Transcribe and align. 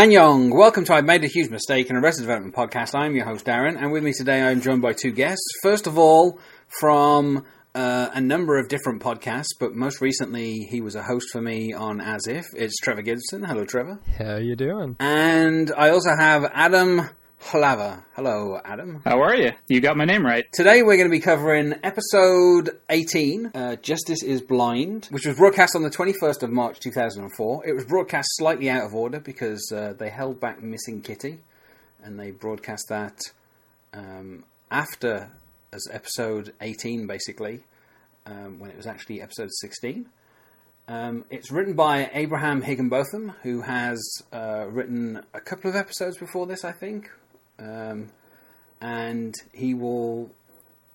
Annyeong, 0.00 0.50
welcome 0.54 0.86
to 0.86 0.94
I 0.94 1.02
Made 1.02 1.24
a 1.24 1.26
Huge 1.26 1.50
Mistake, 1.50 1.90
an 1.90 1.96
Arrested 1.96 2.22
Development 2.22 2.54
podcast. 2.54 2.98
I'm 2.98 3.14
your 3.14 3.26
host, 3.26 3.44
Darren, 3.44 3.76
and 3.76 3.92
with 3.92 4.02
me 4.02 4.14
today 4.14 4.40
I'm 4.40 4.62
joined 4.62 4.80
by 4.80 4.94
two 4.94 5.10
guests. 5.10 5.44
First 5.62 5.86
of 5.86 5.98
all, 5.98 6.40
from 6.68 7.44
uh, 7.74 8.08
a 8.14 8.18
number 8.18 8.58
of 8.58 8.68
different 8.68 9.02
podcasts, 9.02 9.50
but 9.60 9.74
most 9.74 10.00
recently 10.00 10.66
he 10.70 10.80
was 10.80 10.94
a 10.94 11.02
host 11.02 11.26
for 11.30 11.42
me 11.42 11.74
on 11.74 12.00
As 12.00 12.26
If. 12.26 12.46
It's 12.56 12.78
Trevor 12.78 13.02
Gibson. 13.02 13.42
Hello, 13.42 13.66
Trevor. 13.66 14.00
How 14.16 14.36
are 14.36 14.40
you 14.40 14.56
doing? 14.56 14.96
And 15.00 15.70
I 15.76 15.90
also 15.90 16.16
have 16.18 16.50
Adam 16.50 17.02
Hlava. 17.40 18.04
Hello, 18.14 18.60
Adam. 18.64 19.02
How 19.04 19.22
are 19.22 19.34
you? 19.34 19.52
You 19.66 19.80
got 19.80 19.96
my 19.96 20.04
name 20.04 20.24
right. 20.24 20.44
Today 20.52 20.82
we're 20.82 20.96
going 20.96 21.08
to 21.08 21.16
be 21.16 21.20
covering 21.20 21.74
episode 21.82 22.78
18, 22.88 23.52
uh, 23.54 23.76
Justice 23.76 24.22
is 24.22 24.40
Blind, 24.40 25.06
which 25.10 25.26
was 25.26 25.36
broadcast 25.36 25.74
on 25.74 25.82
the 25.82 25.90
21st 25.90 26.42
of 26.44 26.50
March 26.50 26.78
2004. 26.80 27.66
It 27.66 27.72
was 27.72 27.84
broadcast 27.86 28.28
slightly 28.32 28.70
out 28.70 28.84
of 28.84 28.94
order 28.94 29.18
because 29.18 29.72
uh, 29.72 29.94
they 29.98 30.10
held 30.10 30.38
back 30.38 30.62
Missing 30.62 31.00
Kitty, 31.00 31.38
and 32.04 32.20
they 32.20 32.30
broadcast 32.30 32.86
that 32.88 33.18
um, 33.94 34.44
after 34.70 35.30
as 35.72 35.88
episode 35.90 36.52
18, 36.60 37.06
basically, 37.06 37.64
um, 38.26 38.58
when 38.58 38.70
it 38.70 38.76
was 38.76 38.86
actually 38.86 39.22
episode 39.22 39.50
16. 39.50 40.06
Um, 40.88 41.24
it's 41.30 41.50
written 41.50 41.74
by 41.74 42.10
Abraham 42.12 42.62
Higginbotham, 42.62 43.34
who 43.42 43.62
has 43.62 44.22
uh, 44.32 44.66
written 44.68 45.22
a 45.32 45.40
couple 45.40 45.70
of 45.70 45.76
episodes 45.76 46.18
before 46.18 46.46
this, 46.46 46.64
I 46.64 46.72
think. 46.72 47.10
Um, 47.60 48.08
and 48.80 49.34
he 49.52 49.74
will. 49.74 50.30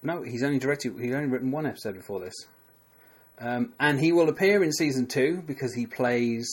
No, 0.02 0.22
he's 0.24 0.44
only 0.44 0.60
directed. 0.60 1.00
He's 1.00 1.14
only 1.14 1.28
written 1.28 1.52
one 1.52 1.66
episode 1.66 1.96
before 1.96 2.20
this. 2.20 2.36
Um, 3.40 3.74
and 3.80 4.00
he 4.00 4.12
will 4.12 4.30
appear 4.30 4.64
in 4.64 4.72
season 4.72 5.08
two 5.08 5.44
because 5.46 5.74
he 5.74 5.86
plays 5.86 6.48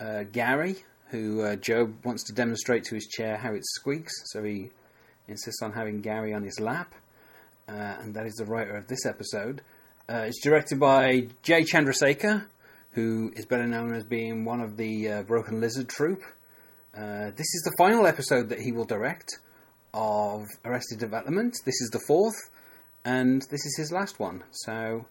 uh, 0.00 0.24
Gary, 0.30 0.76
who 1.10 1.42
uh, 1.42 1.56
GOB 1.56 2.04
wants 2.04 2.24
to 2.24 2.32
demonstrate 2.32 2.84
to 2.84 2.94
his 2.94 3.06
chair 3.06 3.36
how 3.36 3.52
it 3.52 3.64
squeaks. 3.64 4.12
So 4.26 4.42
he 4.42 4.70
insists 5.28 5.62
on 5.62 5.72
having 5.72 6.00
Gary 6.00 6.34
on 6.34 6.42
his 6.42 6.58
lap. 6.58 6.94
Uh, 7.68 7.96
and 8.00 8.14
that 8.14 8.26
is 8.26 8.34
the 8.34 8.46
writer 8.46 8.76
of 8.76 8.88
this 8.88 9.04
episode. 9.04 9.60
Uh, 10.08 10.24
it's 10.26 10.40
directed 10.42 10.80
by 10.80 11.28
Jay 11.42 11.62
Chandrasekhar, 11.62 12.46
who 12.92 13.30
is 13.36 13.44
better 13.44 13.66
known 13.66 13.94
as 13.94 14.04
being 14.04 14.44
one 14.44 14.60
of 14.60 14.78
the 14.78 15.08
uh, 15.08 15.22
Broken 15.22 15.60
Lizard 15.60 15.88
troupe. 15.88 16.22
Uh, 16.98 17.30
this 17.36 17.54
is 17.54 17.62
the 17.64 17.74
final 17.78 18.06
episode 18.08 18.48
that 18.48 18.58
he 18.58 18.72
will 18.72 18.84
direct 18.84 19.38
of 19.94 20.44
Arrested 20.64 20.98
Development. 20.98 21.54
This 21.64 21.80
is 21.80 21.90
the 21.92 22.00
fourth, 22.08 22.34
and 23.04 23.40
this 23.42 23.64
is 23.64 23.76
his 23.76 23.92
last 23.92 24.18
one. 24.18 24.42
So 24.50 25.06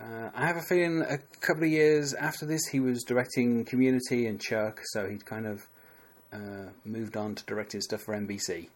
uh, 0.00 0.30
I 0.34 0.46
have 0.46 0.56
a 0.56 0.62
feeling 0.62 1.02
a 1.02 1.18
couple 1.40 1.62
of 1.62 1.70
years 1.70 2.14
after 2.14 2.46
this, 2.46 2.66
he 2.66 2.80
was 2.80 3.04
directing 3.04 3.64
Community 3.64 4.26
and 4.26 4.40
Chuck, 4.40 4.80
so 4.92 5.08
he'd 5.08 5.24
kind 5.24 5.46
of 5.46 5.68
uh, 6.32 6.70
moved 6.84 7.16
on 7.16 7.36
to 7.36 7.44
directing 7.44 7.80
stuff 7.80 8.00
for 8.00 8.16
NBC. 8.16 8.66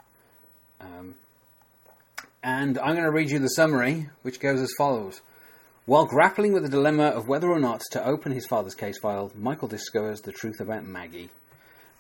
Um, 0.81 1.17
and 2.45 2.79
I'm 2.79 2.95
going 2.95 3.05
to 3.05 3.11
read 3.11 3.31
you 3.31 3.41
the 3.41 3.49
summary, 3.49 4.11
which 4.23 4.39
goes 4.39 4.61
as 4.61 4.73
follows. 4.79 5.23
While 5.87 6.07
grappling 6.07 6.53
with 6.53 6.63
the 6.63 6.69
dilemma 6.69 7.07
of 7.07 7.27
whether 7.27 7.51
or 7.51 7.59
not 7.59 7.81
to 7.91 8.07
open 8.07 8.31
his 8.31 8.47
father's 8.47 8.77
case 8.77 8.99
file, 9.03 9.33
Michael 9.35 9.67
discovers 9.67 10.21
the 10.21 10.33
truth 10.33 10.61
about 10.61 10.85
Maggie. 10.85 11.31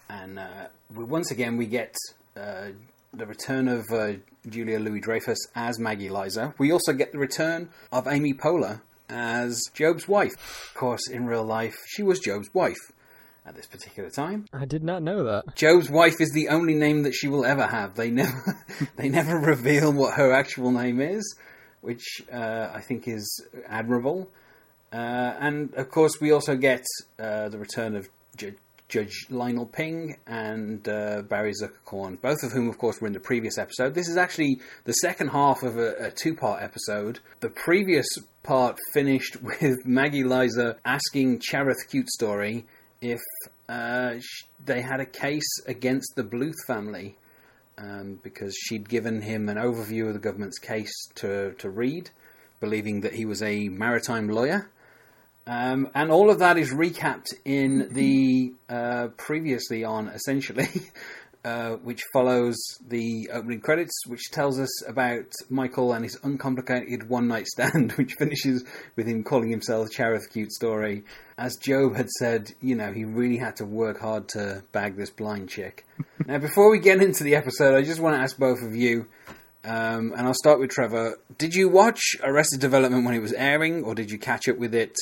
And 0.08 0.38
uh, 0.38 0.69
we, 0.94 1.05
once 1.05 1.30
again, 1.30 1.56
we 1.56 1.66
get 1.66 1.94
uh, 2.36 2.69
the 3.12 3.27
return 3.27 3.69
of 3.69 3.84
uh, 3.91 4.12
Julia 4.48 4.78
Louis 4.78 5.00
Dreyfus 5.00 5.38
as 5.55 5.78
Maggie 5.78 6.11
Lizer. 6.11 6.55
We 6.58 6.73
also 6.73 6.92
get 6.92 7.12
the 7.12 7.18
return 7.18 7.70
of 7.92 8.06
Amy 8.06 8.34
Poehler 8.34 8.80
as 9.08 9.62
GOB's 9.77 10.08
wife. 10.08 10.34
Of 10.70 10.74
course, 10.74 11.08
in 11.08 11.27
real 11.27 11.45
life, 11.45 11.77
she 11.86 12.02
was 12.02 12.20
GOB's 12.20 12.52
wife 12.52 12.78
at 13.46 13.55
this 13.55 13.67
particular 13.67 14.11
time. 14.11 14.46
I 14.52 14.64
did 14.64 14.83
not 14.83 15.02
know 15.02 15.24
that. 15.24 15.56
GOB's 15.56 15.90
wife 15.90 16.20
is 16.20 16.33
the 16.33 16.48
only 16.48 16.74
name 16.74 17.02
that 17.02 17.12
she 17.12 17.28
will 17.28 17.45
ever 17.45 17.67
have. 17.67 17.95
They 17.95 18.11
never, 18.11 18.58
they 18.96 19.08
never 19.08 19.39
reveal 19.39 19.92
what 19.92 20.14
her 20.14 20.33
actual 20.33 20.70
name 20.70 21.01
is, 21.01 21.36
which 21.80 22.23
uh, 22.33 22.70
I 22.73 22.80
think 22.80 23.07
is 23.07 23.45
admirable. 23.68 24.30
Uh, 24.92 25.34
and 25.40 25.74
of 25.74 25.90
course, 25.90 26.20
we 26.20 26.30
also 26.30 26.57
get 26.57 26.84
uh, 27.18 27.48
the 27.48 27.58
return 27.58 27.96
of 27.96 28.08
J- 28.36 28.55
Judge 28.94 29.27
Lionel 29.28 29.66
Ping 29.66 30.18
and 30.24 30.88
uh, 30.88 31.22
Barry 31.22 31.52
Zuckerkorn, 31.60 32.20
both 32.20 32.44
of 32.44 32.52
whom, 32.52 32.68
of 32.68 32.78
course, 32.78 33.00
were 33.00 33.08
in 33.08 33.12
the 33.12 33.18
previous 33.18 33.58
episode. 33.58 33.92
This 33.92 34.08
is 34.08 34.16
actually 34.16 34.60
the 34.84 34.92
second 34.92 35.30
half 35.30 35.64
of 35.64 35.77
a, 35.77 35.94
a 35.98 36.10
two 36.12 36.32
part 36.32 36.62
episode. 36.62 37.18
The 37.40 37.48
previous 37.48 38.06
part 38.44 38.78
finished 38.92 39.42
with 39.42 39.84
Maggie 39.84 40.22
Lizer 40.22 40.77
asking 40.84 41.40
Chareth 41.40 41.88
Cutestory 41.92 42.66
if 43.00 43.18
uh, 43.68 44.20
sh- 44.20 44.44
they 44.64 44.80
had 44.80 45.00
a 45.00 45.06
case 45.06 45.58
against 45.66 46.12
the 46.14 46.22
Bluth 46.22 46.54
family 46.68 47.16
um, 47.77 48.20
because 48.22 48.54
she'd 48.56 48.88
given 48.88 49.22
him 49.22 49.48
an 49.48 49.56
overview 49.56 50.06
of 50.06 50.12
the 50.12 50.20
government's 50.20 50.60
case 50.60 51.08
to, 51.16 51.54
to 51.54 51.68
read, 51.68 52.10
believing 52.60 53.00
that 53.00 53.14
he 53.14 53.24
was 53.24 53.42
a 53.42 53.68
maritime 53.70 54.28
lawyer. 54.28 54.70
Um, 55.46 55.90
and 55.94 56.10
all 56.10 56.30
of 56.30 56.38
that 56.38 56.56
is 56.56 56.72
recapped 56.72 57.34
in 57.44 57.88
the 57.92 58.55
uh, 58.68 59.08
previously 59.16 59.84
on, 59.84 60.08
essentially, 60.08 60.68
uh, 61.44 61.72
which 61.77 62.02
follows 62.14 62.56
the 62.86 63.28
opening 63.30 63.60
credits, 63.60 64.06
which 64.06 64.30
tells 64.30 64.58
us 64.58 64.88
about 64.88 65.27
Michael 65.50 65.92
and 65.92 66.02
his 66.02 66.18
uncomplicated 66.22 67.10
one 67.10 67.28
night 67.28 67.46
stand, 67.46 67.92
which 67.96 68.14
finishes 68.14 68.64
with 68.96 69.06
him 69.06 69.22
calling 69.22 69.50
himself 69.50 69.90
Chareth 69.90 70.30
Cutestory. 70.33 71.04
As 71.36 71.58
GOB 71.58 71.94
had 71.94 72.08
said, 72.08 72.54
you 72.62 72.74
know, 72.74 72.92
he 72.92 73.04
really 73.04 73.36
had 73.36 73.56
to 73.56 73.66
work 73.66 74.00
hard 74.00 74.28
to 74.30 74.62
bag 74.72 74.96
this 74.96 75.10
blind 75.10 75.50
chick. 75.50 75.84
now, 76.27 76.38
before 76.38 76.70
we 76.70 76.78
get 76.78 77.02
into 77.02 77.22
the 77.22 77.34
episode, 77.34 77.77
I 77.77 77.83
just 77.83 78.00
want 78.00 78.16
to 78.16 78.22
ask 78.22 78.38
both 78.38 78.62
of 78.62 78.74
you. 78.74 79.06
Um, 79.62 80.12
and 80.12 80.27
I'll 80.27 80.34
start 80.34 80.60
with 80.60 80.70
Trevor. 80.70 81.18
Did 81.38 81.54
you 81.54 81.70
watch 81.70 82.16
Arrested 82.22 82.60
Development 82.60 83.04
when 83.04 83.14
it 83.14 83.20
was 83.20 83.33
airing, 83.33 83.83
or 83.83 83.94
did 83.94 84.10
you 84.10 84.18
catch 84.18 84.46
up 84.46 84.58
with 84.58 84.74
it 84.74 84.94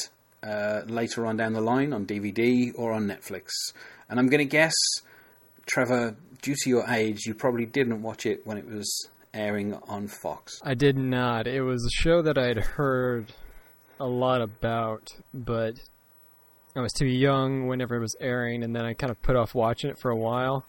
uh, 0.43 0.83
later 0.87 1.27
on 1.27 1.37
down 1.37 1.53
the 1.53 1.61
line 1.61 1.93
on 1.93 2.07
DVD 2.07 2.73
or 2.75 2.93
on 2.93 3.07
Netflix. 3.07 3.51
And 4.09 4.19
I'm 4.19 4.29
going 4.29 4.39
to 4.39 4.45
guess, 4.45 4.75
Trevor, 5.67 6.17
due 6.43 6.55
to 6.55 6.71
your 6.71 6.89
age, 6.89 7.27
you 7.27 7.35
probably 7.35 7.67
didn't 7.67 8.03
watch 8.03 8.27
it 8.27 8.47
when 8.47 8.59
it 8.59 8.67
was 8.67 9.09
airing 9.33 9.75
on 9.89 10.09
Fox. 10.09 10.61
I 10.63 10.75
did 10.75 10.97
not. 10.97 11.47
It 11.47 11.63
was 11.63 11.85
a 11.85 12.03
show 12.03 12.23
that 12.23 12.37
I'd 12.37 12.59
heard 12.59 13.33
a 13.99 14.07
lot 14.07 14.43
about, 14.43 15.09
but 15.33 15.75
I 16.75 16.81
was 16.81 16.93
too 16.93 17.07
young 17.07 17.67
whenever 17.67 17.97
it 17.97 18.01
was 18.01 18.17
airing, 18.21 18.63
and 18.63 18.75
then 18.75 18.85
I 18.85 18.95
kind 18.95 19.11
of 19.11 19.23
put 19.23 19.37
off 19.37 19.55
watching 19.55 19.91
it 19.91 19.99
for 19.99 20.11
a 20.11 20.17
while. 20.17 20.65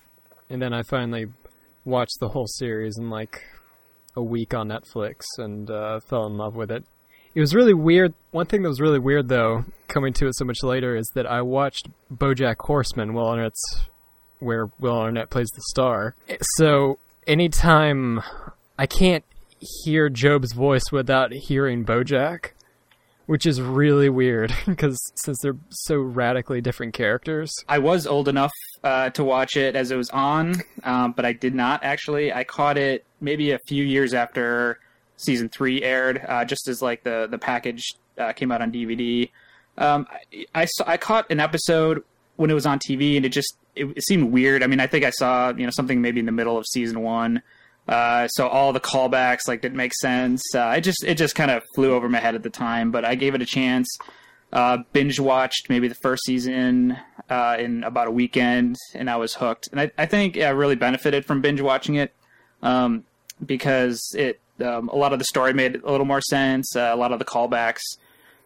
And 0.50 0.62
then 0.62 0.73
I 0.73 0.83
finally 0.83 1.28
watched 1.85 2.19
the 2.19 2.29
whole 2.29 2.47
series 2.47 2.97
in 2.97 3.09
like 3.09 3.41
a 4.16 4.22
week 4.22 4.53
on 4.53 4.69
Netflix 4.69 5.23
and 5.38 5.69
uh, 5.69 6.00
fell 6.01 6.25
in 6.28 6.38
love 6.38 6.56
with 6.56 6.72
it. 6.72 6.85
It 7.35 7.39
was 7.39 7.55
really 7.55 7.73
weird. 7.73 8.13
One 8.31 8.45
thing 8.45 8.61
that 8.61 8.69
was 8.69 8.81
really 8.81 8.99
weird, 8.99 9.27
though, 9.27 9.66
coming 9.88 10.13
to 10.13 10.27
it 10.27 10.35
so 10.35 10.45
much 10.45 10.63
later, 10.63 10.95
is 10.95 11.09
that 11.16 11.25
I 11.25 11.41
watched 11.41 11.89
BoJack 12.13 12.55
Horseman. 12.59 13.13
Will 13.13 13.27
Arnett's 13.27 13.88
where 14.44 14.69
Will 14.79 14.97
Arnett 14.97 15.29
plays 15.29 15.49
the 15.55 15.61
star. 15.69 16.16
So 16.57 16.99
anytime 17.25 18.21
I 18.77 18.85
can't 18.85 19.23
hear 19.83 20.09
GOB's 20.09 20.53
voice 20.53 20.91
without 20.91 21.31
hearing 21.31 21.85
BoJack, 21.85 22.51
which 23.25 23.45
is 23.45 23.61
really 23.61 24.09
weird 24.09 24.53
because 24.65 25.00
since 25.15 25.38
they're 25.41 25.55
so 25.69 25.97
radically 25.97 26.61
different 26.61 26.94
characters. 26.94 27.53
I 27.69 27.79
was 27.79 28.05
old 28.05 28.27
enough 28.27 28.51
uh, 28.83 29.09
to 29.12 29.24
watch 29.24 29.56
it 29.56 29.75
as 29.75 29.91
it 29.91 29.95
was 29.95 30.09
on, 30.09 30.56
um, 30.83 31.13
but 31.13 31.25
I 31.25 31.31
did 31.33 31.56
not 31.56 31.83
actually. 31.83 32.33
I 32.33 32.44
caught 32.44 32.77
it 32.77 33.06
maybe 33.21 33.51
a 33.51 33.59
few 33.68 33.83
years 33.83 34.13
after 34.13 34.79
season 35.24 35.50
three 35.50 35.81
aired, 35.84 36.24
uh, 36.28 36.46
just 36.46 36.68
as 36.68 36.81
like 36.81 37.04
the 37.04 37.28
the 37.30 37.38
package 37.38 37.94
uh, 38.18 38.34
came 38.34 38.52
out 38.52 38.62
on 38.62 38.72
DVD. 38.72 39.30
Um, 39.78 40.08
I, 40.12 40.46
I, 40.54 40.66
saw, 40.66 40.84
I 40.86 40.98
caught 40.98 41.31
an 41.31 41.40
episode 41.40 42.04
when 42.36 42.50
it 42.52 42.54
was 42.54 42.66
on 42.66 42.80
TV, 42.80 43.18
and 43.18 43.25
it 43.25 43.30
just 43.30 43.58
it, 43.75 43.86
it, 43.96 44.04
seemed 44.04 44.31
weird. 44.31 44.64
I 44.64 44.68
mean, 44.68 44.80
I 44.80 44.88
think 44.88 45.06
I 45.06 45.10
saw 45.10 45.50
you 45.50 45.66
know 45.66 45.72
something 45.72 46.02
maybe 46.02 46.20
in 46.20 46.25
the 46.25 46.31
middle 46.31 46.58
of 46.58 46.66
season 46.68 47.02
one. 47.02 47.42
Uh, 47.88 48.28
so 48.30 48.48
all 48.48 48.72
the 48.72 48.80
callbacks 48.80 49.48
like 49.48 49.62
didn't 49.62 49.78
make 49.78 49.94
sense. 49.94 50.42
Uh, 50.56 50.74
it 50.78 50.81
just 50.81 51.04
it 51.04 51.16
just 51.16 51.36
kind 51.36 51.52
of 51.52 51.64
flew 51.75 51.94
over 51.94 52.08
my 52.08 52.20
head 52.20 52.36
at 52.36 52.44
the 52.44 52.50
time, 52.50 52.92
but 52.92 53.04
I 53.04 53.16
gave 53.16 53.36
it 53.36 53.42
a 53.42 53.46
chance. 53.46 53.88
Uh, 54.52 54.78
binge 54.94 55.20
watched 55.20 55.68
maybe 55.68 55.88
the 55.88 55.96
first 55.96 56.24
season 56.25 56.96
uh, 57.30 57.58
in 57.60 57.84
about 57.84 58.08
a 58.08 58.12
weekend, 58.12 58.78
and 58.94 59.10
I 59.10 59.18
was 59.18 59.34
hooked. 59.34 59.68
And 59.72 59.81
I, 59.81 59.92
I 59.98 60.06
think 60.06 60.38
I 60.38 60.50
really 60.50 60.75
benefited 60.75 61.25
from 61.25 61.42
binge 61.42 61.60
watching 61.60 61.96
it 61.96 62.14
um, 62.62 63.04
because 63.44 64.14
it 64.16 64.40
um, 64.61 64.89
a 64.89 64.95
lot 64.95 65.13
of 65.13 65.19
the 65.19 65.25
story 65.25 65.53
made 65.53 65.81
a 65.83 65.91
little 65.91 66.05
more 66.05 66.21
sense. 66.21 66.75
Uh, 66.75 66.91
a 66.94 66.95
lot 66.95 67.11
of 67.11 67.19
the 67.19 67.25
callbacks 67.25 67.81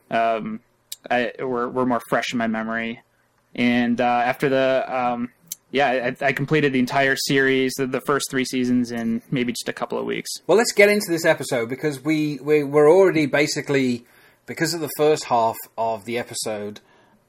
um, 0.09 0.61
I, 1.09 1.31
were 1.39 1.69
were 1.69 1.85
more 1.85 2.01
fresh 2.09 2.31
in 2.31 2.37
my 2.37 2.47
memory. 2.47 3.01
And 3.55 3.99
uh, 3.99 4.03
after 4.03 4.49
the 4.49 4.85
um, 4.87 5.31
yeah, 5.71 6.13
I, 6.21 6.25
I, 6.27 6.31
completed 6.31 6.73
the 6.73 6.79
entire 6.79 7.15
series, 7.15 7.73
the, 7.77 7.87
the, 7.87 8.01
first 8.01 8.29
three 8.31 8.45
seasons, 8.45 8.91
in 8.91 9.21
maybe 9.31 9.51
just 9.51 9.67
a 9.67 9.73
couple 9.73 9.97
of 9.97 10.05
weeks. 10.05 10.29
Well, 10.45 10.57
let's 10.57 10.71
get 10.71 10.89
into 10.89 11.07
this 11.09 11.25
episode 11.25 11.67
because 11.67 12.01
we, 12.03 12.39
we 12.41 12.63
we're 12.63 12.89
already 12.89 13.25
basically 13.25 14.05
because 14.45 14.73
of 14.73 14.79
the 14.79 14.89
first 14.97 15.25
half 15.25 15.57
of 15.77 16.05
the 16.05 16.17
episode. 16.17 16.79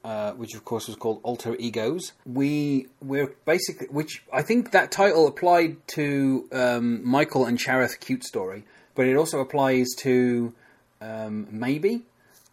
Uh, 0.01 0.31
which 0.31 0.55
of 0.55 0.63
course 0.63 0.87
was 0.87 0.95
called 0.95 1.19
Alter 1.23 1.57
Egos. 1.59 2.13
We 2.25 2.87
we're 3.01 3.35
basically, 3.43 3.87
which 3.87 4.23
I 4.31 4.41
think 4.43 4.71
that 4.71 4.91
title 4.91 5.27
applied 5.27 5.85
to 5.89 6.47
um, 6.53 7.05
Michael 7.05 7.45
and 7.45 7.57
Chareth 7.57 7.99
Cutestory, 7.99 8.63
but 8.95 9.07
it 9.07 9.17
also 9.17 9.41
applies 9.41 9.87
to 9.97 10.53
um, 11.01 11.47
Maeby. 11.51 12.03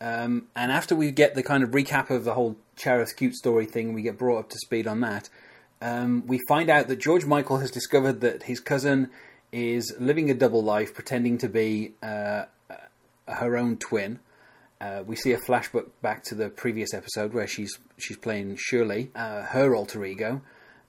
Um, 0.01 0.49
and 0.57 0.73
after 0.73 0.97
we 0.97 1.13
get 1.13 1.37
the 1.37 1.43
kind 1.45 1.63
of 1.63 1.71
recap 1.71 2.11
of 2.11 2.25
the 2.25 2.35
whole 2.35 2.57
Chareth 2.77 3.17
Cutestory 3.17 3.71
thing, 3.71 3.93
we 3.93 4.03
get 4.03 4.19
brought 4.19 4.41
up 4.41 4.49
to 4.51 4.59
speed 4.59 4.89
on 4.89 5.01
that. 5.03 5.29
Um, 5.81 6.27
we 6.27 6.41
find 6.49 6.69
out 6.69 6.89
that 6.89 6.97
George 6.97 7.27
Michael 7.27 7.59
has 7.59 7.71
discovered 7.71 8.23
that 8.23 8.43
his 8.45 8.59
cousin 8.59 9.09
is 9.53 9.95
living 10.01 10.31
a 10.31 10.35
double 10.35 10.63
life, 10.63 10.93
pretending 10.95 11.39
to 11.39 11.49
be 11.49 11.93
uh, 12.03 12.47
her 13.29 13.57
own 13.57 13.77
twin. 13.77 14.19
Uh, 14.81 15.02
we 15.06 15.17
see 15.17 15.32
a 15.32 15.38
flashback 15.38 15.87
back 16.02 16.23
to 16.25 16.34
the 16.34 16.49
previous 16.50 16.93
episode 16.93 17.32
where 17.32 17.46
she's 17.46 17.78
she's 17.96 18.17
playing 18.19 18.56
Shirley, 18.56 19.11
uh, 19.14 19.43
her 19.43 19.75
alter 19.75 20.05
ego, 20.05 20.43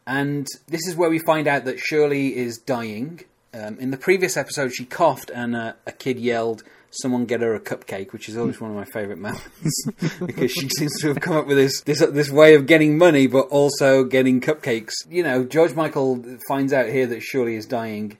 and 0.05 0.45
this 0.67 0.85
is 0.87 0.95
where 0.95 1.09
we 1.09 1.19
find 1.19 1.47
out 1.47 1.65
that 1.65 1.79
Shirley 1.79 2.35
is 2.35 2.57
dying. 2.57 3.21
Um, 3.53 3.79
in 3.79 3.91
the 3.91 3.97
previous 3.97 4.35
episode, 4.35 4.73
she 4.73 4.83
coughed 4.83 5.31
and 5.33 5.55
uh, 5.55 5.73
a 5.85 5.93
kid 5.93 6.19
yelled, 6.19 6.63
"Someone 6.91 7.25
get 7.25 7.39
her 7.39 7.55
a 7.55 7.61
cupcake," 7.61 8.11
which 8.11 8.27
is 8.27 8.35
always 8.35 8.59
one 8.59 8.71
of 8.71 8.75
my 8.75 8.83
favourite 8.83 9.19
moments 9.19 9.85
because 10.25 10.51
she 10.51 10.67
seems 10.77 10.99
to 10.99 11.07
have 11.07 11.21
come 11.21 11.37
up 11.37 11.47
with 11.47 11.55
this, 11.55 11.79
this 11.81 11.99
this 11.99 12.29
way 12.29 12.55
of 12.55 12.65
getting 12.65 12.97
money, 12.97 13.25
but 13.27 13.47
also 13.47 14.03
getting 14.03 14.41
cupcakes. 14.41 14.93
You 15.09 15.23
know, 15.23 15.45
George 15.45 15.75
Michael 15.75 16.23
finds 16.49 16.73
out 16.73 16.87
here 16.89 17.07
that 17.07 17.21
Shirley 17.21 17.55
is 17.55 17.65
dying, 17.65 18.17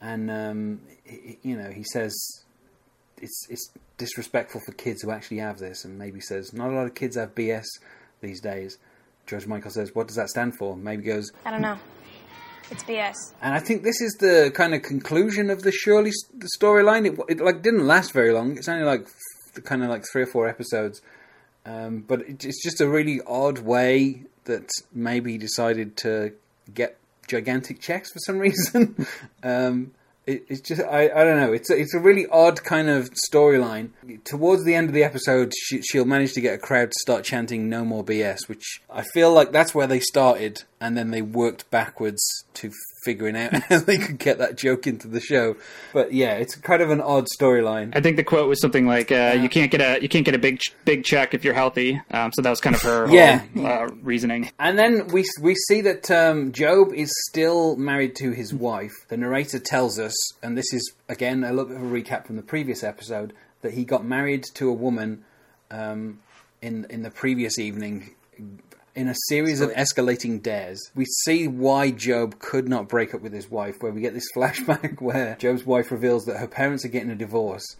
and 0.00 0.30
um, 0.30 0.80
he, 1.02 1.38
you 1.42 1.56
know 1.56 1.70
he 1.70 1.82
says 1.82 2.14
it's 3.22 3.46
it's 3.50 3.70
disrespectful 3.96 4.60
for 4.64 4.72
kids 4.72 5.02
who 5.02 5.10
actually 5.10 5.38
have 5.38 5.58
this, 5.58 5.84
and 5.84 6.00
Maeby 6.00 6.22
says 6.22 6.52
not 6.52 6.70
a 6.70 6.74
lot 6.74 6.86
of 6.86 6.94
kids 6.94 7.16
have 7.16 7.34
BS 7.34 7.64
these 8.20 8.40
days. 8.40 8.78
George 9.26 9.46
Michael 9.46 9.70
says, 9.70 9.94
"What 9.94 10.06
does 10.06 10.16
that 10.16 10.28
stand 10.28 10.56
for?" 10.56 10.76
Maeby 10.76 11.04
goes, 11.04 11.30
I 11.44 11.50
don't 11.50 11.62
know. 11.62 11.78
It's 12.70 12.84
BS. 12.84 13.14
and 13.40 13.54
I 13.54 13.60
think 13.60 13.82
this 13.82 14.00
is 14.02 14.14
the 14.20 14.50
kind 14.54 14.74
of 14.74 14.82
conclusion 14.82 15.48
of 15.48 15.62
the 15.62 15.72
Shirley 15.72 16.12
storyline. 16.60 17.06
It, 17.06 17.38
it 17.38 17.40
like 17.44 17.62
didn't 17.62 17.86
last 17.86 18.12
very 18.12 18.32
long. 18.32 18.58
It's 18.58 18.68
only 18.68 18.84
like 18.84 19.06
f- 19.06 19.64
kind 19.64 19.82
of 19.82 19.88
like 19.88 20.04
three 20.12 20.22
or 20.22 20.26
four 20.26 20.46
episodes, 20.48 21.00
um, 21.64 22.04
but 22.06 22.20
it, 22.22 22.44
it's 22.44 22.62
just 22.62 22.80
a 22.82 22.88
really 22.88 23.20
odd 23.26 23.60
way 23.60 24.24
that 24.44 24.68
Maeby 24.96 25.38
decided 25.38 25.96
to 25.98 26.32
get 26.74 26.98
gigantic 27.26 27.80
checks 27.80 28.12
for 28.12 28.18
some 28.20 28.38
reason. 28.48 29.06
um, 29.42 29.92
it, 30.28 30.44
it's 30.48 30.60
just 30.60 30.82
I, 30.82 31.04
I 31.04 31.24
don't 31.24 31.40
know. 31.40 31.52
It's 31.52 31.70
a, 31.70 31.76
it's 31.76 31.94
a 31.94 31.98
really 31.98 32.26
odd 32.26 32.62
kind 32.62 32.88
of 32.88 33.10
storyline. 33.32 33.90
Towards 34.24 34.64
the 34.64 34.74
end 34.74 34.88
of 34.88 34.94
the 34.94 35.02
episode, 35.02 35.52
she, 35.56 35.80
she'll 35.82 36.04
manage 36.04 36.34
to 36.34 36.40
get 36.40 36.54
a 36.54 36.58
crowd 36.58 36.92
to 36.92 36.98
start 37.00 37.24
chanting 37.24 37.68
"No 37.68 37.84
more 37.84 38.04
BS," 38.04 38.46
which 38.46 38.80
I 38.90 39.02
feel 39.02 39.32
like 39.32 39.52
that's 39.52 39.74
where 39.74 39.86
they 39.86 40.00
started, 40.00 40.64
and 40.80 40.96
then 40.96 41.10
they 41.10 41.22
worked 41.22 41.70
backwards 41.70 42.22
to 42.54 42.70
figuring 43.04 43.36
out 43.36 43.52
how 43.68 43.78
they 43.80 43.96
could 43.98 44.18
get 44.18 44.38
that 44.38 44.56
joke 44.56 44.86
into 44.86 45.08
the 45.08 45.20
show. 45.20 45.56
But 45.92 46.12
yeah, 46.12 46.34
it's 46.34 46.54
kind 46.56 46.82
of 46.82 46.90
an 46.90 47.00
odd 47.00 47.26
storyline. 47.40 47.96
I 47.96 48.00
think 48.00 48.16
the 48.16 48.24
quote 48.24 48.48
was 48.48 48.60
something 48.60 48.86
like, 48.86 49.10
uh, 49.10 49.36
"You 49.40 49.48
can't 49.48 49.70
get 49.70 49.80
a 49.80 50.00
you 50.02 50.08
can't 50.08 50.24
get 50.24 50.34
a 50.34 50.38
big 50.38 50.60
big 50.84 51.04
check 51.04 51.34
if 51.34 51.44
you're 51.44 51.54
healthy." 51.54 52.00
Um, 52.10 52.32
so 52.32 52.42
that 52.42 52.50
was 52.50 52.60
kind 52.60 52.76
of 52.76 52.82
her 52.82 53.08
Yeah. 53.10 53.38
whole, 53.54 53.66
uh, 53.66 53.86
reasoning. 54.02 54.50
And 54.58 54.78
then 54.78 55.08
we 55.08 55.24
we 55.40 55.54
see 55.54 55.80
that 55.82 56.10
um, 56.10 56.50
GOB 56.52 56.92
is 56.94 57.10
still 57.28 57.76
married 57.76 58.14
to 58.16 58.30
his 58.32 58.52
wife. 58.54 58.92
The 59.08 59.16
narrator 59.16 59.58
tells 59.58 59.98
us, 59.98 60.14
and 60.42 60.56
this 60.56 60.72
is 60.72 60.92
again 61.08 61.44
a 61.44 61.50
little 61.50 61.66
bit 61.66 61.76
of 61.76 61.82
a 61.82 61.86
recap 61.86 62.26
from 62.26 62.36
the 62.36 62.42
previous 62.42 62.82
episode, 62.84 63.32
that 63.62 63.74
he 63.74 63.84
got 63.84 64.04
married 64.04 64.44
to 64.54 64.68
a 64.68 64.72
woman 64.72 65.24
um, 65.70 66.20
in 66.62 66.86
in 66.90 67.02
the 67.02 67.10
previous 67.10 67.58
evening. 67.58 68.10
In 68.94 69.08
a 69.08 69.14
series 69.28 69.60
of 69.60 69.70
escalating 69.70 70.42
dares, 70.42 70.90
we 70.94 71.04
see 71.04 71.46
why 71.46 71.90
GOB 71.90 72.38
could 72.38 72.68
not 72.68 72.88
break 72.88 73.14
up 73.14 73.20
with 73.20 73.32
his 73.32 73.50
wife. 73.50 73.76
Where 73.80 73.92
we 73.92 74.00
get 74.00 74.14
this 74.14 74.28
flashback 74.36 75.00
where 75.00 75.36
GOB's 75.40 75.64
wife 75.64 75.90
reveals 75.90 76.24
that 76.26 76.38
her 76.38 76.48
parents 76.48 76.84
are 76.84 76.88
getting 76.88 77.10
a 77.10 77.14
divorce, 77.14 77.76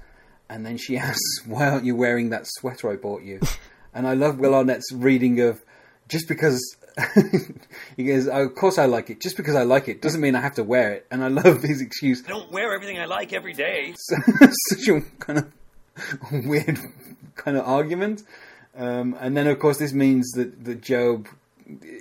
and 0.48 0.64
then 0.64 0.76
she 0.76 0.96
asks, 0.98 1.44
"Why 1.46 1.68
aren't 1.68 1.84
you 1.84 1.96
wearing 1.96 2.30
that 2.30 2.46
sweater 2.46 2.90
I 2.90 2.96
bought 2.96 3.22
you?" 3.22 3.40
And 3.94 4.06
I 4.06 4.12
love 4.14 4.38
Will 4.38 4.54
Arnett's 4.54 4.92
reading 4.92 5.40
of 5.40 5.64
just 6.08 6.28
because 6.28 6.76
he 7.96 8.04
goes, 8.04 8.28
oh, 8.28 8.44
"Of 8.44 8.54
course 8.54 8.78
I 8.78 8.84
like 8.84 9.08
it. 9.10 9.18
Just 9.18 9.36
because 9.36 9.56
I 9.56 9.64
like 9.64 9.88
it 9.88 10.02
doesn't 10.02 10.20
mean 10.20 10.36
I 10.36 10.40
have 10.40 10.54
to 10.56 10.62
wear 10.62 10.92
it." 10.92 11.06
And 11.10 11.24
I 11.24 11.28
love 11.28 11.62
his 11.62 11.80
excuse. 11.80 12.22
I 12.24 12.28
don't 12.28 12.52
wear 12.52 12.74
everything 12.74 13.00
I 13.00 13.06
like 13.06 13.32
every 13.32 13.54
day. 13.54 13.94
Such 13.96 14.88
a 14.88 15.00
kind 15.18 15.38
of 15.38 15.52
weird 16.46 16.78
kind 17.34 17.56
of 17.56 17.66
argument. 17.66 18.22
Um, 18.78 19.16
and 19.20 19.36
then, 19.36 19.46
of 19.48 19.58
course, 19.58 19.78
this 19.78 19.92
means 19.92 20.30
that 20.32 20.64
that 20.64 20.86
GOB 20.86 21.26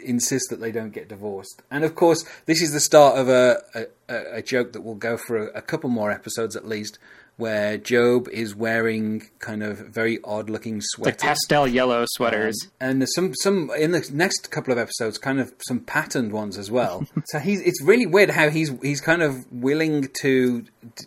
insists 0.05 0.47
that 0.49 0.61
they 0.61 0.71
don't 0.71 0.91
get 0.91 1.09
divorced. 1.09 1.61
And 1.69 1.83
of 1.83 1.95
course, 1.95 2.23
this 2.45 2.61
is 2.61 2.71
the 2.71 2.79
start 2.79 3.17
of 3.17 3.27
a 3.29 3.61
a, 4.07 4.37
a 4.37 4.41
joke 4.41 4.71
that 4.73 4.81
will 4.81 4.95
go 4.95 5.17
for 5.17 5.37
a, 5.49 5.57
a 5.57 5.61
couple 5.61 5.89
more 5.89 6.09
episodes 6.11 6.55
at 6.55 6.65
least, 6.65 6.99
where 7.35 7.77
GOB 7.77 8.29
is 8.29 8.55
wearing 8.55 9.27
kind 9.39 9.63
of 9.63 9.79
very 9.79 10.19
odd 10.23 10.49
looking 10.49 10.79
sweaters, 10.81 11.21
Like 11.21 11.29
pastel 11.29 11.67
yellow 11.67 12.05
sweaters. 12.11 12.55
and 12.79 13.01
there's 13.01 13.13
some 13.13 13.33
some 13.35 13.69
in 13.77 13.91
the 13.91 14.07
next 14.13 14.51
couple 14.51 14.71
of 14.71 14.77
episodes, 14.77 15.17
kind 15.17 15.39
of 15.39 15.53
some 15.67 15.81
patterned 15.81 16.31
ones 16.31 16.57
as 16.57 16.71
well. 16.71 17.05
so 17.25 17.39
he's 17.39 17.59
it's 17.61 17.83
really 17.83 18.05
weird 18.05 18.29
how 18.29 18.49
he's 18.49 18.71
he's 18.81 19.01
kind 19.01 19.21
of 19.21 19.51
willing 19.51 20.07
to 20.21 20.63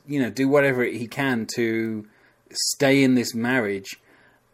you 0.07 0.21
know 0.21 0.31
do 0.31 0.49
whatever 0.49 0.85
he 0.85 1.07
can 1.07 1.47
to 1.55 2.07
stay 2.53 3.03
in 3.03 3.15
this 3.15 3.35
marriage. 3.35 3.99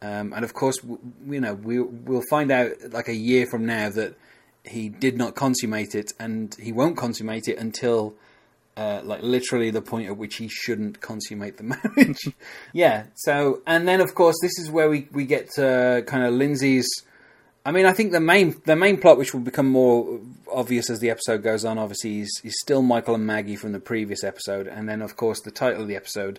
Um, 0.06 0.32
and 0.32 0.44
of 0.44 0.55
course, 0.55 0.79
w- 0.79 1.00
you 1.29 1.41
know 1.41 1.55
we 1.55 1.81
we'll 1.81 2.23
find 2.31 2.53
out 2.53 2.70
like 2.91 3.08
a 3.08 3.14
year 3.14 3.47
from 3.47 3.67
now 3.67 3.91
that 3.91 4.14
he 4.62 4.88
did 4.88 5.17
not 5.17 5.35
consummate 5.35 5.97
it, 5.97 6.12
and 6.20 6.55
he 6.61 6.70
won't 6.70 6.97
consummate 6.97 7.49
it 7.49 7.58
until 7.58 8.14
uh, 8.76 9.00
like 9.03 9.23
literally 9.23 9.70
the 9.70 9.82
point 9.82 10.06
at 10.06 10.17
which 10.17 10.37
he 10.37 10.49
shouldn't 10.49 11.00
consummate 11.00 11.56
the 11.56 11.64
marriage. 11.97 12.23
yeah. 12.73 13.06
So, 13.14 13.62
and 13.67 13.88
then 13.88 14.00
of 14.00 14.14
course, 14.14 14.37
this 14.41 14.56
is 14.61 14.70
where 14.70 14.88
we 14.88 15.08
we 15.11 15.26
get 15.26 15.58
uh, 15.58 16.03
kind 16.03 16.25
of 16.25 16.35
Lindsay's. 16.35 16.88
I 17.64 17.73
mean, 17.73 17.85
I 17.85 17.93
think 17.93 18.12
the 18.12 18.20
main 18.20 18.62
the 18.64 18.76
main 18.76 18.99
plot, 18.99 19.19
which 19.19 19.35
will 19.35 19.41
become 19.41 19.67
more 19.67 20.20
obvious 20.52 20.88
as 20.88 21.00
the 21.00 21.11
episode 21.11 21.42
goes 21.42 21.64
on, 21.64 21.78
obviously, 21.78 22.21
is, 22.21 22.40
is 22.45 22.54
still 22.61 22.81
Michael 22.81 23.16
and 23.16 23.26
Maggie 23.26 23.57
from 23.57 23.73
the 23.73 23.81
previous 23.81 24.23
episode, 24.23 24.69
and 24.69 24.88
then 24.88 25.02
of 25.02 25.16
course 25.16 25.40
the 25.40 25.50
title 25.50 25.83
of 25.83 25.88
the 25.88 25.97
episode, 25.97 26.38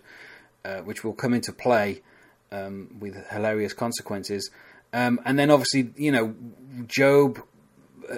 uh, 0.64 0.78
which 0.78 1.04
will 1.04 1.12
come 1.14 1.34
into 1.34 1.52
play 1.52 2.02
um, 2.52 2.96
with 3.00 3.16
hilarious 3.30 3.74
consequences, 3.74 4.50
um, 4.94 5.20
and 5.26 5.38
then 5.38 5.50
obviously 5.50 5.92
you 5.96 6.12
know 6.12 6.36
GOB 6.96 7.40
uh, 8.10 8.16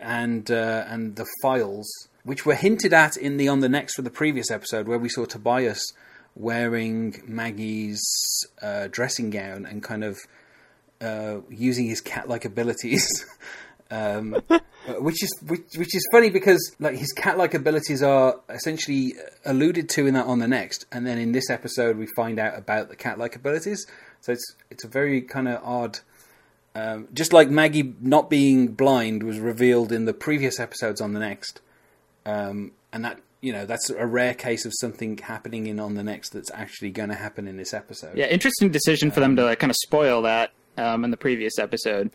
and 0.00 0.50
uh, 0.50 0.84
and 0.88 1.16
the 1.16 1.26
files, 1.42 1.88
which 2.24 2.46
were 2.46 2.54
hinted 2.54 2.92
at 2.92 3.16
in 3.16 3.36
the 3.36 3.48
on 3.48 3.60
the 3.60 3.68
next 3.68 3.94
for 3.94 4.02
the 4.02 4.10
previous 4.10 4.50
episode, 4.50 4.86
where 4.86 4.98
we 4.98 5.08
saw 5.08 5.24
Tobias 5.24 5.80
wearing 6.34 7.22
Maggie's 7.26 8.04
uh, 8.62 8.88
dressing 8.90 9.30
gown 9.30 9.64
and 9.66 9.82
kind 9.82 10.04
of 10.04 10.18
uh, 11.00 11.38
using 11.50 11.86
his 11.86 12.00
cat-like 12.00 12.44
abilities. 12.44 13.26
um, 13.90 14.36
which 14.86 15.22
is 15.22 15.30
which, 15.46 15.62
which 15.76 15.94
is 15.94 16.06
funny 16.12 16.30
because 16.30 16.74
like 16.78 16.96
his 16.96 17.12
cat-like 17.12 17.54
abilities 17.54 18.02
are 18.02 18.40
essentially 18.48 19.14
alluded 19.44 19.88
to 19.90 20.06
in 20.06 20.14
that 20.14 20.26
on 20.26 20.38
the 20.38 20.48
next, 20.48 20.86
and 20.92 21.06
then 21.06 21.18
in 21.18 21.32
this 21.32 21.50
episode 21.50 21.96
we 21.96 22.06
find 22.16 22.38
out 22.38 22.56
about 22.56 22.88
the 22.88 22.96
cat-like 22.96 23.36
abilities. 23.36 23.86
So 24.20 24.32
it's 24.32 24.56
it's 24.70 24.84
a 24.84 24.88
very 24.88 25.22
kind 25.22 25.48
of 25.48 25.62
odd. 25.64 26.00
Um, 26.74 27.08
just 27.14 27.32
like 27.32 27.48
Maggie 27.48 27.94
not 28.00 28.28
being 28.28 28.68
blind 28.68 29.22
was 29.22 29.38
revealed 29.38 29.92
in 29.92 30.04
the 30.04 30.12
previous 30.12 30.60
episodes 30.60 31.00
on 31.00 31.14
the 31.14 31.20
next, 31.20 31.60
um, 32.26 32.72
and 32.92 33.04
that 33.04 33.20
you 33.40 33.52
know 33.52 33.66
that's 33.66 33.90
a 33.90 34.06
rare 34.06 34.34
case 34.34 34.66
of 34.66 34.72
something 34.74 35.18
happening 35.18 35.66
in 35.66 35.80
on 35.80 35.94
the 35.94 36.02
next 36.02 36.30
that's 36.30 36.50
actually 36.52 36.90
going 36.90 37.08
to 37.08 37.14
happen 37.14 37.48
in 37.48 37.56
this 37.56 37.72
episode. 37.72 38.16
Yeah, 38.16 38.26
interesting 38.26 38.70
decision 38.70 39.10
for 39.10 39.20
them 39.20 39.36
to 39.36 39.44
like, 39.44 39.58
kind 39.58 39.70
of 39.70 39.76
spoil 39.76 40.22
that 40.22 40.52
um, 40.76 41.04
in 41.04 41.10
the 41.10 41.16
previous 41.16 41.58
episode. 41.58 42.10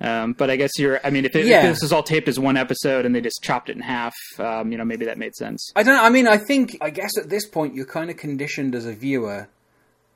Um, 0.00 0.32
but 0.32 0.50
I 0.50 0.56
guess 0.56 0.70
you're. 0.78 1.00
I 1.04 1.10
mean, 1.10 1.24
if, 1.24 1.36
it, 1.36 1.46
Yeah. 1.46 1.64
if 1.66 1.74
this 1.74 1.82
is 1.84 1.92
all 1.92 2.02
taped 2.02 2.26
as 2.28 2.38
one 2.38 2.56
episode 2.56 3.06
and 3.06 3.14
they 3.14 3.20
just 3.20 3.40
chopped 3.42 3.68
it 3.70 3.76
in 3.76 3.82
half, 3.82 4.14
um, 4.38 4.72
you 4.72 4.78
know, 4.78 4.84
maybe 4.84 5.04
that 5.04 5.18
made 5.18 5.34
sense. 5.36 5.70
I 5.76 5.82
don't. 5.84 5.94
know. 5.96 6.02
I 6.02 6.10
mean, 6.10 6.26
I 6.26 6.38
think. 6.38 6.76
I 6.80 6.90
guess 6.90 7.16
at 7.18 7.28
this 7.30 7.46
point, 7.48 7.74
you're 7.74 7.86
kind 7.86 8.10
of 8.10 8.16
conditioned 8.16 8.74
as 8.74 8.84
a 8.86 8.92
viewer. 8.92 9.48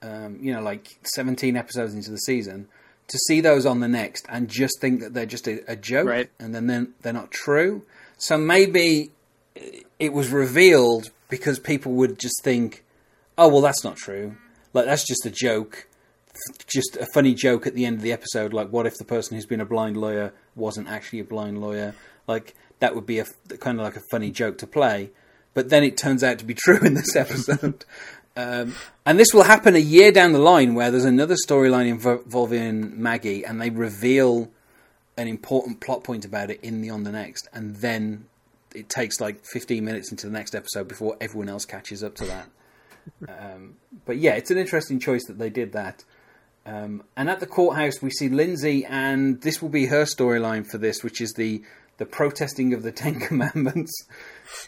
Um, 0.03 0.39
you 0.41 0.53
know, 0.53 0.61
like 0.61 0.99
17 1.05 1.57
episodes 1.57 1.95
into 1.95 2.11
the 2.11 2.19
season, 2.19 2.69
to 3.09 3.19
see 3.19 3.41
those 3.41 3.65
on 3.65 3.81
the 3.81 3.89
next 3.89 4.27
and 4.29 4.47
just 4.49 4.79
think 4.81 5.01
that 5.01 5.15
they're 5.15 5.25
just 5.27 5.49
a, 5.49 5.61
a 5.67 5.75
joke, 5.75 6.07
Right. 6.07 6.31
and 6.39 6.55
then 6.55 6.67
they're, 6.67 6.87
they're 7.03 7.13
not 7.15 7.31
true. 7.31 7.83
So 8.19 8.37
maybe 8.37 9.11
it 9.99 10.13
was 10.13 10.29
revealed 10.29 11.11
because 11.31 11.59
people 11.59 11.93
would 11.93 12.19
just 12.19 12.43
think, 12.45 12.85
"Oh, 13.39 13.49
well, 13.49 13.63
that's 13.63 13.85
not 13.85 13.97
true. 13.97 14.37
Like 14.75 14.85
that's 14.85 15.07
just 15.07 15.25
a 15.27 15.31
joke." 15.31 15.87
Just 16.67 16.97
a 16.97 17.07
funny 17.15 17.35
joke 17.35 17.67
at 17.67 17.75
the 17.75 17.85
end 17.85 17.97
of 17.97 18.03
the 18.03 18.13
episode, 18.13 18.53
like 18.53 18.69
what 18.69 18.87
if 18.87 18.97
the 18.99 19.05
person 19.05 19.37
who's 19.37 19.47
been 19.47 19.61
a 19.61 19.67
blind 19.67 19.97
lawyer 19.97 20.33
wasn't 20.55 20.89
actually 20.89 21.21
a 21.21 21.25
blind 21.25 21.61
lawyer? 21.61 21.95
Like 22.27 22.55
that 22.81 22.95
would 22.95 23.07
be 23.07 23.19
a 23.19 23.27
kind 23.59 23.79
of 23.79 23.85
like 23.85 23.97
a 23.97 24.03
funny 24.11 24.31
joke 24.31 24.59
to 24.59 24.67
play 24.67 25.11
but 25.57 25.71
then 25.71 25.83
it 25.83 25.97
turns 25.97 26.23
out 26.23 26.39
to 26.39 26.45
be 26.45 26.55
true 26.65 26.79
in 26.85 26.95
this 26.95 27.17
episode. 27.17 27.85
Um, 28.37 28.75
and 29.07 29.19
this 29.19 29.33
will 29.33 29.45
happen 29.45 29.75
a 29.75 29.81
year 29.81 30.13
down 30.13 30.33
the 30.33 30.39
line 30.39 30.75
where 30.75 30.91
there's 30.91 31.07
another 31.07 31.35
storyline 31.49 31.89
involving 31.89 33.03
Maggie 33.03 33.45
and 33.45 33.61
they 33.61 33.71
reveal 33.71 34.51
an 35.17 35.27
important 35.27 35.81
plot 35.81 36.05
point 36.05 36.27
about 36.27 36.51
it 36.51 36.61
in 36.63 36.83
the 36.83 36.91
On 36.91 37.05
the 37.05 37.11
Next. 37.11 37.49
And 37.55 37.77
then 37.77 38.27
it 38.75 38.91
takes 38.91 39.19
like 39.19 39.47
15 39.47 39.83
minutes 39.83 40.11
into 40.11 40.27
the 40.27 40.33
next 40.33 40.55
episode 40.55 40.87
before 40.87 41.17
everyone 41.19 41.49
else 41.49 41.65
catches 41.65 42.05
up 42.05 42.15
to 42.17 42.27
that. 42.27 42.51
um, 43.27 43.77
but 44.05 44.19
yeah, 44.19 44.33
it's 44.33 44.51
an 44.51 44.59
interesting 44.59 45.01
choice 45.01 45.25
that 45.27 45.39
they 45.39 45.49
did 45.49 45.73
that. 45.73 46.05
Um, 46.67 47.05
and 47.17 47.31
at 47.31 47.39
the 47.39 47.47
courthouse, 47.47 48.03
we 48.03 48.11
see 48.11 48.29
Lindsay, 48.29 48.85
and 48.85 49.41
this 49.41 49.63
will 49.63 49.69
be 49.69 49.87
her 49.87 50.03
storyline 50.03 50.67
for 50.67 50.79
this, 50.79 51.03
which 51.03 51.21
is 51.21 51.33
the 51.35 51.63
the 51.99 52.07
protesting 52.07 52.75
of 52.75 52.83
the 52.83 52.93
Ten 53.03 53.21
Commandments, 53.21 53.93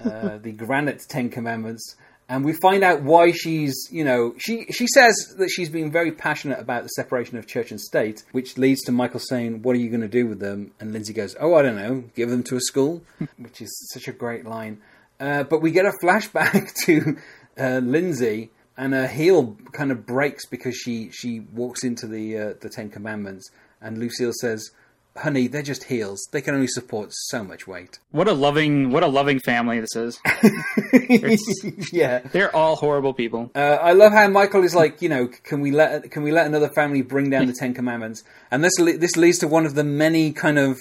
uh, 0.02 0.38
the 0.38 0.52
granite 0.52 1.02
Ten 1.08 1.28
Commandments, 1.28 1.96
and 2.28 2.44
we 2.44 2.52
find 2.52 2.84
out 2.84 3.02
why 3.02 3.32
she's, 3.32 3.88
you 3.90 4.04
know, 4.04 4.34
she 4.38 4.66
she 4.66 4.86
says 4.86 5.14
that 5.38 5.48
she's 5.48 5.70
been 5.70 5.90
very 5.90 6.12
passionate 6.12 6.60
about 6.60 6.84
the 6.84 6.88
separation 6.90 7.36
of 7.36 7.46
church 7.46 7.70
and 7.72 7.80
state, 7.80 8.22
which 8.32 8.56
leads 8.56 8.82
to 8.82 8.92
Michael 8.92 9.20
saying, 9.20 9.62
"What 9.62 9.74
are 9.74 9.80
you 9.80 9.88
going 9.88 10.02
to 10.02 10.08
do 10.08 10.26
with 10.26 10.38
them?" 10.38 10.72
And 10.78 10.92
Lindsay 10.92 11.12
goes, 11.12 11.34
"Oh, 11.40 11.54
I 11.54 11.62
don't 11.62 11.76
know, 11.76 12.04
give 12.14 12.30
them 12.30 12.44
to 12.44 12.56
a 12.56 12.60
school," 12.60 13.02
which 13.38 13.60
is 13.60 13.90
such 13.92 14.06
a 14.06 14.12
great 14.12 14.46
line. 14.46 14.80
Uh, 15.18 15.42
but 15.42 15.62
we 15.62 15.72
get 15.72 15.84
a 15.84 15.92
flashback 16.00 16.72
to 16.84 17.16
uh, 17.58 17.78
Lindsay 17.78 18.50
and 18.78 18.94
her 18.94 19.06
heel 19.08 19.58
kind 19.72 19.90
of 19.92 20.06
breaks 20.06 20.46
because 20.46 20.74
she 20.76 21.10
she 21.12 21.40
walks 21.52 21.84
into 21.84 22.06
the 22.06 22.38
uh, 22.38 22.54
the 22.60 22.70
Ten 22.70 22.88
Commandments, 22.88 23.50
and 23.82 23.98
Lucille 23.98 24.32
says, 24.40 24.70
"Honey, 25.16 25.48
they're 25.48 25.62
just 25.62 25.84
heels. 25.84 26.26
They 26.32 26.40
can 26.40 26.54
only 26.54 26.68
support 26.68 27.10
so 27.12 27.44
much 27.44 27.66
weight." 27.66 27.98
What 28.12 28.28
a 28.28 28.32
loving, 28.32 28.90
what 28.90 29.02
a 29.02 29.08
loving 29.08 29.40
family 29.40 29.80
this 29.80 29.94
is. 29.96 30.18
yeah, 31.92 32.20
They're 32.32 32.54
all 32.54 32.76
horrible 32.76 33.12
people. 33.14 33.50
uh, 33.54 33.58
I 33.80 33.92
love 33.92 34.12
how 34.12 34.28
Michael 34.28 34.64
is 34.64 34.74
like, 34.74 35.02
you 35.02 35.08
know, 35.08 35.28
can 35.28 35.60
we 35.60 35.70
let 35.70 36.10
can 36.10 36.22
we 36.22 36.32
let 36.32 36.46
another 36.46 36.68
family 36.70 37.02
bring 37.02 37.30
down 37.30 37.46
the 37.46 37.52
Ten 37.58 37.74
Commandments? 37.74 38.22
And 38.50 38.62
this 38.64 38.78
le- 38.78 38.96
this 38.98 39.16
leads 39.16 39.38
to 39.40 39.48
one 39.48 39.66
of 39.66 39.74
the 39.74 39.84
many 39.84 40.32
kind 40.32 40.58
of 40.58 40.78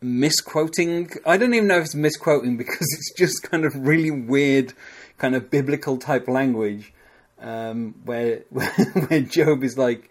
misquoting. 0.00 1.10
I 1.24 1.36
don't 1.36 1.54
even 1.54 1.68
know 1.68 1.78
if 1.78 1.84
it's 1.86 1.94
misquoting 1.94 2.56
because 2.56 2.78
it's 2.98 3.12
just 3.16 3.42
kind 3.50 3.64
of 3.64 3.74
really 3.76 4.10
weird, 4.10 4.72
kind 5.18 5.34
of 5.34 5.50
biblical 5.50 5.96
type 5.98 6.28
language, 6.28 6.92
um, 7.40 7.94
where 8.04 8.44
where 8.50 9.20
GOB 9.20 9.64
is 9.64 9.78
like, 9.78 10.10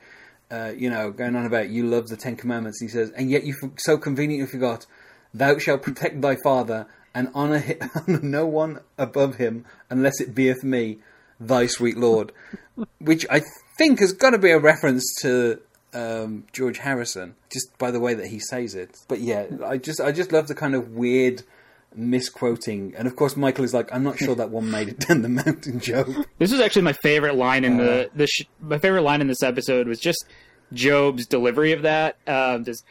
uh, 0.52 0.72
you 0.76 0.90
know, 0.90 1.12
going 1.12 1.36
on 1.36 1.46
about 1.46 1.70
you 1.70 1.86
love 1.86 2.08
the 2.08 2.18
Ten 2.18 2.36
Commandments. 2.36 2.82
He 2.82 2.88
says, 2.88 3.12
and 3.12 3.30
yet 3.30 3.44
you 3.44 3.56
so 3.78 3.98
conveniently 3.98 4.48
forgot, 4.48 4.86
thou 5.34 5.58
shalt 5.58 5.82
protect 5.82 6.22
thy 6.22 6.36
father 6.44 6.88
and 7.14 7.30
honor, 7.34 7.60
hi- 7.60 7.78
honor 8.08 8.20
no 8.22 8.46
one 8.46 8.80
above 8.98 9.36
him 9.36 9.66
unless 9.90 10.20
it 10.20 10.36
beeth 10.36 10.64
me, 10.64 11.00
thy 11.40 11.66
sweet 11.66 11.98
Lord, 11.98 12.32
which 13.00 13.26
I 13.30 13.42
think 13.78 14.00
has 14.00 14.14
got 14.14 14.32
to 14.32 14.38
be 14.38 14.52
a 14.52 14.60
reference 14.60 15.04
to 15.22 15.62
um, 15.94 16.46
George 16.52 16.80
Harrison, 16.80 17.36
just 17.52 17.76
by 17.78 17.90
the 17.90 18.00
way 18.00 18.14
that 18.14 18.28
he 18.28 18.40
says 18.40 18.76
it. 18.76 18.98
But 19.08 19.22
yeah, 19.22 19.46
I 19.66 19.78
just 19.78 20.02
I 20.02 20.12
just 20.12 20.32
love 20.32 20.48
the 20.48 20.56
kind 20.56 20.76
of 20.76 20.92
weird 20.92 21.44
misquoting, 21.98 22.94
and 22.98 23.08
of 23.08 23.16
course 23.16 23.36
Michael 23.36 23.64
is 23.64 23.74
like, 23.74 23.94
I'm 23.94 24.04
not 24.04 24.18
sure 24.18 24.36
that 24.36 24.50
one 24.50 24.70
made 24.72 24.90
it 24.90 25.00
down 25.00 25.22
the 25.22 25.30
mountain, 25.30 25.80
GOB. 25.80 26.26
This 26.40 26.52
was 26.52 26.62
actually 26.62 26.84
my 26.84 26.94
favorite 26.94 27.36
line 27.36 27.64
in 27.64 27.78
the 27.78 28.10
the 28.16 28.28
sh- 28.28 28.46
my 28.62 28.78
favorite 28.78 29.02
line 29.04 29.22
in 29.22 29.28
this 29.28 29.44
episode 29.44 29.88
was 29.88 30.00
just 30.00 30.26
GOB's 30.74 31.26
delivery 31.28 31.72
of 31.72 31.84
that. 31.84 32.18
Um, 32.28 32.64
just 32.66 32.84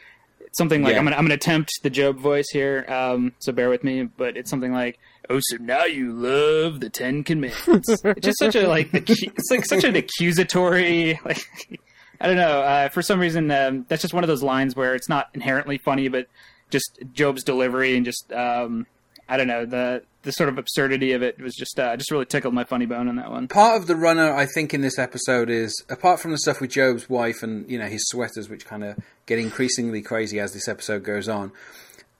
something 0.53 0.81
like 0.83 0.93
Yeah. 0.93 0.99
I'm 0.99 1.05
gonna 1.05 1.15
I'm 1.17 1.25
gonna 1.25 1.35
attempt 1.35 1.71
the 1.83 1.89
GOB 1.89 2.17
voice 2.19 2.47
here, 2.51 2.85
um, 2.87 3.33
so 3.39 3.51
bear 3.51 3.69
with 3.69 3.83
me. 3.83 4.03
But 4.03 4.37
it's 4.37 4.49
something 4.49 4.71
like, 4.71 4.97
"Oh, 5.29 5.39
so 5.41 5.57
now 5.57 5.85
you 5.85 6.11
love 6.13 6.79
the 6.79 6.89
Ten 6.89 7.23
Commandments." 7.23 7.89
it's 8.03 8.21
just 8.21 8.39
such 8.39 8.55
a 8.55 8.67
like 8.67 8.91
acu- 8.91 9.31
it's 9.35 9.51
like 9.51 9.65
such 9.65 9.83
an 9.83 9.95
accusatory 9.95 11.19
like. 11.25 11.45
I 12.21 12.27
don't 12.27 12.37
know. 12.37 12.61
Uh, 12.61 12.87
for 12.87 13.01
some 13.01 13.19
reason, 13.19 13.51
um, 13.51 13.85
that's 13.89 14.01
just 14.01 14.13
one 14.13 14.23
of 14.23 14.29
those 14.29 14.41
lines 14.41 14.73
where 14.73 14.95
it's 14.95 15.09
not 15.09 15.27
inherently 15.33 15.77
funny, 15.77 16.07
but 16.07 16.27
just 16.71 16.97
GOB's 17.13 17.43
delivery 17.43 17.97
and 17.97 18.05
just 18.05 18.31
um, 18.31 18.87
I 19.27 19.37
don't 19.37 19.47
know 19.47 19.65
the 19.65 20.03
the 20.25 20.31
sort 20.31 20.49
of 20.49 20.57
absurdity 20.57 21.13
of 21.13 21.21
it 21.21 21.39
was 21.39 21.55
just 21.55 21.79
uh, 21.79 21.95
just 21.95 22.11
really 22.11 22.25
tickled 22.25 22.53
my 22.53 22.63
funny 22.63 22.85
bone 22.85 23.07
on 23.07 23.15
that 23.15 23.31
one. 23.31 23.47
Part 23.47 23.79
of 23.79 23.87
the 23.87 23.95
runner, 23.95 24.33
I 24.33 24.45
think, 24.45 24.73
in 24.73 24.81
this 24.81 24.99
episode 24.99 25.49
is 25.49 25.83
apart 25.89 26.19
from 26.19 26.31
the 26.31 26.37
stuff 26.37 26.59
with 26.59 26.73
GOB's 26.73 27.09
wife 27.09 27.43
and 27.43 27.69
you 27.69 27.77
know 27.79 27.85
his 27.85 28.07
sweaters, 28.07 28.49
which 28.49 28.65
kind 28.65 28.83
of 28.83 28.97
get 29.25 29.39
increasingly 29.39 30.01
crazy 30.01 30.39
as 30.39 30.53
this 30.53 30.67
episode 30.67 31.03
goes 31.03 31.29
on. 31.29 31.51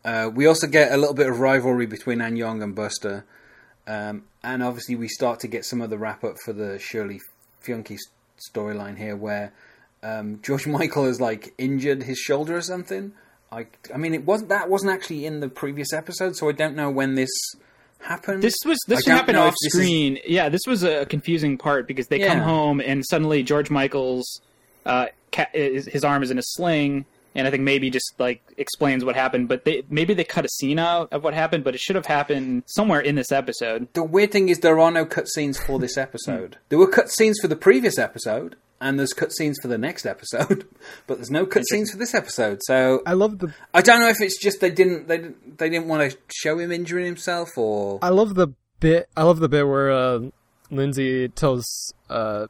Uh, 0.03 0.29
we 0.33 0.45
also 0.45 0.67
get 0.67 0.91
a 0.91 0.97
little 0.97 1.15
bit 1.15 1.27
of 1.27 1.39
rivalry 1.39 1.87
between 1.87 2.19
Annyong 2.19 2.63
and 2.63 2.75
Buster, 2.75 3.25
um, 3.87 4.23
and 4.43 4.61
obviously 4.63 4.95
we 4.95 5.07
start 5.07 5.39
to 5.39 5.47
get 5.47 5.65
some 5.65 5.81
of 5.81 5.89
the 5.89 5.97
wrap 5.97 6.23
up 6.23 6.37
for 6.43 6.53
the 6.53 6.77
Shirley 6.79 7.19
Fünke 7.63 7.97
storyline 8.53 8.97
here, 8.97 9.15
where 9.15 9.51
um, 10.03 10.39
George 10.43 10.67
Michael 10.67 11.05
has 11.05 11.19
like 11.19 11.53
injured 11.57 12.03
his 12.03 12.19
shoulder 12.19 12.55
or 12.55 12.61
something. 12.61 13.13
I, 13.55 13.67
I 13.93 13.97
mean, 13.97 14.13
it 14.13 14.25
wasn't 14.25 14.49
that 14.49 14.69
wasn't 14.69 14.91
actually 14.91 15.25
in 15.25 15.39
the 15.39 15.49
previous 15.49 15.93
episode, 15.93 16.35
so 16.35 16.49
I 16.49 16.51
don't 16.51 16.75
know 16.75 16.89
when 16.89 17.15
this 17.15 17.29
happened. 17.99 18.41
This 18.43 18.55
was 18.65 18.77
this 18.87 19.05
happened 19.05 19.37
off 19.37 19.53
this 19.61 19.73
is- 19.73 19.81
screen. 19.81 20.19
Yeah, 20.27 20.49
this 20.49 20.61
was 20.67 20.83
a 20.83 21.05
confusing 21.05 21.57
part 21.57 21.87
because 21.87 22.07
they 22.07 22.19
come 22.19 22.39
home 22.39 22.79
and 22.81 23.03
suddenly 23.09 23.43
George 23.43 23.69
Michael's 23.69 24.41
uh, 24.85 25.07
ca- 25.31 25.49
his 25.53 26.03
arm 26.03 26.21
is 26.21 26.29
in 26.31 26.37
a 26.37 26.43
sling, 26.43 27.05
and 27.33 27.47
I 27.47 27.51
think 27.51 27.63
maybe 27.63 27.89
just 27.89 28.13
like 28.19 28.41
explains 28.57 29.03
what 29.03 29.15
happened. 29.15 29.47
But 29.47 29.65
they 29.65 29.83
maybe 29.89 30.13
they 30.13 30.23
cut 30.23 30.45
a 30.45 30.49
scene 30.49 30.77
out 30.77 31.11
of 31.11 31.23
what 31.23 31.33
happened, 31.33 31.63
but 31.63 31.73
it 31.73 31.79
should 31.81 31.95
have 31.95 32.05
happened 32.05 32.63
somewhere 32.67 32.99
in 32.99 33.15
this 33.15 33.31
episode. 33.31 33.87
The 33.93 34.03
weird 34.03 34.31
thing 34.31 34.49
is 34.49 34.59
there 34.59 34.79
are 34.79 34.91
no 34.91 35.05
cutscenes 35.05 35.57
for 35.57 35.79
this 35.79 35.97
episode. 35.97 36.57
there 36.69 36.77
were 36.79 36.91
cutscenes 36.91 37.35
for 37.41 37.47
the 37.47 37.55
previous 37.55 37.97
episode, 37.97 38.55
and 38.81 38.99
there's 38.99 39.13
cutscenes 39.13 39.55
for 39.61 39.67
the 39.67 39.77
next 39.77 40.05
episode, 40.05 40.67
but 41.07 41.17
there's 41.17 41.31
no 41.31 41.45
cutscenes 41.45 41.91
for 41.91 41.97
this 41.97 42.13
episode. 42.13 42.59
So 42.63 43.01
I 43.05 43.13
love 43.13 43.39
the 43.39 43.53
I 43.73 43.81
don't 43.81 43.99
know 43.99 44.09
if 44.09 44.21
it's 44.21 44.41
just 44.41 44.61
they 44.61 44.71
didn't 44.71 45.07
they 45.07 45.17
didn't, 45.17 45.57
they 45.57 45.69
didn't 45.69 45.87
want 45.87 46.11
to 46.11 46.17
show 46.33 46.57
him 46.59 46.71
injuring 46.71 47.05
himself, 47.05 47.49
or 47.57 47.99
I 48.01 48.09
love 48.09 48.35
the 48.35 48.49
bit. 48.79 49.07
I 49.15 49.23
love 49.23 49.39
the 49.39 49.49
bit 49.49 49.67
where 49.67 49.91
uh, 49.91 50.19
Lindsay 50.69 51.29
tells 51.29 51.65
uh, 52.09 52.47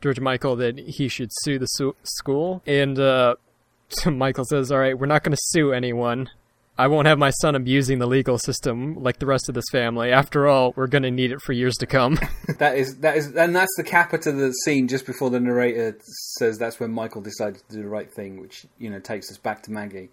George 0.00 0.20
Michael 0.20 0.56
that 0.56 0.78
he 0.78 1.08
should 1.08 1.30
sue 1.42 1.58
the 1.58 1.66
su- 1.66 1.96
school, 2.02 2.62
and 2.66 2.98
uh, 2.98 3.34
Michael 4.06 4.44
says, 4.44 4.70
"All 4.70 4.78
right, 4.78 4.98
we're 4.98 5.06
not 5.06 5.22
going 5.22 5.32
to 5.36 5.42
sue 5.42 5.72
anyone. 5.72 6.30
I 6.76 6.88
won't 6.88 7.06
have 7.06 7.18
my 7.18 7.30
son 7.30 7.54
abusing 7.54 8.00
the 8.00 8.06
legal 8.06 8.36
system 8.36 9.00
like 9.00 9.20
the 9.20 9.26
rest 9.26 9.48
of 9.48 9.54
this 9.54 9.66
family. 9.70 10.10
After 10.10 10.48
all, 10.48 10.72
we're 10.74 10.88
going 10.88 11.04
to 11.04 11.10
need 11.10 11.30
it 11.30 11.40
for 11.40 11.52
years 11.52 11.76
to 11.76 11.86
come." 11.86 12.18
that 12.58 12.76
is 12.76 12.98
that 12.98 13.16
is 13.16 13.34
and 13.36 13.54
that's 13.54 13.74
the 13.76 13.84
capper 13.84 14.18
to 14.18 14.32
the 14.32 14.52
scene 14.64 14.88
just 14.88 15.06
before 15.06 15.30
the 15.30 15.38
narrator 15.38 15.96
says 16.38 16.58
that's 16.58 16.80
when 16.80 16.90
Michael 16.90 17.20
decided 17.20 17.62
to 17.68 17.76
do 17.76 17.82
the 17.82 17.88
right 17.88 18.12
thing, 18.12 18.40
which 18.40 18.66
you 18.78 18.90
know 18.90 18.98
takes 18.98 19.30
us 19.30 19.38
back 19.38 19.62
to 19.64 19.70
Maggie. 19.70 20.10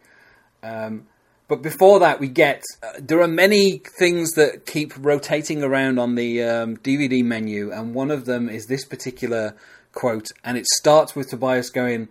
Um, 0.61 1.07
but 1.47 1.63
before 1.63 1.99
that, 1.99 2.19
we 2.19 2.29
get 2.29 2.63
uh, 2.83 2.91
there 2.99 3.21
are 3.21 3.27
many 3.27 3.81
things 3.99 4.33
that 4.33 4.65
keep 4.65 4.93
rotating 4.97 5.63
around 5.63 5.99
on 5.99 6.15
the 6.15 6.43
um, 6.43 6.77
DVD 6.77 7.23
menu, 7.23 7.71
and 7.71 7.95
one 7.95 8.11
of 8.11 8.25
them 8.25 8.47
is 8.49 8.67
this 8.67 8.85
particular 8.85 9.55
quote, 9.93 10.27
and 10.43 10.57
it 10.57 10.67
starts 10.67 11.15
with 11.15 11.29
Tobias 11.29 11.71
going, 11.71 12.07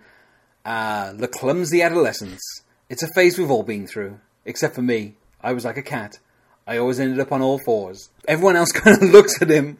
"Ah, 0.67 1.13
the 1.15 1.29
clumsy 1.29 1.83
adolescence. 1.83 2.43
It's 2.89 3.05
a 3.05 3.09
phase 3.15 3.39
we've 3.39 3.51
all 3.51 3.63
been 3.63 3.87
through, 3.87 4.19
except 4.45 4.75
for 4.75 4.83
me. 4.83 5.15
I 5.41 5.53
was 5.53 5.65
like 5.65 5.77
a 5.77 5.83
cat. 5.83 6.19
I 6.67 6.79
always 6.79 7.01
ended 7.01 7.21
up 7.21 7.33
on 7.33 7.43
all 7.43 7.59
fours. 7.59 8.11
Everyone 8.29 8.57
else 8.57 8.73
kind 8.73 8.97
of 8.97 9.11
looks 9.11 9.41
at 9.43 9.51
him 9.51 9.79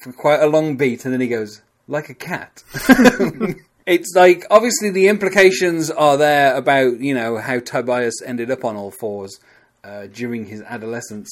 for 0.00 0.12
quite 0.12 0.40
a 0.40 0.46
long 0.46 0.76
beat, 0.76 1.04
and 1.04 1.12
then 1.12 1.20
he 1.20 1.28
goes, 1.28 1.62
like 1.88 2.08
a 2.08 2.14
cat. 2.14 2.62
it's 3.86 4.12
like, 4.14 4.44
obviously, 4.50 4.90
the 4.90 5.08
implications 5.08 5.90
are 5.90 6.16
there 6.16 6.56
about, 6.56 7.00
you 7.00 7.14
know, 7.14 7.38
how 7.38 7.60
Tobias 7.60 8.22
ended 8.24 8.50
up 8.50 8.64
on 8.64 8.76
all 8.76 8.90
fours 8.90 9.38
uh, 9.84 10.06
during 10.06 10.46
his 10.46 10.62
adolescence. 10.62 11.30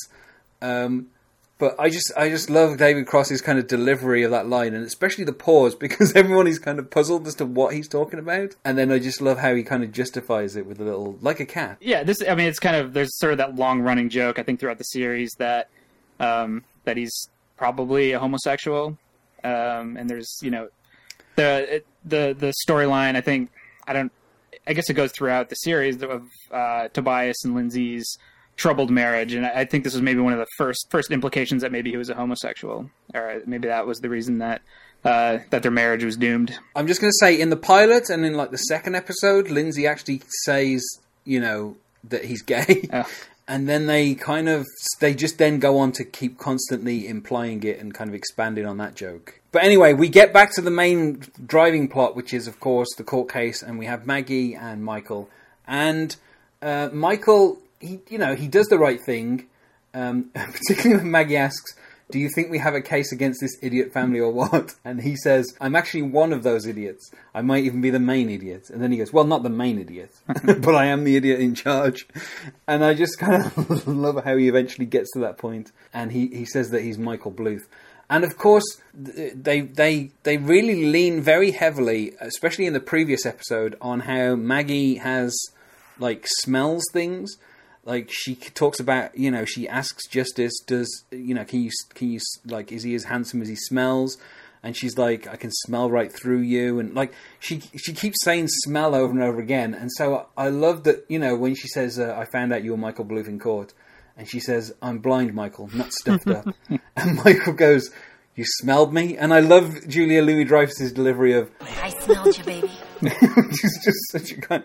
Um, 0.63 1.09
but 1.65 1.81
I 1.81 1.89
just, 1.89 2.13
I 2.15 2.29
just 2.29 2.51
love 2.51 2.77
David 2.77 3.07
Cross's 3.07 3.41
kind 3.41 3.59
of 3.59 3.67
delivery 3.67 4.23
of 4.23 4.31
that 4.33 4.47
line, 4.47 4.75
and 4.75 4.85
especially 4.85 5.25
the 5.25 5.33
pause 5.33 5.75
because 5.85 6.15
everyone 6.15 6.47
is 6.47 6.59
kind 6.59 6.79
of 6.79 6.91
puzzled 6.91 7.27
as 7.27 7.37
to 7.37 7.47
what 7.47 7.73
he's 7.73 7.89
talking 7.89 8.19
about. 8.19 8.55
And 8.67 8.77
then 8.77 8.93
I 8.93 8.99
just 8.99 9.23
love 9.23 9.39
how 9.39 9.55
he 9.55 9.63
kind 9.63 9.83
of 9.83 9.91
justifies 9.91 10.57
it 10.57 10.67
with 10.67 10.79
a 10.79 10.85
little, 10.85 11.17
like 11.23 11.41
a 11.41 11.47
cat. 11.47 11.79
Yeah, 11.81 12.03
this. 12.03 12.23
I 12.29 12.35
mean, 12.35 12.49
it's 12.49 12.59
kind 12.59 12.77
of 12.77 12.93
there's 12.93 13.17
sort 13.19 13.33
of 13.33 13.39
that 13.39 13.57
long 13.57 13.81
running 13.81 14.11
joke 14.11 14.39
I 14.39 14.43
think 14.43 14.61
throughout 14.61 14.77
the 14.77 14.85
series 14.85 15.33
that 15.39 15.71
um, 16.21 16.65
that 16.85 16.99
he's 16.99 17.31
probably 17.57 18.13
a 18.13 18.19
homosexual, 18.19 18.99
um, 19.43 19.97
and 19.97 20.11
there's 20.11 20.39
you 20.43 20.51
know 20.51 20.69
the 21.37 21.83
the 22.05 22.37
the 22.39 22.53
storyline. 22.69 23.17
I 23.17 23.23
think 23.23 23.51
I 23.89 23.95
don't. 23.95 24.13
I 24.67 24.75
guess 24.75 24.91
it 24.91 24.95
goes 24.95 25.13
throughout 25.13 25.49
the 25.49 25.57
series 25.57 26.03
of 26.03 26.29
uh, 26.51 26.89
Tobias 26.89 27.43
and 27.43 27.55
Lindsay's 27.55 28.19
troubled 28.57 28.91
marriage, 28.91 29.35
and 29.35 29.47
I 29.47 29.65
think 29.65 29.85
this 29.85 29.95
was 29.95 30.03
maybe 30.03 30.21
one 30.21 30.33
of 30.33 30.39
the 30.39 30.47
first 30.57 30.87
first 30.91 31.11
implications 31.11 31.63
that 31.63 31.73
maybe 31.73 31.91
he 31.91 31.97
was 31.97 32.11
a 32.11 32.15
homosexual, 32.15 32.91
or 33.15 33.43
maybe 33.47 33.69
that 33.69 33.87
was 33.87 34.01
the 34.01 34.09
reason 34.09 34.39
that 34.39 34.63
uh, 35.05 35.39
that 35.51 35.63
their 35.63 35.71
marriage 35.71 36.05
was 36.05 36.17
doomed. 36.17 36.59
I'm 36.75 36.87
just 36.87 37.01
going 37.01 37.11
to 37.11 37.19
say 37.19 37.39
in 37.39 37.51
the 37.51 37.57
pilot 37.57 38.11
and 38.11 38.25
in 38.25 38.35
like 38.35 38.51
the 38.51 38.59
second 38.59 38.95
episode, 38.95 39.51
Lindsay 39.51 39.87
actually 39.87 40.23
says, 40.45 40.83
you 41.25 41.41
know, 41.41 41.77
that 42.05 42.25
he's 42.25 42.43
gay. 42.55 42.89
Oh. 42.93 43.09
And 43.47 43.69
then 43.69 43.87
they 43.87 44.15
kind 44.15 44.49
of 44.49 44.65
they 45.01 45.15
just 45.15 45.37
then 45.37 45.59
go 45.59 45.77
on 45.77 45.93
to 45.93 46.05
keep 46.05 46.39
constantly 46.39 47.07
implying 47.07 47.63
it 47.63 47.79
and 47.79 47.93
kind 47.93 48.09
of 48.09 48.15
expanding 48.15 48.65
on 48.65 48.79
that 48.79 48.95
joke. 48.95 49.41
But 49.53 49.65
anyway, 49.65 49.93
we 49.93 50.09
get 50.09 50.33
back 50.33 50.55
to 50.55 50.63
the 50.63 50.71
main 50.71 51.23
driving 51.45 51.89
plot, 51.89 52.17
which 52.17 52.33
is 52.33 52.47
of 52.47 52.59
course 52.59 52.89
the 52.97 53.05
court 53.05 53.31
case, 53.31 53.63
and 53.63 53.79
we 53.79 53.85
have 53.85 54.07
Maggie 54.07 54.55
and 54.55 54.83
Michael. 54.83 55.29
And 55.67 56.17
uh, 56.63 56.89
Michael, 56.91 57.59
he 57.85 58.01
you 58.09 58.19
know 58.19 58.35
he 58.35 58.49
does 58.49 58.67
the 58.67 58.79
right 58.79 59.01
thing, 59.05 59.47
um, 59.93 60.31
particularly 60.35 61.03
when 61.03 61.11
Maggie 61.11 61.37
asks, 61.37 61.75
"Do 62.11 62.19
you 62.19 62.29
think 62.35 62.51
we 62.51 62.59
have 62.59 62.75
a 62.75 62.81
case 62.81 63.13
against 63.13 63.41
this 63.41 63.57
idiot 63.63 63.93
family 63.93 64.21
or 64.21 64.33
what?" 64.33 64.75
And 64.85 65.03
he 65.03 65.17
says, 65.17 65.55
"I'm 65.61 65.77
actually 65.77 66.03
one 66.03 66.33
of 66.33 66.43
those 66.43 66.67
idiots. 66.67 67.11
I 67.35 67.43
might 67.43 67.65
even 67.65 67.81
be 67.81 67.91
the 67.91 68.01
main 68.01 68.31
idiot." 68.31 68.71
And 68.71 68.83
then 68.83 68.93
he 68.93 68.99
goes, 68.99 69.13
"Well, 69.13 69.25
not 69.25 69.43
the 69.43 69.51
main 69.51 69.79
idiot, 69.79 70.15
but 70.27 70.75
I 70.75 70.87
am 70.87 71.05
the 71.05 71.17
idiot 71.17 71.41
in 71.41 71.55
charge." 71.55 72.07
And 72.67 72.85
I 72.85 72.95
just 72.95 73.19
kind 73.19 73.45
of 73.45 73.87
love 73.87 74.25
how 74.25 74.37
he 74.37 74.49
eventually 74.49 74.87
gets 74.87 75.11
to 75.13 75.21
that 75.21 75.39
point, 75.39 75.73
and 75.93 76.13
he 76.13 76.29
he 76.29 76.45
says 76.45 76.71
that 76.71 76.83
he's 76.83 76.99
Michael 76.99 77.33
Bluth. 77.33 77.67
And 78.11 78.25
of 78.25 78.37
course, 78.37 78.65
they 78.93 79.63
they 79.63 80.11
they 80.25 80.37
really 80.37 80.87
lean 80.87 81.23
very 81.23 81.53
heavily, 81.53 82.13
especially 82.21 82.67
in 82.67 82.75
the 82.75 82.81
previous 82.81 83.25
episode, 83.25 83.77
on 83.81 84.01
how 84.01 84.35
Maggie 84.35 84.97
has 84.97 85.35
like 85.99 86.27
smells 86.43 86.85
things. 86.93 87.37
Like 87.85 88.09
she 88.11 88.35
talks 88.35 88.81
about, 88.81 89.17
you 89.17 89.31
know, 89.31 89.45
she 89.45 89.69
asks 89.69 90.07
Justice, 90.09 90.59
"Does 90.67 91.05
you 91.11 91.35
know? 91.35 91.45
Can 91.45 91.63
you 91.63 91.71
can 91.95 92.11
you 92.11 92.21
like? 92.47 92.73
Is 92.73 92.83
he 92.83 92.95
as 92.95 93.05
handsome 93.05 93.43
as 93.43 93.49
he 93.49 93.57
smells?" 93.57 94.17
And 94.63 94.75
she's 94.75 94.97
like, 94.97 95.29
"I 95.29 95.37
can 95.37 95.51
smell 95.53 95.91
right 95.91 96.11
through 96.11 96.41
you." 96.41 96.79
And 96.79 96.95
like 96.95 97.13
she 97.41 97.61
she 97.77 97.93
keeps 97.93 98.25
saying 98.25 98.49
"smell" 98.49 98.95
over 98.95 99.13
and 99.13 99.23
over 99.23 99.39
again. 99.39 99.75
And 99.75 99.91
so 99.93 100.29
I 100.37 100.49
love 100.49 100.85
that, 100.85 101.05
you 101.09 101.19
know, 101.19 101.37
when 101.37 101.55
she 101.55 101.69
says, 101.69 101.99
uh, 101.99 102.15
"I 102.17 102.25
found 102.25 102.55
out 102.55 102.65
you 102.65 102.71
were 102.71 102.79
Michael 102.79 103.05
Bluth 103.05 103.29
in 103.29 103.39
court," 103.39 103.75
and 104.17 104.27
she 104.27 104.41
says, 104.41 104.75
"I'm 104.81 104.99
blind, 104.99 105.35
Michael, 105.35 105.69
not 105.75 105.93
stuffed 105.93 106.29
up." 106.29 106.47
and 106.97 107.23
Michael 107.23 107.53
goes, 107.53 107.91
"You 108.35 108.45
smelled 108.47 108.95
me," 108.95 109.19
and 109.19 109.35
I 109.35 109.41
love 109.41 109.87
Julia 109.87 110.23
Louis 110.23 110.45
Dreyfus's 110.45 110.93
delivery 110.93 111.35
of 111.35 111.51
I 111.61 111.91
smelled 111.91 112.39
you, 112.39 112.45
baby. 112.45 112.71
she's 113.03 113.85
just 113.85 114.11
such 114.11 114.33
a 114.33 114.41
kind. 114.41 114.65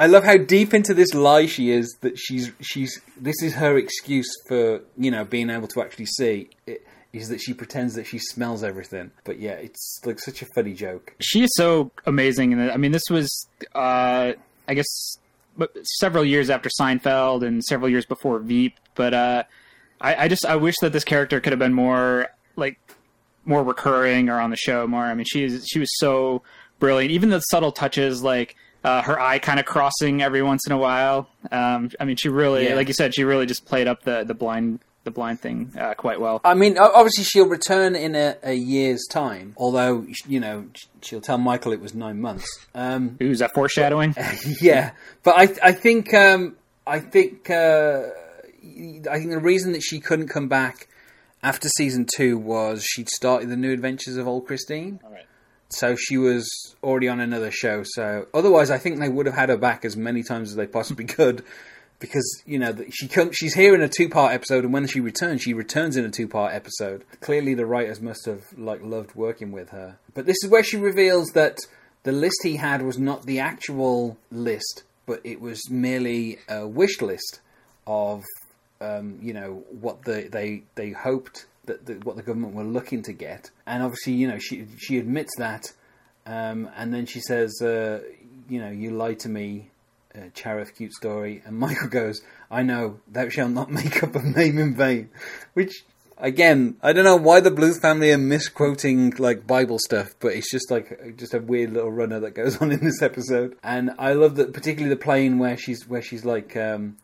I 0.00 0.06
love 0.06 0.24
how 0.24 0.38
deep 0.38 0.72
into 0.72 0.94
this 0.94 1.14
lie 1.14 1.46
she 1.46 1.70
is. 1.70 1.96
That 2.00 2.18
she's 2.18 2.50
she's 2.60 3.00
this 3.20 3.42
is 3.42 3.54
her 3.54 3.76
excuse 3.76 4.28
for 4.48 4.80
you 4.96 5.10
know 5.10 5.24
being 5.24 5.50
able 5.50 5.68
to 5.68 5.82
actually 5.82 6.06
see. 6.06 6.48
It, 6.66 6.84
is 7.12 7.28
that 7.28 7.40
she 7.40 7.52
pretends 7.52 7.94
that 7.94 8.06
she 8.06 8.18
smells 8.18 8.62
everything. 8.62 9.10
But 9.24 9.38
yeah, 9.38 9.52
it's 9.52 10.00
like 10.04 10.20
such 10.20 10.42
a 10.42 10.46
funny 10.54 10.74
joke. 10.74 11.14
She 11.20 11.42
is 11.42 11.50
so 11.54 11.90
amazing. 12.06 12.52
And 12.52 12.70
I 12.70 12.76
mean, 12.76 12.92
this 12.92 13.02
was, 13.10 13.48
uh, 13.74 14.32
I 14.68 14.74
guess, 14.74 15.18
several 15.98 16.24
years 16.24 16.50
after 16.50 16.70
Seinfeld 16.80 17.44
and 17.44 17.64
several 17.64 17.90
years 17.90 18.06
before 18.06 18.38
Veep. 18.38 18.76
But 18.94 19.14
uh, 19.14 19.42
I, 20.00 20.24
I 20.24 20.28
just 20.28 20.46
I 20.46 20.56
wish 20.56 20.76
that 20.82 20.92
this 20.92 21.04
character 21.04 21.40
could 21.40 21.52
have 21.52 21.58
been 21.58 21.74
more 21.74 22.28
like 22.56 22.78
more 23.44 23.64
recurring 23.64 24.28
or 24.28 24.40
on 24.40 24.50
the 24.50 24.56
show 24.56 24.86
more. 24.86 25.02
I 25.02 25.14
mean, 25.14 25.26
she 25.28 25.44
is 25.44 25.66
she 25.68 25.78
was 25.78 25.90
so 25.98 26.42
brilliant. 26.78 27.10
Even 27.10 27.30
the 27.30 27.40
subtle 27.40 27.72
touches 27.72 28.22
like. 28.22 28.56
Uh, 28.82 29.02
her 29.02 29.20
eye 29.20 29.38
kind 29.38 29.60
of 29.60 29.66
crossing 29.66 30.22
every 30.22 30.42
once 30.42 30.66
in 30.66 30.72
a 30.72 30.78
while. 30.78 31.28
Um, 31.52 31.90
I 32.00 32.04
mean, 32.06 32.16
she 32.16 32.28
really, 32.30 32.66
Yeah. 32.68 32.74
like 32.76 32.88
you 32.88 32.94
said, 32.94 33.14
she 33.14 33.24
really 33.24 33.44
just 33.46 33.66
played 33.66 33.86
up 33.86 34.02
the, 34.04 34.24
the 34.24 34.34
blind 34.34 34.80
the 35.04 35.10
blind 35.10 35.40
thing 35.40 35.72
uh, 35.78 35.94
quite 35.94 36.20
well. 36.20 36.42
I 36.44 36.52
mean, 36.52 36.76
obviously 36.76 37.24
she'll 37.24 37.48
return 37.48 37.96
in 37.96 38.14
a, 38.14 38.36
a 38.42 38.52
year's 38.52 39.06
time. 39.10 39.54
Although 39.56 40.06
you 40.26 40.40
know 40.40 40.66
she'll 41.02 41.22
tell 41.22 41.38
Michael 41.38 41.72
it 41.72 41.80
was 41.80 41.94
nine 41.94 42.20
months. 42.20 42.46
Um, 42.74 43.16
Ooh, 43.22 43.30
is 43.30 43.38
that 43.38 43.54
foreshadowing? 43.54 44.14
yeah, 44.60 44.92
but 45.22 45.34
I 45.38 45.68
I 45.68 45.72
think 45.72 46.12
um, 46.14 46.56
I 46.86 47.00
think 47.00 47.48
uh, 47.50 48.02
I 49.10 49.18
think 49.18 49.30
the 49.30 49.40
reason 49.40 49.72
that 49.72 49.82
she 49.82 50.00
couldn't 50.00 50.28
come 50.28 50.48
back 50.48 50.88
after 51.42 51.68
season 51.70 52.06
two 52.14 52.36
was 52.36 52.84
she'd 52.84 53.08
started 53.08 53.48
the 53.48 53.56
New 53.56 53.72
Adventures 53.72 54.16
of 54.18 54.28
Old 54.28 54.46
Christine. 54.46 55.00
All 55.04 55.10
right. 55.10 55.24
So 55.70 55.94
she 55.96 56.18
was 56.18 56.74
already 56.82 57.08
on 57.08 57.20
another 57.20 57.50
show. 57.50 57.82
So 57.84 58.26
otherwise, 58.34 58.70
I 58.70 58.78
think 58.78 58.98
they 58.98 59.08
would 59.08 59.26
have 59.26 59.34
had 59.34 59.48
her 59.48 59.56
back 59.56 59.84
as 59.84 59.96
many 59.96 60.22
times 60.22 60.50
as 60.50 60.56
they 60.56 60.66
possibly 60.66 61.04
could, 61.18 61.44
because 62.00 62.42
you 62.46 62.58
know 62.58 62.76
she 62.90 63.08
she's 63.32 63.54
here 63.54 63.74
in 63.74 63.80
a 63.80 63.88
two 63.88 64.08
part 64.08 64.32
episode, 64.32 64.64
and 64.64 64.72
when 64.72 64.86
she 64.86 65.00
returns, 65.00 65.42
she 65.42 65.54
returns 65.54 65.96
in 65.96 66.04
a 66.04 66.10
two 66.10 66.26
part 66.26 66.52
episode. 66.54 67.04
Clearly, 67.20 67.54
the 67.54 67.66
writers 67.66 68.00
must 68.00 68.26
have 68.26 68.46
like 68.56 68.82
loved 68.82 69.14
working 69.14 69.52
with 69.52 69.70
her. 69.70 69.98
But 70.14 70.26
this 70.26 70.36
is 70.42 70.50
where 70.50 70.64
she 70.64 70.76
reveals 70.76 71.28
that 71.30 71.58
the 72.02 72.12
list 72.12 72.38
he 72.42 72.56
had 72.56 72.82
was 72.82 72.98
not 72.98 73.26
the 73.26 73.38
actual 73.38 74.16
list, 74.32 74.82
but 75.06 75.20
it 75.22 75.40
was 75.40 75.70
merely 75.70 76.38
a 76.48 76.66
wish 76.66 77.00
list 77.00 77.40
of 77.86 78.24
um, 78.80 79.18
you 79.20 79.34
know 79.34 79.64
what 79.80 80.02
the, 80.04 80.28
they 80.30 80.62
they 80.74 80.90
hoped 80.90 81.46
that 81.64 82.04
what 82.04 82.16
the 82.16 82.22
government 82.22 82.54
were 82.54 82.64
looking 82.64 83.02
to 83.02 83.12
get, 83.12 83.50
and 83.66 83.82
obviously 83.82 84.14
you 84.14 84.28
know 84.28 84.38
she 84.38 84.66
she 84.78 84.98
admits 84.98 85.36
that, 85.38 85.72
um, 86.26 86.70
and 86.76 86.92
then 86.92 87.06
she 87.06 87.20
says, 87.20 87.60
uh, 87.62 88.00
you 88.48 88.60
know, 88.60 88.70
you 88.70 88.90
lied 88.90 89.20
to 89.20 89.28
me, 89.28 89.70
uh, 90.14 90.28
Chareth, 90.34 90.76
cute 90.76 90.92
story, 90.92 91.42
and 91.44 91.56
Michael 91.58 91.88
goes, 91.88 92.22
I 92.50 92.62
know 92.62 93.00
thou 93.10 93.28
shalt 93.28 93.50
not 93.50 93.70
make 93.70 94.02
up 94.02 94.14
a 94.14 94.22
name 94.22 94.58
in 94.58 94.74
vain, 94.74 95.10
which. 95.54 95.84
Again, 96.22 96.76
I 96.82 96.92
don't 96.92 97.04
know 97.04 97.16
why 97.16 97.40
the 97.40 97.50
Bluth 97.50 97.80
family 97.80 98.12
are 98.12 98.18
misquoting 98.18 99.14
like 99.16 99.46
Bible 99.46 99.78
stuff, 99.78 100.08
but 100.20 100.34
it's 100.34 100.50
just 100.50 100.70
like 100.70 101.16
just 101.16 101.32
a 101.32 101.38
weird 101.40 101.72
little 101.72 101.90
runner 101.90 102.20
that 102.20 102.34
goes 102.34 102.56
on 102.60 102.70
in 102.72 102.84
this 102.84 103.00
episode. 103.00 103.56
And 103.62 103.92
I 103.98 104.12
love 104.12 104.36
that, 104.36 104.52
particularly 104.52 104.94
the 104.94 105.00
plane 105.00 105.38
where 105.38 105.56
she's 105.56 105.88
where 105.88 106.02
she's 106.02 106.22
like, 106.22 106.54
um, 106.58 106.98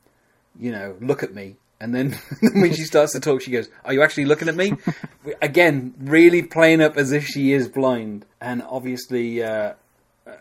you 0.60 0.70
know, 0.70 0.96
look 1.00 1.22
at 1.22 1.34
me. 1.34 1.56
And 1.80 1.94
then 1.94 2.12
when 2.40 2.72
she 2.72 2.84
starts 2.84 3.12
to 3.12 3.20
talk, 3.20 3.42
she 3.42 3.50
goes, 3.50 3.68
Are 3.84 3.92
you 3.92 4.02
actually 4.02 4.24
looking 4.26 4.48
at 4.48 4.56
me? 4.56 4.74
Again, 5.42 5.94
really 5.98 6.42
playing 6.42 6.80
up 6.80 6.96
as 6.96 7.12
if 7.12 7.26
she 7.26 7.52
is 7.52 7.68
blind. 7.68 8.24
And 8.40 8.62
obviously, 8.62 9.42
uh, 9.42 9.74
uh, 10.26 10.32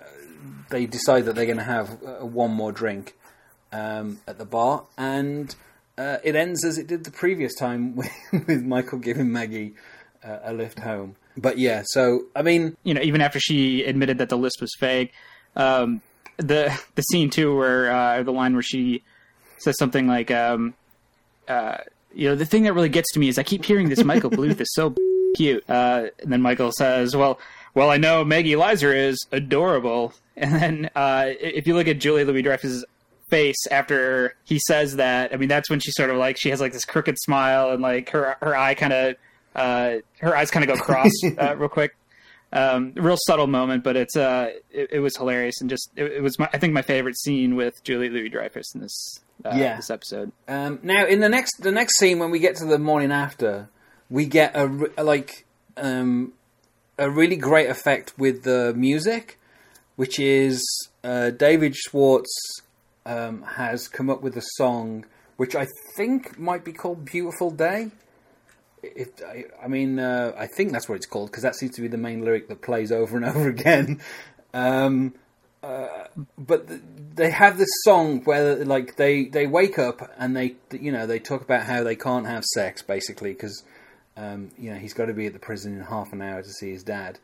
they 0.69 0.85
decide 0.85 1.25
that 1.25 1.35
they're 1.35 1.45
going 1.45 1.57
to 1.57 1.63
have 1.63 2.03
uh, 2.03 2.25
one 2.25 2.51
more 2.51 2.71
drink 2.71 3.15
um, 3.71 4.19
at 4.27 4.37
the 4.37 4.45
bar. 4.45 4.85
And 4.97 5.53
uh, 5.97 6.17
it 6.23 6.35
ends 6.35 6.63
as 6.65 6.77
it 6.77 6.87
did 6.87 7.03
the 7.03 7.11
previous 7.11 7.55
time 7.55 7.95
with, 7.97 8.11
with 8.31 8.63
Michael 8.63 8.99
giving 8.99 9.31
Maggie 9.31 9.73
uh, 10.23 10.39
a 10.43 10.53
lift 10.53 10.79
home. 10.79 11.15
But 11.37 11.57
yeah, 11.57 11.83
so, 11.85 12.27
I 12.33 12.41
mean, 12.43 12.77
you 12.83 12.93
know, 12.93 13.01
even 13.01 13.19
after 13.19 13.39
she 13.39 13.83
admitted 13.83 14.19
that 14.19 14.29
the 14.29 14.37
list 14.37 14.59
was 14.61 14.73
fake, 14.79 15.11
um, 15.57 16.01
the 16.37 16.77
the 16.95 17.01
scene 17.01 17.29
too, 17.29 17.55
where 17.55 17.91
uh, 17.91 18.23
the 18.23 18.31
line 18.31 18.53
where 18.53 18.61
she 18.61 19.03
says 19.57 19.75
something 19.77 20.07
like, 20.07 20.31
um, 20.31 20.73
uh, 21.47 21.77
"You 22.13 22.29
know, 22.29 22.35
the 22.35 22.45
thing 22.45 22.63
that 22.63 22.73
really 22.73 22.89
gets 22.89 23.11
to 23.13 23.19
me 23.19 23.27
is 23.27 23.37
I 23.37 23.43
keep 23.43 23.65
hearing 23.65 23.89
this 23.89 24.03
Michael 24.03 24.31
Bluth 24.31 24.59
is 24.59 24.73
so 24.73 24.95
cute," 25.35 25.63
uh, 25.69 26.07
and 26.21 26.31
then 26.31 26.41
Michael 26.41 26.71
says, 26.71 27.15
"Well, 27.15 27.39
well, 27.73 27.89
I 27.89 27.97
know 27.97 28.23
Maggie 28.23 28.55
Lizer 28.55 28.93
is 28.93 29.17
adorable," 29.31 30.13
and 30.37 30.53
then 30.53 30.89
uh, 30.95 31.25
if 31.27 31.67
you 31.67 31.75
look 31.75 31.87
at 31.87 31.99
Julie 31.99 32.23
Louis 32.23 32.41
Dreyfus's 32.41 32.85
face 33.29 33.67
after 33.71 34.35
he 34.43 34.59
says 34.59 34.97
that, 34.97 35.33
I 35.33 35.37
mean, 35.37 35.49
that's 35.49 35.69
when 35.69 35.79
she 35.79 35.91
sort 35.91 36.09
of 36.09 36.17
like 36.17 36.37
she 36.37 36.49
has 36.49 36.61
like 36.61 36.73
this 36.73 36.85
crooked 36.85 37.17
smile 37.19 37.71
and 37.71 37.81
like 37.81 38.09
her 38.09 38.37
her 38.41 38.55
eye 38.55 38.75
kind 38.75 38.93
of 38.93 39.15
uh, 39.55 39.95
her 40.19 40.35
eyes 40.35 40.51
kind 40.51 40.69
of 40.69 40.77
go 40.77 40.83
cross 40.83 41.11
uh, 41.37 41.55
real 41.55 41.69
quick. 41.69 41.95
Um, 42.53 42.93
real 42.95 43.17
subtle 43.27 43.47
moment, 43.47 43.83
but 43.83 43.97
it's 43.97 44.15
uh, 44.15 44.51
it, 44.71 44.89
it 44.93 44.99
was 44.99 45.17
hilarious 45.17 45.59
and 45.59 45.69
just 45.69 45.89
it, 45.95 46.05
it 46.05 46.23
was 46.23 46.39
my, 46.39 46.47
I 46.53 46.57
think 46.57 46.73
my 46.73 46.81
favorite 46.81 47.17
scene 47.17 47.55
with 47.55 47.83
Julie 47.83 48.09
Louis 48.09 48.29
Dreyfus 48.29 48.73
in 48.73 48.81
this 48.81 49.19
uh, 49.43 49.51
Yeah. 49.55 49.75
this 49.77 49.89
episode. 49.89 50.31
Um, 50.47 50.79
now, 50.83 51.05
in 51.05 51.19
the 51.19 51.29
next 51.29 51.61
the 51.61 51.71
next 51.71 51.97
scene, 51.99 52.19
when 52.19 52.31
we 52.31 52.39
get 52.39 52.55
to 52.57 52.65
the 52.65 52.79
morning 52.79 53.11
after, 53.11 53.69
we 54.09 54.25
get 54.25 54.51
a 54.55 54.67
re- 54.67 54.89
like 54.97 55.45
um, 55.77 56.33
a 56.97 57.09
really 57.09 57.35
great 57.35 57.69
effect 57.69 58.13
with 58.17 58.43
the 58.43 58.73
music, 58.75 59.39
which 59.95 60.19
is 60.19 60.63
uh, 61.03 61.31
David 61.31 61.75
Schwartz 61.75 62.31
um, 63.05 63.41
has 63.43 63.87
come 63.87 64.09
up 64.09 64.21
with 64.21 64.35
a 64.37 64.43
song 64.55 65.05
which 65.37 65.53
I 65.53 65.67
think 65.97 66.39
might 66.39 66.63
be 66.63 66.71
called 66.71 67.03
"Beautiful 67.03 67.51
Day." 67.51 67.91
If 68.81 69.09
I, 69.27 69.45
I 69.63 69.67
mean, 69.67 69.99
uh, 69.99 70.31
I 70.37 70.47
think 70.47 70.71
that's 70.71 70.87
what 70.87 70.95
it's 70.95 71.05
called 71.07 71.29
because 71.31 71.43
that 71.43 71.55
seems 71.55 71.75
to 71.75 71.81
be 71.81 71.87
the 71.87 71.97
main 71.97 72.23
lyric 72.23 72.47
that 72.47 72.61
plays 72.61 72.91
over 72.91 73.17
and 73.17 73.25
over 73.35 73.49
again. 73.49 73.99
Um, 74.53 75.13
but 76.37 76.67
they 77.15 77.29
have 77.29 77.57
this 77.57 77.69
song 77.83 78.21
where 78.23 78.63
like 78.65 78.95
they 78.97 79.25
they 79.25 79.47
wake 79.47 79.79
up 79.79 80.01
and 80.17 80.35
they 80.35 80.55
you 80.71 80.91
know 80.91 81.07
they 81.07 81.19
talk 81.19 81.41
about 81.41 81.63
how 81.63 81.83
they 81.83 81.95
can't 81.95 82.27
have 82.27 82.43
sex 82.43 82.81
basically 82.81 83.31
because 83.31 83.63
um, 84.17 84.51
you 84.57 84.71
know 84.71 84.77
he's 84.77 84.93
got 84.93 85.05
to 85.05 85.13
be 85.13 85.27
at 85.27 85.33
the 85.33 85.39
prison 85.39 85.73
in 85.73 85.81
half 85.81 86.13
an 86.13 86.21
hour 86.21 86.41
to 86.41 86.49
see 86.49 86.71
his 86.71 86.83
dad. 86.83 87.19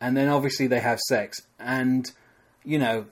And 0.00 0.16
then 0.16 0.28
obviously 0.28 0.66
they 0.66 0.80
have 0.80 0.98
sex. 1.00 1.40
And 1.58 2.10
you 2.64 2.78
know 2.78 3.06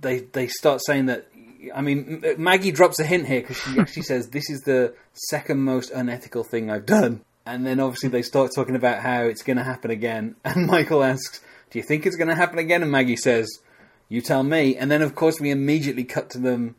they 0.00 0.20
they 0.20 0.48
start 0.48 0.80
saying 0.84 1.06
that 1.06 1.28
I 1.74 1.80
mean 1.80 2.22
Maggie 2.38 2.72
drops 2.72 3.00
a 3.00 3.04
hint 3.04 3.26
here 3.26 3.40
because 3.40 3.58
she 3.58 3.78
actually 3.78 4.02
says 4.10 4.28
this 4.28 4.50
is 4.50 4.60
the 4.60 4.94
second 5.12 5.60
most 5.62 5.90
unethical 5.90 6.44
thing 6.44 6.70
I've 6.70 6.86
done. 6.86 7.22
And 7.46 7.66
then 7.66 7.80
obviously 7.80 8.08
they 8.08 8.22
start 8.22 8.52
talking 8.54 8.76
about 8.76 9.00
how 9.00 9.24
it's 9.24 9.42
going 9.42 9.58
to 9.58 9.64
happen 9.64 9.90
again. 9.90 10.36
And 10.44 10.66
Michael 10.66 11.02
asks 11.02 11.40
do 11.70 11.78
you 11.78 11.84
think 11.84 12.06
it's 12.06 12.16
going 12.16 12.28
to 12.28 12.36
happen 12.36 12.58
again? 12.58 12.82
And 12.82 12.92
Maggie 12.92 13.16
says 13.16 13.48
you 14.14 14.22
tell 14.22 14.42
me. 14.42 14.76
And 14.76 14.90
then, 14.90 15.02
of 15.02 15.14
course, 15.14 15.40
we 15.40 15.50
immediately 15.50 16.04
cut 16.04 16.30
to 16.30 16.38
them 16.38 16.76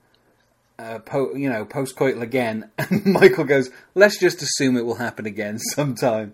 uh, 0.77 0.99
po- 0.99 1.35
you 1.35 1.49
know, 1.49 1.65
post 1.65 1.95
coital 1.95 2.21
again, 2.21 2.69
and 2.77 3.05
Michael 3.05 3.45
goes, 3.45 3.69
"Let's 3.93 4.19
just 4.19 4.41
assume 4.41 4.77
it 4.77 4.85
will 4.85 4.95
happen 4.95 5.25
again 5.25 5.59
sometime." 5.73 6.33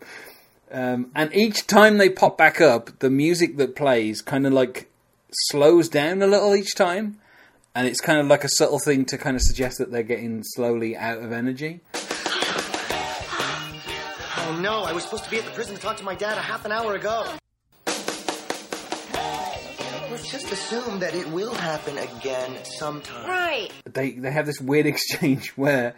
Um, 0.71 1.11
and 1.13 1.33
each 1.35 1.67
time 1.67 1.97
they 1.97 2.09
pop 2.09 2.37
back 2.37 2.61
up, 2.61 2.99
the 2.99 3.09
music 3.09 3.57
that 3.57 3.75
plays 3.75 4.21
kind 4.21 4.47
of 4.47 4.53
like 4.53 4.89
slows 5.49 5.89
down 5.89 6.21
a 6.21 6.27
little 6.27 6.55
each 6.55 6.75
time, 6.75 7.19
and 7.75 7.87
it's 7.87 7.99
kind 7.99 8.19
of 8.19 8.27
like 8.27 8.43
a 8.43 8.49
subtle 8.49 8.79
thing 8.79 9.05
to 9.05 9.17
kind 9.17 9.35
of 9.35 9.41
suggest 9.41 9.77
that 9.79 9.91
they're 9.91 10.03
getting 10.03 10.43
slowly 10.43 10.95
out 10.95 11.19
of 11.19 11.31
energy. 11.31 11.81
Oh 14.37 14.59
no, 14.61 14.83
I 14.83 14.93
was 14.93 15.03
supposed 15.03 15.25
to 15.25 15.29
be 15.29 15.37
at 15.37 15.45
the 15.45 15.51
prison 15.51 15.75
to 15.75 15.81
talk 15.81 15.97
to 15.97 16.03
my 16.03 16.15
dad 16.15 16.37
a 16.37 16.41
half 16.41 16.65
an 16.65 16.71
hour 16.71 16.95
ago. 16.95 17.25
Let's 20.11 20.31
just 20.31 20.51
assume 20.51 20.99
that 20.99 21.15
it 21.15 21.27
will 21.29 21.53
happen 21.53 21.97
again 21.97 22.63
sometime. 22.65 23.27
Right. 23.29 23.69
They 23.85 24.11
they 24.11 24.31
have 24.31 24.45
this 24.45 24.59
weird 24.61 24.85
exchange 24.93 25.49
where. 25.55 25.95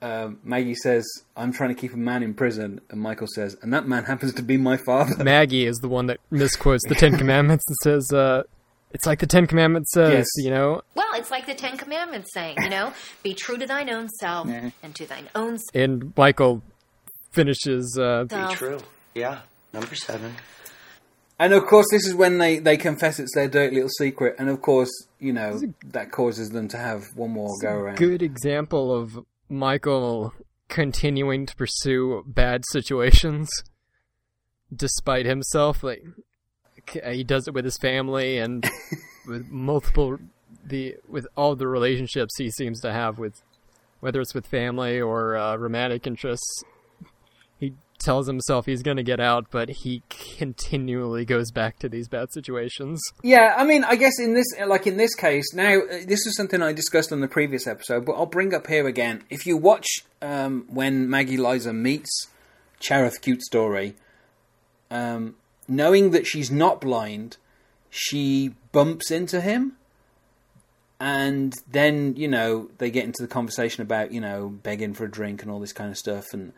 Um, 0.00 0.40
Maggie 0.42 0.74
says, 0.74 1.04
"I'm 1.36 1.52
trying 1.52 1.72
to 1.72 1.80
keep 1.80 1.92
a 1.94 1.96
man 1.96 2.24
in 2.24 2.34
prison," 2.34 2.80
and 2.90 3.00
Michael 3.00 3.28
says, 3.28 3.56
"And 3.62 3.72
that 3.72 3.86
man 3.86 4.02
happens 4.02 4.34
to 4.34 4.42
be 4.42 4.56
my 4.56 4.76
father." 4.76 5.22
Maggie 5.22 5.64
is 5.64 5.76
the 5.76 5.88
one 5.88 6.06
that 6.06 6.18
misquotes 6.28 6.82
the 6.88 6.96
Ten 6.96 7.16
Commandments 7.22 7.62
and 7.68 7.76
says, 7.84 8.12
uh, 8.12 8.42
"It's 8.90 9.06
like 9.06 9.20
the 9.20 9.28
Ten 9.28 9.46
Commandments 9.46 9.92
says," 9.92 10.12
Yes. 10.12 10.26
you 10.44 10.50
know. 10.50 10.82
Well, 10.96 11.06
it's 11.14 11.30
like 11.30 11.46
the 11.46 11.54
Ten 11.54 11.76
Commandments 11.76 12.32
saying, 12.34 12.56
you 12.64 12.68
know, 12.68 12.92
be 13.22 13.32
true 13.32 13.56
to 13.58 13.64
thine 13.64 13.88
own 13.90 14.08
self 14.08 14.48
Yeah. 14.48 14.70
and 14.82 14.92
to 14.96 15.06
thine 15.06 15.28
own 15.36 15.58
And 15.72 16.12
Michael 16.16 16.64
finishes. 17.30 17.96
Uh, 17.96 18.24
Be 18.24 18.54
true. 18.56 18.78
Yeah, 19.14 19.42
number 19.72 19.94
seven. 19.94 20.34
And 21.42 21.52
of 21.54 21.66
course, 21.66 21.86
this 21.90 22.06
is 22.06 22.14
when 22.14 22.38
they, 22.38 22.60
they 22.60 22.76
confess 22.76 23.18
it's 23.18 23.34
their 23.34 23.48
dirty 23.48 23.74
little 23.74 23.88
secret, 23.88 24.36
and 24.38 24.48
of 24.48 24.62
course, 24.62 25.08
you 25.18 25.32
know 25.32 25.60
that 25.86 26.12
causes 26.12 26.50
them 26.50 26.68
to 26.68 26.76
have 26.76 27.16
one 27.16 27.32
more 27.32 27.48
go 27.60 27.68
around. 27.68 27.96
good 27.96 28.22
example 28.22 28.94
of 28.94 29.18
Michael 29.48 30.34
continuing 30.68 31.44
to 31.46 31.56
pursue 31.56 32.22
bad 32.28 32.62
situations 32.70 33.50
despite 34.72 35.26
himself. 35.26 35.82
Like 35.82 36.04
he 37.04 37.24
does 37.24 37.48
it 37.48 37.54
with 37.54 37.64
his 37.64 37.76
family 37.76 38.38
and 38.38 38.64
with 39.26 39.48
multiple 39.48 40.18
the 40.64 40.94
with 41.08 41.26
all 41.36 41.56
the 41.56 41.66
relationships 41.66 42.38
he 42.38 42.52
seems 42.52 42.80
to 42.82 42.92
have 42.92 43.18
with 43.18 43.42
whether 43.98 44.20
it's 44.20 44.32
with 44.32 44.46
family 44.46 45.00
or 45.00 45.36
uh, 45.36 45.56
romantic 45.56 46.06
interests. 46.06 46.62
He 47.58 47.74
tells 48.02 48.26
himself 48.26 48.66
he's 48.66 48.82
going 48.82 48.96
to 48.96 49.02
get 49.02 49.20
out, 49.20 49.46
but 49.50 49.68
he 49.68 50.02
continually 50.08 51.24
goes 51.24 51.50
back 51.50 51.78
to 51.80 51.88
these 51.88 52.08
bad 52.08 52.32
situations. 52.32 53.00
Yeah, 53.22 53.54
I 53.56 53.64
mean, 53.64 53.84
I 53.84 53.96
guess 53.96 54.18
in 54.18 54.34
this, 54.34 54.46
like 54.66 54.86
in 54.86 54.96
this 54.96 55.14
case, 55.14 55.52
now 55.54 55.78
uh, 55.78 55.98
this 56.06 56.26
is 56.26 56.36
something 56.36 56.62
I 56.62 56.72
discussed 56.72 57.12
on 57.12 57.20
the 57.20 57.28
previous 57.28 57.66
episode, 57.66 58.04
but 58.04 58.12
I'll 58.12 58.26
bring 58.26 58.54
up 58.54 58.66
here 58.66 58.86
again. 58.86 59.24
If 59.30 59.46
you 59.46 59.56
watch 59.56 59.86
um, 60.20 60.64
when 60.68 61.08
Maggie 61.08 61.36
Lizer 61.36 61.72
meets 61.72 62.28
Chareth 62.80 63.20
Cutestory, 63.20 63.94
um, 64.90 65.36
knowing 65.68 66.10
that 66.10 66.26
she's 66.26 66.50
not 66.50 66.80
blind, 66.80 67.36
she 67.90 68.54
bumps 68.72 69.10
into 69.10 69.40
him, 69.40 69.76
and 71.00 71.54
then 71.70 72.14
you 72.16 72.28
know 72.28 72.70
they 72.78 72.90
get 72.90 73.04
into 73.04 73.22
the 73.22 73.28
conversation 73.28 73.82
about 73.82 74.12
you 74.12 74.20
know 74.20 74.48
begging 74.48 74.94
for 74.94 75.04
a 75.04 75.10
drink 75.10 75.42
and 75.42 75.50
all 75.50 75.60
this 75.60 75.72
kind 75.72 75.90
of 75.90 75.98
stuff, 75.98 76.26
and 76.32 76.52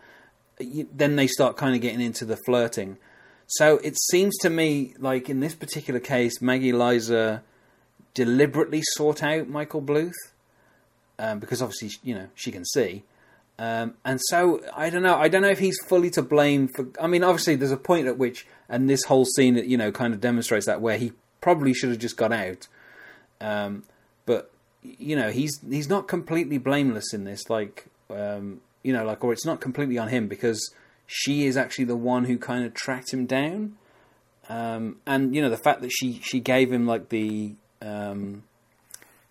then 0.59 1.17
they 1.17 1.27
start 1.27 1.57
kind 1.57 1.75
of 1.75 1.81
getting 1.81 2.01
into 2.01 2.25
the 2.25 2.37
flirting. 2.37 2.99
So 3.47 3.79
it 3.79 3.99
seems 4.11 4.37
to 4.39 4.51
me 4.51 4.95
like 4.99 5.29
in 5.29 5.41
this 5.41 5.55
particular 5.55 6.01
case, 6.01 6.41
Maggie 6.41 6.73
Lizer 6.73 7.43
deliberately 8.15 8.83
sought 8.83 9.23
out 9.23 9.49
Michael 9.49 9.83
Bluth 9.83 10.13
um, 11.19 11.39
because 11.39 11.61
obviously 11.61 11.91
you 12.03 12.15
know 12.15 12.29
she 12.35 12.51
can 12.51 12.65
see, 12.65 13.03
um, 13.59 13.95
and 14.05 14.21
so 14.29 14.61
I 14.75 14.91
don't 14.91 15.03
know. 15.03 15.17
I 15.17 15.29
don't 15.29 15.43
know 15.43 15.49
if 15.49 15.59
he's 15.59 15.79
fully 15.87 16.11
to 16.11 16.23
blame 16.23 16.69
for. 16.69 16.89
I 17.01 17.07
mean, 17.07 17.23
obviously 17.23 17.57
there's 17.57 17.71
a 17.71 17.77
point 17.77 18.07
at 18.07 18.19
which, 18.19 18.47
and 18.69 18.89
this 18.89 19.05
whole 19.05 19.25
scene 19.25 19.57
you 19.57 19.77
know 19.77 19.93
kind 19.93 20.15
of 20.15 20.21
demonstrates 20.21 20.67
that 20.67 20.81
where 20.81 20.99
he 20.99 21.13
probably 21.41 21.75
should 21.75 21.91
have 21.91 21.99
just 21.99 22.17
got 22.17 22.33
out. 22.33 22.67
Um, 23.41 23.85
but 24.27 24.51
you 24.83 25.17
know 25.17 25.31
he's 25.31 25.61
he's 25.69 25.89
not 25.89 26.09
completely 26.09 26.59
blameless 26.59 27.13
in 27.13 27.25
this. 27.25 27.49
Like 27.49 27.87
um, 28.11 28.61
you 28.85 28.93
know, 28.93 29.05
like 29.05 29.25
or 29.25 29.33
it's 29.33 29.45
not 29.45 29.61
completely 29.61 29.99
on 29.99 30.09
him 30.09 30.29
because 30.29 30.71
she 31.07 31.47
is 31.47 31.57
actually 31.57 31.87
the 31.87 31.97
one 31.97 32.27
who 32.27 32.39
kind 32.39 32.65
of 32.65 32.75
tracked 32.75 33.13
him 33.13 33.27
down. 33.27 33.77
Um, 34.49 34.99
and 35.07 35.35
you 35.35 35.43
know 35.43 35.51
the 35.51 35.57
fact 35.57 35.81
that 35.81 35.91
she 35.91 36.21
she 36.23 36.39
gave 36.39 36.71
him 36.71 36.87
like 36.87 37.09
the 37.09 37.55
um, 37.83 38.45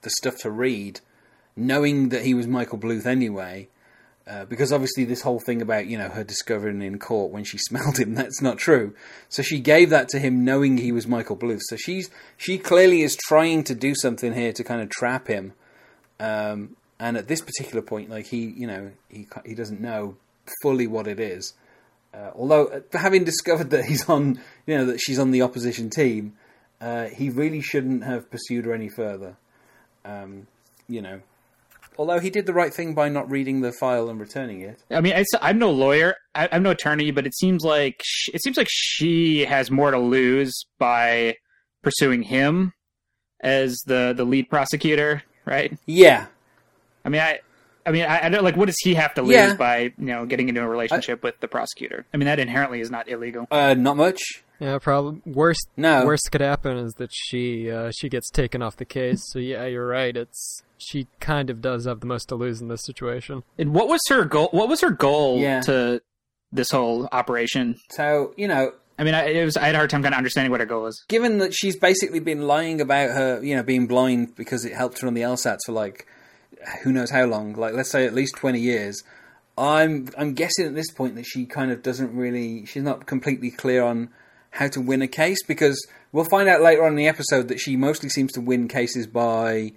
the 0.01 0.09
stuff 0.09 0.37
to 0.39 0.51
read, 0.51 0.99
knowing 1.55 2.09
that 2.09 2.23
he 2.23 2.33
was 2.33 2.47
Michael 2.47 2.79
Bluth 2.79 3.05
anyway. 3.05 3.69
Uh, 4.25 4.45
because 4.45 4.71
obviously 4.71 5.03
this 5.03 5.21
whole 5.21 5.41
thing 5.41 5.61
about 5.61 5.85
you 5.85 5.97
know 5.97 6.07
her 6.07 6.23
discovering 6.23 6.81
in 6.81 6.97
court 6.97 7.29
when 7.31 7.43
she 7.43 7.57
smelled 7.69 7.99
him 7.99 8.15
that's 8.15 8.41
not 8.41 8.57
true. 8.57 8.95
So 9.29 9.43
she 9.43 9.59
gave 9.59 9.91
that 9.91 10.09
to 10.09 10.19
him 10.19 10.43
knowing 10.43 10.77
he 10.77 10.91
was 10.91 11.05
Michael 11.05 11.37
Bluth. 11.37 11.61
So 11.67 11.75
she's 11.75 12.09
she 12.37 12.57
clearly 12.57 13.01
is 13.01 13.15
trying 13.15 13.63
to 13.65 13.75
do 13.75 13.93
something 13.93 14.33
here 14.33 14.53
to 14.53 14.63
kind 14.63 14.81
of 14.81 14.89
trap 14.89 15.27
him. 15.27 15.53
Um, 16.19 16.75
and 17.03 17.17
at 17.17 17.27
this 17.27 17.41
particular 17.41 17.81
point, 17.81 18.09
like 18.09 18.27
he 18.27 18.45
you 18.45 18.65
know 18.65 18.91
he 19.09 19.27
he 19.45 19.53
doesn't 19.53 19.81
know 19.81 20.15
fully 20.61 20.87
what 20.87 21.05
it 21.05 21.19
is. 21.19 21.53
Uh, 22.13 22.31
although 22.33 22.67
uh, 22.67 22.79
having 22.93 23.25
discovered 23.25 23.71
that 23.71 23.83
he's 23.85 24.07
on 24.09 24.39
you 24.65 24.77
know 24.77 24.85
that 24.85 24.99
she's 24.99 25.19
on 25.19 25.31
the 25.31 25.41
opposition 25.41 25.89
team, 25.89 26.33
uh, 26.79 27.07
he 27.07 27.29
really 27.29 27.61
shouldn't 27.61 28.05
have 28.05 28.31
pursued 28.31 28.63
her 28.65 28.73
any 28.73 28.87
further. 28.87 29.35
Um, 30.05 30.47
you 30.87 31.01
know, 31.01 31.19
although 31.97 32.19
he 32.19 32.29
did 32.29 32.45
the 32.45 32.53
right 32.53 32.73
thing 32.73 32.93
by 32.93 33.09
not 33.09 33.29
reading 33.29 33.59
the 33.59 33.73
file 33.73 34.07
and 34.07 34.17
returning 34.17 34.61
it. 34.61 34.81
I 34.89 35.01
mean, 35.01 35.13
I, 35.13 35.49
am 35.49 35.59
no 35.59 35.71
lawyer, 35.71 36.15
I, 36.33 36.47
I'm 36.53 36.63
no 36.63 36.71
attorney, 36.71 37.11
but 37.11 37.27
it 37.27 37.35
seems 37.35 37.63
like 37.65 38.01
sh 38.01 38.29
it 38.33 38.41
seems 38.41 38.55
like 38.55 38.67
she 38.69 39.43
has 39.43 39.69
more 39.69 39.91
to 39.91 39.99
lose 39.99 40.53
by 40.79 41.35
pursuing 41.81 42.23
him 42.23 42.71
as 43.41 43.81
the 43.87 44.13
the 44.15 44.23
lead 44.23 44.49
prosecutor, 44.49 45.23
right? 45.45 45.77
Yeah, 45.85 46.27
I 47.05 47.09
mean, 47.09 47.21
I. 47.21 47.39
I 47.85 47.91
mean, 47.91 48.03
I, 48.05 48.27
I 48.27 48.29
don't 48.29 48.45
like. 48.45 48.55
What 48.55 48.67
does 48.67 48.77
he 48.81 48.93
have 48.93 49.13
to 49.15 49.21
lose 49.21 49.33
Yeah. 49.33 49.55
by 49.55 49.79
you 49.81 49.93
know 49.97 50.25
getting 50.25 50.47
into 50.47 50.61
a 50.61 50.67
relationship 50.67 51.21
with 51.21 51.37
the 51.41 51.49
prosecutor? 51.49 52.05
I 52.13 52.17
mean, 52.17 52.27
that 52.27 52.39
inherently 52.39 52.79
is 52.79 52.89
not 52.89 53.09
illegal. 53.09 53.45
uh, 53.51 53.73
not 53.73 53.97
much. 53.97 54.21
Yeah, 54.61 54.77
probably 54.79 55.21
worst. 55.25 55.67
No. 55.75 56.05
worst 56.05 56.29
could 56.31 56.39
happen 56.39 56.77
is 56.77 56.93
that 56.93 57.09
she 57.11 57.69
uh, 57.69 57.91
she 57.93 58.07
gets 58.07 58.29
taken 58.29 58.61
off 58.61 58.77
the 58.77 58.85
case. 58.85 59.19
So 59.31 59.39
yeah, 59.39 59.65
you're 59.65 59.85
right. 59.85 60.15
It's 60.15 60.63
she 60.77 61.07
kind 61.19 61.49
of 61.49 61.61
does 61.61 61.83
have 61.83 61.99
the 61.99 62.05
most 62.05 62.29
to 62.29 62.35
lose 62.35 62.61
in 62.61 62.69
this 62.69 62.83
situation. 62.85 63.43
And 63.59 63.73
what 63.73 63.89
was 63.89 63.99
her 64.07 64.23
goal? 64.23 64.47
What 64.51 64.69
was 64.69 64.79
her 64.79 64.91
goal 64.91 65.39
Yeah. 65.39 65.59
to 65.63 66.01
this 66.53 66.71
whole 66.71 67.09
operation? 67.11 67.75
So 67.89 68.33
you 68.37 68.47
know, 68.47 68.71
I 68.97 69.03
mean, 69.03 69.13
I, 69.13 69.25
it 69.25 69.43
was 69.43 69.57
I 69.57 69.65
had 69.65 69.75
a 69.75 69.79
hard 69.79 69.89
time 69.89 70.03
kind 70.03 70.13
of 70.15 70.17
understanding 70.19 70.51
what 70.51 70.61
her 70.61 70.65
goal 70.65 70.83
was. 70.83 71.03
given 71.09 71.39
that 71.39 71.53
she's 71.53 71.75
basically 71.75 72.21
been 72.21 72.43
lying 72.47 72.79
about 72.79 73.09
her, 73.09 73.43
you 73.43 73.57
know, 73.57 73.63
being 73.63 73.87
blind 73.87 74.37
because 74.37 74.63
it 74.63 74.71
helped 74.71 75.01
her 75.01 75.07
on 75.09 75.15
the 75.15 75.21
LSATs 75.23 75.59
for 75.65 75.73
like 75.73 76.07
who 76.83 76.91
knows 76.91 77.11
how 77.11 77.25
long, 77.25 77.53
like 77.53 77.73
let's 77.73 77.91
say 77.91 78.05
at 78.05 78.13
least 78.13 78.35
twenty 78.35 78.59
years. 78.59 79.03
I'm 79.57 80.09
I'm 80.17 80.33
guessing 80.33 80.65
at 80.65 80.75
this 80.75 80.91
point 80.91 81.15
that 81.15 81.25
she 81.25 81.45
kind 81.45 81.71
of 81.71 81.83
doesn't 81.83 82.15
really 82.15 82.65
she's 82.65 82.83
not 82.83 83.05
completely 83.05 83.51
clear 83.51 83.83
on 83.83 84.09
how 84.51 84.67
to 84.67 84.81
win 84.81 85.01
a 85.01 85.07
case 85.07 85.43
because 85.47 85.87
we'll 86.11 86.25
find 86.25 86.47
out 86.47 86.61
later 86.61 86.83
on 86.83 86.93
in 86.93 86.97
the 86.97 87.07
episode 87.07 87.47
that 87.47 87.59
she 87.59 87.75
mostly 87.75 88.09
seems 88.09 88.31
to 88.33 88.41
win 88.41 88.67
cases 88.67 89.07
by 89.07 89.73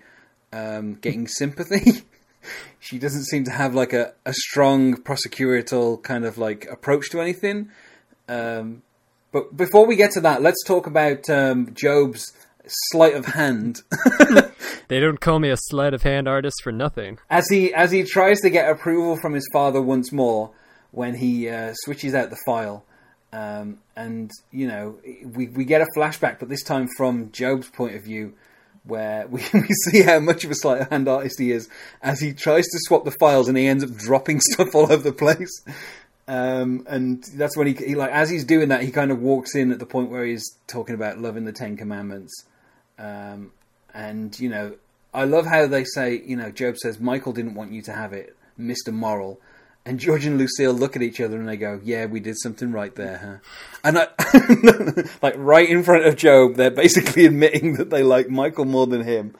um, 0.52 0.94
getting 0.94 1.26
sympathy. 1.26 2.02
she 2.78 2.98
doesn't 2.98 3.24
seem 3.24 3.44
to 3.44 3.50
have 3.50 3.74
like 3.74 3.92
a, 3.92 4.12
a 4.24 4.32
strong 4.32 4.96
prosecutorial 4.96 6.02
kind 6.02 6.24
of 6.24 6.38
like 6.38 6.66
approach 6.70 7.10
to 7.10 7.20
anything. 7.20 7.70
Um, 8.28 8.82
but 9.32 9.56
before 9.56 9.86
we 9.86 9.96
get 9.96 10.12
to 10.12 10.20
that, 10.22 10.42
let's 10.42 10.62
talk 10.64 10.86
about 10.86 11.28
um, 11.28 11.74
Job's 11.74 12.32
sleight 12.66 13.14
of 13.14 13.26
hand 13.26 13.82
They 14.88 15.00
don't 15.00 15.20
call 15.20 15.38
me 15.40 15.50
a 15.50 15.56
sleight 15.56 15.94
of 15.94 16.02
hand 16.02 16.28
artist 16.28 16.62
for 16.62 16.72
nothing. 16.72 17.18
as 17.28 17.48
he 17.48 17.74
as 17.74 17.90
he 17.90 18.04
tries 18.04 18.40
to 18.40 18.50
get 18.50 18.70
approval 18.70 19.16
from 19.16 19.32
his 19.34 19.48
father 19.52 19.82
once 19.82 20.12
more 20.12 20.50
when 20.92 21.16
he 21.16 21.48
uh, 21.48 21.72
switches 21.74 22.14
out 22.14 22.30
the 22.30 22.38
file. 22.46 22.84
Um, 23.32 23.78
and 23.96 24.30
you 24.52 24.68
know 24.68 24.98
we 25.24 25.48
we 25.48 25.64
get 25.64 25.80
a 25.80 25.86
flashback, 25.96 26.38
but 26.38 26.48
this 26.48 26.62
time 26.62 26.88
from 26.96 27.30
GOB's 27.30 27.68
point 27.68 27.96
of 27.96 28.02
view, 28.02 28.34
where 28.84 29.26
we, 29.26 29.42
we 29.52 29.68
see 29.90 30.02
how 30.02 30.20
much 30.20 30.44
of 30.44 30.50
a 30.50 30.54
sleight 30.54 30.82
of 30.82 30.88
hand 30.90 31.08
artist 31.08 31.38
he 31.40 31.50
is 31.50 31.68
as 32.02 32.20
he 32.20 32.32
tries 32.32 32.64
to 32.66 32.78
swap 32.82 33.04
the 33.04 33.10
files 33.10 33.48
and 33.48 33.58
he 33.58 33.66
ends 33.66 33.82
up 33.82 33.90
dropping 33.96 34.40
stuff 34.52 34.74
all 34.74 34.84
over 34.92 35.02
the 35.02 35.12
place. 35.12 35.64
Um, 36.28 36.84
and 36.88 37.22
that's 37.34 37.56
when 37.56 37.66
he, 37.68 37.74
he 37.74 37.94
like 37.96 38.10
as 38.12 38.30
he's 38.30 38.44
doing 38.44 38.68
that, 38.68 38.82
he 38.82 38.90
kind 38.92 39.10
of 39.10 39.20
walks 39.20 39.54
in 39.56 39.72
at 39.72 39.80
the 39.80 39.86
point 39.86 40.10
where 40.10 40.24
he's 40.24 40.44
talking 40.68 40.94
about 40.94 41.18
loving 41.18 41.44
the 41.44 41.52
Ten 41.52 41.76
Commandments. 41.76 42.32
Um, 42.98 43.52
and 43.94 44.38
you 44.38 44.48
know, 44.48 44.74
I 45.14 45.24
love 45.24 45.46
how 45.46 45.66
they 45.66 45.84
say, 45.84 46.22
you 46.24 46.36
know, 46.36 46.50
GOB 46.50 46.76
says 46.78 47.00
Michael 47.00 47.32
didn't 47.32 47.54
want 47.54 47.72
you 47.72 47.82
to 47.82 47.92
have 47.92 48.12
it, 48.12 48.36
Mister 48.56 48.92
Moral. 48.92 49.40
And 49.84 50.00
George 50.00 50.26
and 50.26 50.36
Lucille 50.36 50.72
look 50.72 50.96
at 50.96 51.02
each 51.02 51.20
other 51.20 51.36
and 51.38 51.48
they 51.48 51.56
go, 51.56 51.80
"Yeah, 51.84 52.06
we 52.06 52.18
did 52.20 52.36
something 52.38 52.72
right 52.72 52.94
there, 52.96 53.18
huh?" 53.18 53.38
And 53.84 53.98
I, 53.98 55.08
like 55.22 55.34
right 55.36 55.68
in 55.68 55.84
front 55.84 56.06
of 56.06 56.16
GOB, 56.16 56.56
they're 56.56 56.70
basically 56.72 57.24
admitting 57.30 57.74
that 57.74 57.90
they 57.90 58.02
like 58.02 58.28
Michael 58.28 58.64
more 58.64 58.86
than 58.88 59.02
him. 59.02 59.34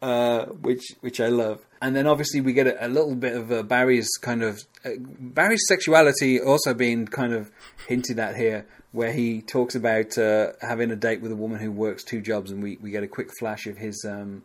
uh, 0.00 0.46
which 0.46 0.94
which 1.00 1.20
I 1.20 1.28
love. 1.28 1.60
And 1.80 1.94
then 1.96 2.06
obviously 2.06 2.40
we 2.40 2.52
get 2.52 2.66
a, 2.66 2.86
a 2.86 2.88
little 2.88 3.14
bit 3.14 3.34
of 3.36 3.50
uh, 3.52 3.62
Barry's 3.62 4.08
kind 4.20 4.42
of 4.42 4.62
uh, 4.84 4.90
Barry's 4.98 5.64
sexuality 5.68 6.40
also 6.40 6.74
being 6.74 7.06
kind 7.06 7.32
of 7.32 7.50
hinted 7.86 8.18
at 8.18 8.36
here, 8.36 8.66
where 8.92 9.12
he 9.12 9.40
talks 9.40 9.74
about 9.74 10.16
uh, 10.18 10.52
having 10.60 10.90
a 10.90 10.96
date 10.96 11.20
with 11.20 11.32
a 11.32 11.36
woman 11.36 11.58
who 11.58 11.72
works 11.72 12.04
two 12.04 12.20
jobs, 12.20 12.50
and 12.50 12.62
we, 12.62 12.76
we 12.80 12.90
get 12.90 13.02
a 13.02 13.08
quick 13.08 13.30
flash 13.38 13.66
of 13.66 13.78
his 13.78 14.04
um, 14.08 14.42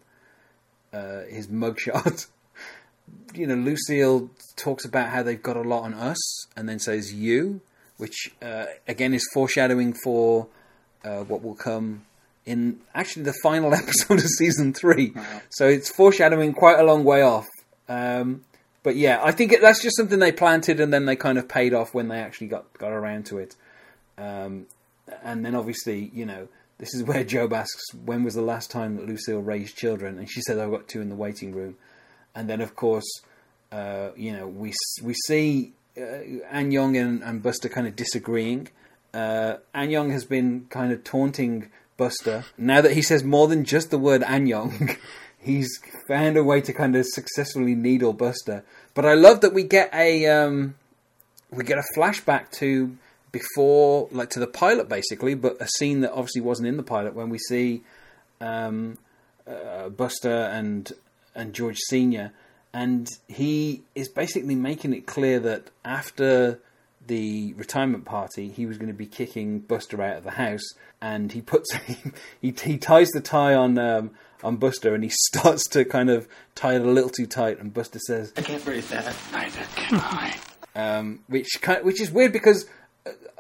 uh, 0.93 1.21
his 1.29 1.47
mugshot. 1.51 2.27
you 3.33 3.45
know, 3.45 3.55
Lucille 3.55 4.29
talks 4.55 4.86
about 4.86 5.10
how 5.10 5.21
they've 5.21 5.43
got 5.43 5.57
a 5.57 5.62
lot 5.62 5.83
on 5.83 5.93
us, 5.93 6.47
and 6.55 6.67
then 6.67 6.79
says 6.79 7.13
you, 7.13 7.62
which 7.97 8.31
uh, 8.41 8.65
again 8.88 9.13
is 9.13 9.27
foreshadowing 9.33 9.93
for 10.03 10.47
uh, 11.03 11.23
what 11.23 11.43
will 11.43 11.55
come 11.55 12.05
in 12.45 12.79
actually 12.95 13.23
the 13.23 13.36
final 13.43 13.73
episode 13.73 14.19
of 14.19 14.27
season 14.38 14.73
three. 14.73 15.13
So 15.49 15.67
it's 15.67 15.89
foreshadowing 15.89 16.53
quite 16.53 16.79
a 16.79 16.83
long 16.83 17.03
way 17.03 17.21
off. 17.21 17.47
Um, 17.89 18.45
but 18.83 18.95
yeah, 18.95 19.19
I 19.21 19.33
think 19.33 19.51
it, 19.51 19.62
that's 19.62 19.81
just 19.81 19.97
something 19.97 20.19
they 20.19 20.31
planted, 20.31 20.79
and 20.79 20.93
then 20.93 21.05
they 21.05 21.17
kind 21.17 21.38
of 21.38 21.49
paid 21.49 21.73
off 21.73 21.93
when 21.93 22.07
they 22.07 22.19
actually 22.19 22.47
got 22.47 22.71
got 22.77 22.93
around 22.93 23.25
to 23.27 23.38
it. 23.38 23.55
Um, 24.17 24.67
and 25.23 25.45
then 25.45 25.56
obviously, 25.56 26.12
you 26.13 26.25
know, 26.25 26.47
this 26.77 26.93
is 26.93 27.03
where 27.03 27.23
GOB 27.23 27.53
asks, 27.53 27.93
when 28.06 28.23
was 28.23 28.36
the 28.36 28.41
last 28.41 28.69
time 28.69 28.97
that 28.97 29.08
Lucille 29.08 29.39
raised 29.39 29.75
children? 29.75 30.17
And 30.17 30.30
she 30.30 30.41
said, 30.41 30.60
I've 30.60 30.71
got 30.71 30.88
two 30.88 31.01
in 31.01 31.10
the 31.10 31.15
waiting 31.15 31.53
room. 31.53 31.75
And 32.36 32.49
then, 32.49 32.62
of 32.62 32.75
course, 32.75 33.10
uh, 33.71 34.10
you 34.15 34.32
know, 34.32 34.47
we 34.47 34.73
we 35.01 35.13
see 35.25 35.73
uh, 35.97 36.01
Annyong 36.53 36.99
and, 36.99 37.23
and 37.23 37.41
Buster 37.41 37.67
kind 37.67 37.88
of 37.88 37.95
disagreeing. 37.95 38.69
Uh, 39.13 39.58
Annyong 39.73 40.12
has 40.12 40.25
been 40.25 40.67
kind 40.69 40.91
of 40.91 41.03
taunting 41.03 41.69
Buster. 41.97 42.45
Now 42.58 42.82
that 42.82 42.93
he 42.93 43.01
says 43.01 43.23
more 43.23 43.47
than 43.47 43.65
just 43.65 43.89
the 43.89 43.97
word 43.97 44.21
Annyong, 44.21 44.97
he's 45.39 45.67
found 46.08 46.38
a 46.38 46.43
way 46.43 46.62
to 46.62 46.71
kind 46.71 46.95
of 46.95 47.06
successfully 47.08 47.73
needle 47.73 48.13
Buster. 48.13 48.63
But 48.93 49.06
I 49.06 49.15
love 49.15 49.41
that 49.41 49.53
we 49.53 49.63
get 49.63 49.93
a 49.93 50.27
um, 50.27 50.75
we 51.51 51.63
get 51.63 51.80
a 51.80 51.84
flashback 51.97 52.51
to 52.60 52.97
before, 53.38 54.08
like 54.12 54.30
to 54.32 54.39
the 54.39 54.47
pilot, 54.47 54.89
basically, 54.89 55.36
but 55.36 55.58
a 55.62 55.67
scene 55.67 56.02
that 56.02 56.12
obviously 56.12 56.41
wasn't 56.41 56.67
in 56.67 56.78
the 56.78 56.84
pilot 56.84 57.13
when 57.13 57.30
we 57.30 57.38
see 57.38 57.84
um, 58.41 58.97
uh, 59.47 59.89
Buster 59.89 60.30
and 60.52 60.91
and 61.36 61.54
George 61.54 61.78
Senior, 61.89 62.32
and 62.73 63.08
he 63.28 63.84
is 63.93 64.10
basically 64.10 64.56
making 64.56 64.93
it 64.93 65.06
clear 65.06 65.39
that 65.39 65.69
after 65.86 66.60
the 67.06 67.54
retirement 67.54 68.06
party, 68.06 68.50
he 68.50 68.65
was 68.65 68.78
going 68.78 68.89
to 68.91 68.93
be 68.97 69.06
kicking 69.06 69.60
Buster 69.60 70.02
out 70.02 70.17
of 70.17 70.23
the 70.23 70.32
house, 70.32 70.67
and 71.02 71.32
he 71.32 71.41
puts 71.41 71.71
he 72.41 72.52
he 72.52 72.78
ties 72.78 73.10
the 73.10 73.21
tie 73.21 73.54
on. 73.54 73.78
Um, 73.78 74.12
on 74.43 74.56
Buster, 74.58 74.93
and 74.93 75.04
he 75.04 75.10
starts 75.30 75.67
to 75.69 75.84
kind 75.84 76.12
of 76.12 76.28
tie 76.54 76.76
it 76.76 76.82
a 76.84 76.91
little 76.91 77.10
too 77.10 77.26
tight, 77.26 77.60
and 77.60 77.73
Buster 77.73 77.97
says, 77.97 78.32
I 78.38 78.41
can't 78.43 78.63
breathe 78.63 78.88
that. 78.89 79.12
Neither 79.32 79.62
can 79.76 80.00
I. 80.00 80.36
um, 80.76 81.21
which 81.28 81.47
ki- 81.60 81.82
which 81.82 82.00
is 82.00 82.12
weird 82.12 82.32
because 82.34 82.67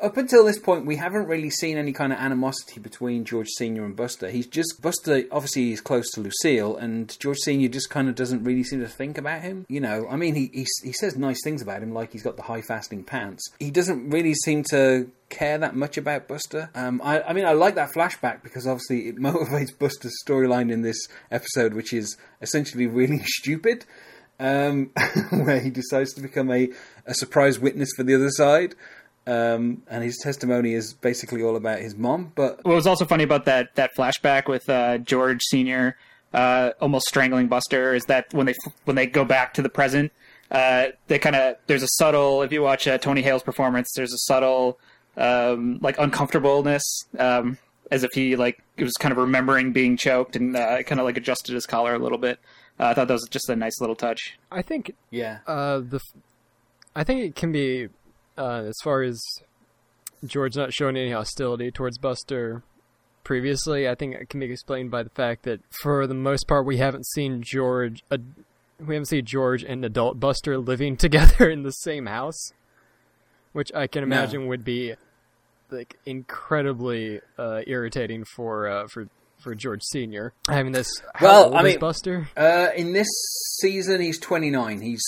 up 0.01 0.17
until 0.17 0.45
this 0.45 0.59
point 0.59 0.85
we 0.85 0.95
haven't 0.95 1.27
really 1.27 1.49
seen 1.49 1.77
any 1.77 1.91
kind 1.91 2.13
of 2.13 2.19
animosity 2.19 2.79
between 2.79 3.25
George 3.25 3.47
Senior 3.57 3.85
and 3.85 3.95
Buster. 3.95 4.29
He's 4.29 4.47
just 4.47 4.81
Buster 4.81 5.23
obviously 5.31 5.71
is 5.71 5.81
close 5.81 6.09
to 6.11 6.21
Lucille, 6.21 6.77
and 6.77 7.17
George 7.19 7.37
Senior 7.37 7.69
just 7.69 7.89
kind 7.89 8.09
of 8.09 8.15
doesn't 8.15 8.43
really 8.43 8.63
seem 8.63 8.79
to 8.79 8.87
think 8.87 9.17
about 9.17 9.41
him. 9.41 9.65
You 9.69 9.79
know, 9.79 10.07
I 10.09 10.15
mean, 10.15 10.35
he 10.35 10.49
he, 10.53 10.65
he 10.83 10.93
says 10.93 11.15
nice 11.15 11.39
things 11.43 11.61
about 11.61 11.83
him, 11.83 11.93
like 11.93 12.11
he's 12.11 12.23
got 12.23 12.37
the 12.37 12.43
high 12.43 12.61
fasting 12.61 13.03
pants. 13.03 13.49
He 13.59 13.71
doesn't 13.71 14.09
really 14.09 14.33
seem 14.33 14.63
to 14.71 15.09
care 15.29 15.57
that 15.57 15.75
much 15.75 15.97
about 15.97 16.27
Buster. 16.27 16.69
Um, 16.73 17.01
I, 17.03 17.21
I 17.21 17.33
mean, 17.33 17.45
I 17.45 17.51
like 17.51 17.75
that 17.75 17.91
flashback 17.93 18.43
because 18.43 18.65
obviously 18.65 19.09
it 19.09 19.15
motivates 19.19 19.77
Buster's 19.77 20.15
storyline 20.25 20.71
in 20.71 20.81
this 20.81 21.07
episode, 21.31 21.73
which 21.73 21.93
is 21.93 22.17
essentially 22.41 22.87
really 22.87 23.21
stupid 23.25 23.85
um, 24.39 24.91
where 25.31 25.59
he 25.59 25.69
decides 25.69 26.13
to 26.13 26.21
become 26.21 26.51
a, 26.51 26.69
a 27.05 27.13
surprise 27.13 27.59
witness 27.59 27.89
for 27.95 28.03
the 28.03 28.15
other 28.15 28.29
side. 28.29 28.75
Um, 29.27 29.83
and 29.89 30.03
his 30.03 30.17
testimony 30.23 30.73
is 30.73 30.93
basically 30.93 31.43
all 31.43 31.55
about 31.57 31.79
his 31.79 31.95
mom. 31.95 32.31
But 32.33 32.63
What 32.63 32.75
was 32.75 32.87
also 32.87 33.05
funny 33.05 33.23
about 33.25 33.45
that 33.45 33.75
that 33.75 33.91
flashback 33.95 34.47
with 34.47 34.69
uh, 34.69 34.97
George 34.99 35.41
Senior 35.43 35.97
uh, 36.33 36.71
almost 36.79 37.07
strangling 37.07 37.47
Buster 37.47 37.93
is 37.93 38.05
that 38.05 38.33
when 38.33 38.45
they 38.45 38.55
when 38.85 38.95
they 38.95 39.05
go 39.05 39.25
back 39.25 39.53
to 39.55 39.61
the 39.61 39.69
present, 39.69 40.11
uh, 40.49 40.87
they 41.07 41.19
kind 41.19 41.35
of 41.35 41.57
there's 41.67 41.83
a 41.83 41.87
subtle. 41.97 42.41
If 42.41 42.51
you 42.53 42.61
watch 42.61 42.87
uh, 42.87 42.97
Tony 42.97 43.21
Hale's 43.21 43.43
performance, 43.43 43.91
there's 43.95 44.13
a 44.13 44.17
subtle 44.19 44.79
um, 45.17 45.79
like 45.81 45.97
uncomfortableness, 45.99 46.83
um, 47.19 47.57
as 47.91 48.03
if 48.03 48.11
he 48.13 48.35
like 48.35 48.61
it 48.77 48.83
was 48.83 48.93
kind 48.93 49.11
of 49.11 49.17
remembering 49.17 49.73
being 49.73 49.97
choked 49.97 50.35
and 50.35 50.55
uh, 50.55 50.83
kind 50.83 50.99
of 51.01 51.05
like 51.05 51.17
adjusted 51.17 51.53
his 51.53 51.65
collar 51.65 51.93
a 51.95 51.99
little 51.99 52.17
bit. 52.17 52.39
Uh, 52.79 52.85
I 52.85 52.93
thought 52.93 53.07
that 53.07 53.13
was 53.13 53.27
just 53.29 53.49
a 53.49 53.55
nice 53.55 53.81
little 53.81 53.95
touch. 53.95 54.37
I 54.51 54.61
think 54.61 54.95
yeah, 55.09 55.39
uh, 55.47 55.79
the 55.79 55.97
f- 55.97 56.21
I 56.95 57.03
think 57.03 57.21
it 57.21 57.35
can 57.35 57.51
be 57.51 57.89
uh, 58.37 58.63
as 58.67 58.75
far 58.83 59.01
as 59.03 59.21
George 60.25 60.55
not 60.55 60.73
showing 60.73 60.97
any 60.97 61.11
hostility 61.11 61.71
towards 61.71 61.97
Buster 61.97 62.63
previously. 63.23 63.87
I 63.87 63.95
think 63.95 64.15
it 64.15 64.29
can 64.29 64.39
be 64.39 64.51
explained 64.51 64.89
by 64.91 65.03
the 65.03 65.09
fact 65.11 65.43
that 65.43 65.59
for 65.81 66.07
the 66.07 66.13
most 66.13 66.47
part 66.47 66.65
we 66.65 66.77
haven't 66.77 67.05
seen 67.07 67.41
George. 67.41 68.03
Uh, 68.09 68.17
we 68.79 68.93
haven't 68.95 69.07
seen 69.07 69.25
George 69.25 69.63
and 69.63 69.83
adult 69.83 70.19
Buster 70.19 70.57
living 70.57 70.97
together 71.05 71.49
in 71.49 71.63
the 71.63 71.71
same 71.71 72.05
house, 72.05 72.51
which 73.53 73.71
I 73.73 73.87
can 73.87 74.03
imagine 74.03 74.47
would 74.47 74.63
be 74.63 74.93
like 75.69 75.97
incredibly 76.05 77.19
uh, 77.37 77.61
irritating 77.67 78.23
for 78.23 78.67
uh, 78.67 78.87
for 78.87 79.07
for 79.39 79.53
George 79.53 79.83
Senior 79.83 80.33
having 80.49 80.71
this. 80.71 80.87
How 81.15 81.25
Well, 81.25 81.43
old 81.45 81.53
I 81.55 81.59
is 81.59 81.63
mean- 81.65 81.79
Buster. 81.79 82.29
uh, 82.37 82.67
in 82.75 82.93
this 82.93 83.07
season 83.59 83.99
he's 84.01 84.19
29. 84.19 84.81
He's 84.81 85.03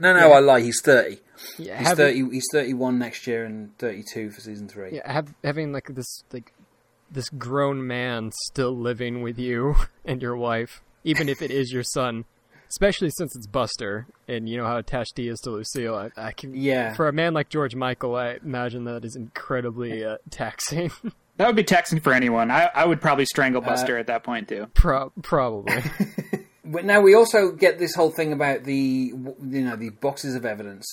no, 0.00 0.12
no, 0.14 0.32
I 0.32 0.40
lie. 0.40 0.60
He's 0.60 0.80
30. 0.82 1.18
Yeah, 1.58 1.78
He's 1.78 1.88
having- 1.88 2.26
30. 2.26 2.34
He's 2.34 2.46
31 2.52 2.98
next 2.98 3.26
year 3.26 3.44
and 3.44 3.76
32 3.78 4.30
for 4.30 4.40
season 4.40 4.68
three. 4.68 4.90
Yeah, 4.96 5.10
have, 5.10 5.32
having 5.44 5.72
like 5.72 5.88
this 5.94 6.22
like 6.32 6.52
this 7.10 7.28
grown 7.30 7.86
man 7.86 8.30
still 8.46 8.76
living 8.76 9.22
with 9.22 9.38
you 9.38 9.74
and 10.04 10.20
your 10.22 10.36
wife, 10.36 10.82
even 11.04 11.28
if 11.28 11.42
it 11.42 11.50
is 11.50 11.72
your 11.72 11.82
son, 11.82 12.24
especially 12.68 13.10
since 13.16 13.34
it's 13.34 13.46
Buster, 13.46 14.06
and 14.28 14.48
you 14.48 14.56
know 14.56 14.64
how 14.66 14.76
attached 14.76 15.14
he 15.16 15.28
is 15.28 15.40
to 15.40 15.50
Lucille. 15.50 15.94
I, 15.96 16.10
I 16.28 16.32
can, 16.32 16.54
Yeah. 16.54 16.94
For 16.94 17.08
a 17.08 17.12
man 17.12 17.34
like 17.34 17.48
George 17.48 17.74
Michael, 17.74 18.14
I 18.14 18.38
imagine 18.44 18.84
that 18.84 19.04
is 19.04 19.16
incredibly 19.16 20.04
uh, 20.04 20.16
taxing. 20.30 20.90
That 21.36 21.46
would 21.46 21.56
be 21.56 21.64
taxing 21.64 22.00
for 22.00 22.12
anyone. 22.12 22.50
I, 22.50 22.68
I 22.74 22.84
would 22.84 23.00
probably 23.00 23.24
strangle 23.24 23.62
Buster 23.62 23.96
at 23.96 24.08
that 24.08 24.24
point 24.24 24.46
too. 24.46 24.66
Pro- 24.74 25.10
probably. 25.22 25.72
But 26.70 26.84
now 26.84 27.00
we 27.00 27.14
also 27.14 27.50
get 27.50 27.80
this 27.80 27.94
whole 27.94 28.10
thing 28.10 28.32
about 28.32 28.62
the 28.62 28.74
you 28.74 29.64
know 29.64 29.76
the 29.76 29.90
boxes 29.90 30.36
of 30.36 30.46
evidence. 30.46 30.86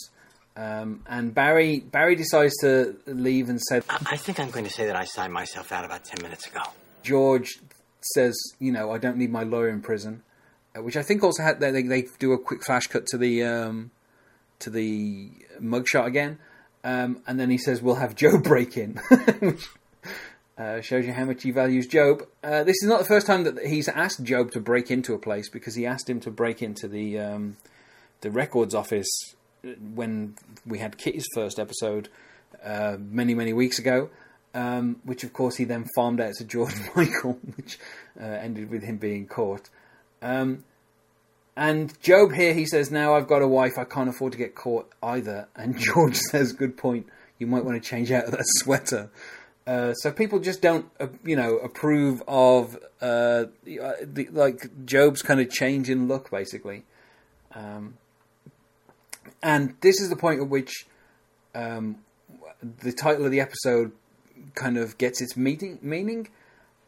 Um, 0.56 1.04
and 1.08 1.36
Barry 1.36 1.82
Barry 1.82 2.16
decides 2.16 2.56
to 2.62 2.98
leave 3.06 3.48
and 3.48 3.62
said 3.62 3.84
I, 3.88 3.98
I 4.12 4.18
think 4.18 4.40
I'm 4.40 4.50
going 4.50 4.66
to 4.66 4.72
say 4.72 4.88
that 4.88 4.96
I 4.96 5.06
signed 5.06 5.32
myself 5.32 5.72
out 5.72 5.86
about 5.86 6.04
10 6.04 6.24
minutes 6.24 6.48
ago. 6.48 6.62
George 7.04 7.60
says, 8.02 8.36
you 8.60 8.72
know, 8.72 8.92
I 8.92 8.98
don't 8.98 9.18
need 9.18 9.32
my 9.32 9.44
lawyer 9.44 9.70
in 9.70 9.82
prison, 9.82 10.24
uh, 10.76 10.82
which 10.82 10.98
I 10.98 11.04
think 11.04 11.24
also 11.24 11.44
had 11.44 11.60
they, 11.60 11.84
they 11.84 12.08
do 12.18 12.34
a 12.34 12.40
quick 12.40 12.64
flash 12.64 12.88
cut 12.88 13.06
to 13.08 13.18
the 13.18 13.44
um, 13.44 13.92
to 14.60 14.72
the 14.72 15.30
mugshot 15.62 16.08
again, 16.08 16.40
um, 16.84 17.22
and 17.28 17.40
then 17.40 17.52
he 17.52 17.58
says, 17.60 17.84
"We'll 17.84 17.96
have 17.96 18.16
Joe 18.16 18.40
break 18.40 18.78
in," 18.78 18.96
which 19.40 19.70
uh, 20.58 20.82
shows 20.82 21.06
you 21.06 21.14
how 21.14 21.26
much 21.26 21.44
he 21.44 21.52
values 21.52 21.88
GOB. 21.88 22.24
Uh, 22.44 22.64
this 22.64 22.78
is 22.82 22.90
not 22.90 23.00
the 23.00 23.06
first 23.06 23.28
time 23.28 23.44
that 23.44 23.64
he's 23.66 23.88
asked 23.88 24.24
GOB 24.24 24.52
to 24.52 24.60
break 24.60 24.90
into 24.90 25.14
a 25.14 25.20
place 25.20 25.50
because 25.50 25.76
he 25.76 25.86
asked 25.86 26.10
him 26.10 26.20
to 26.22 26.32
break 26.32 26.62
into 26.62 26.88
the 26.88 27.20
um, 27.20 27.58
the 28.22 28.32
records 28.32 28.74
office 28.74 29.36
when 29.94 30.36
we 30.66 30.80
had 30.80 30.98
Kitty's 30.98 31.28
first 31.34 31.60
episode 31.60 32.10
uh, 32.64 32.98
many 33.00 33.34
many 33.34 33.54
weeks 33.54 33.80
ago. 33.80 34.10
Um, 34.54 35.02
which 35.04 35.24
of 35.24 35.34
course 35.34 35.58
he 35.58 35.66
then 35.66 35.86
farmed 35.96 36.20
out 36.20 36.34
to 36.36 36.44
George 36.44 36.74
Michael, 36.96 37.38
which 37.56 37.78
uh, 38.20 38.24
ended 38.24 38.72
with 38.72 38.82
him 38.82 38.98
being 38.98 39.28
caught. 39.28 39.70
Um, 40.22 40.64
and 41.56 41.94
GOB 42.02 42.34
here, 42.34 42.54
he 42.54 42.66
says, 42.66 42.90
"Now 42.90 43.16
I've 43.16 43.28
got 43.28 43.44
a 43.44 43.48
wife, 43.48 43.78
I 43.78 43.84
can't 43.84 44.10
afford 44.10 44.32
to 44.32 44.38
get 44.38 44.56
caught 44.56 44.92
either." 45.04 45.48
And 45.56 45.78
George 45.80 46.16
says, 46.16 46.54
"Good 46.54 46.78
point. 46.78 47.08
You 47.38 47.46
might 47.46 47.66
want 47.66 47.82
to 47.82 47.88
change 47.88 48.12
out 48.12 48.26
of 48.26 48.32
that 48.32 48.46
sweater." 48.46 49.12
Uh, 49.68 49.94
so 49.96 50.14
people 50.14 50.40
just 50.40 50.62
don't, 50.62 50.86
uh, 50.98 51.08
you 51.26 51.36
know, 51.36 51.58
approve 51.58 52.24
of 52.26 52.78
uh, 53.02 53.46
the, 53.66 53.82
uh, 53.82 53.94
like 54.32 54.86
GOB's 54.86 55.22
kind 55.22 55.42
of 55.42 55.50
change 55.52 55.90
in 55.90 56.08
look, 56.08 56.32
basically. 56.32 56.84
Um, 57.54 57.96
and 59.44 59.76
this 59.82 60.00
is 60.00 60.10
the 60.10 60.16
point 60.16 60.40
at 60.40 60.48
which 60.48 60.86
um, 61.54 61.98
the 62.62 62.94
title 62.94 63.26
of 63.26 63.32
the 63.32 63.42
episode 63.42 63.92
kind 64.56 64.78
of 64.78 64.98
gets 64.98 65.22
its 65.22 65.36
meaning. 65.36 65.80
Meaning, 65.82 66.30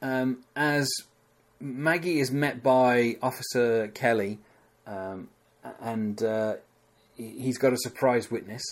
um, 0.02 0.46
as 0.56 0.90
Maggie 1.60 2.22
is 2.22 2.32
met 2.32 2.64
by 2.64 3.18
Officer 3.22 3.90
Kelly, 3.90 4.40
um, 4.88 5.28
and 5.82 6.24
uh, 6.24 6.56
he's 7.18 7.58
got 7.58 7.74
a 7.74 7.78
surprise 7.78 8.32
witness. 8.32 8.64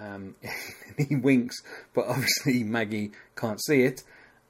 Um, 0.00 0.34
he 1.08 1.16
winks, 1.16 1.56
but 1.94 2.06
obviously 2.06 2.64
Maggie 2.64 3.12
can't 3.36 3.62
see 3.62 3.82
it, 3.82 4.02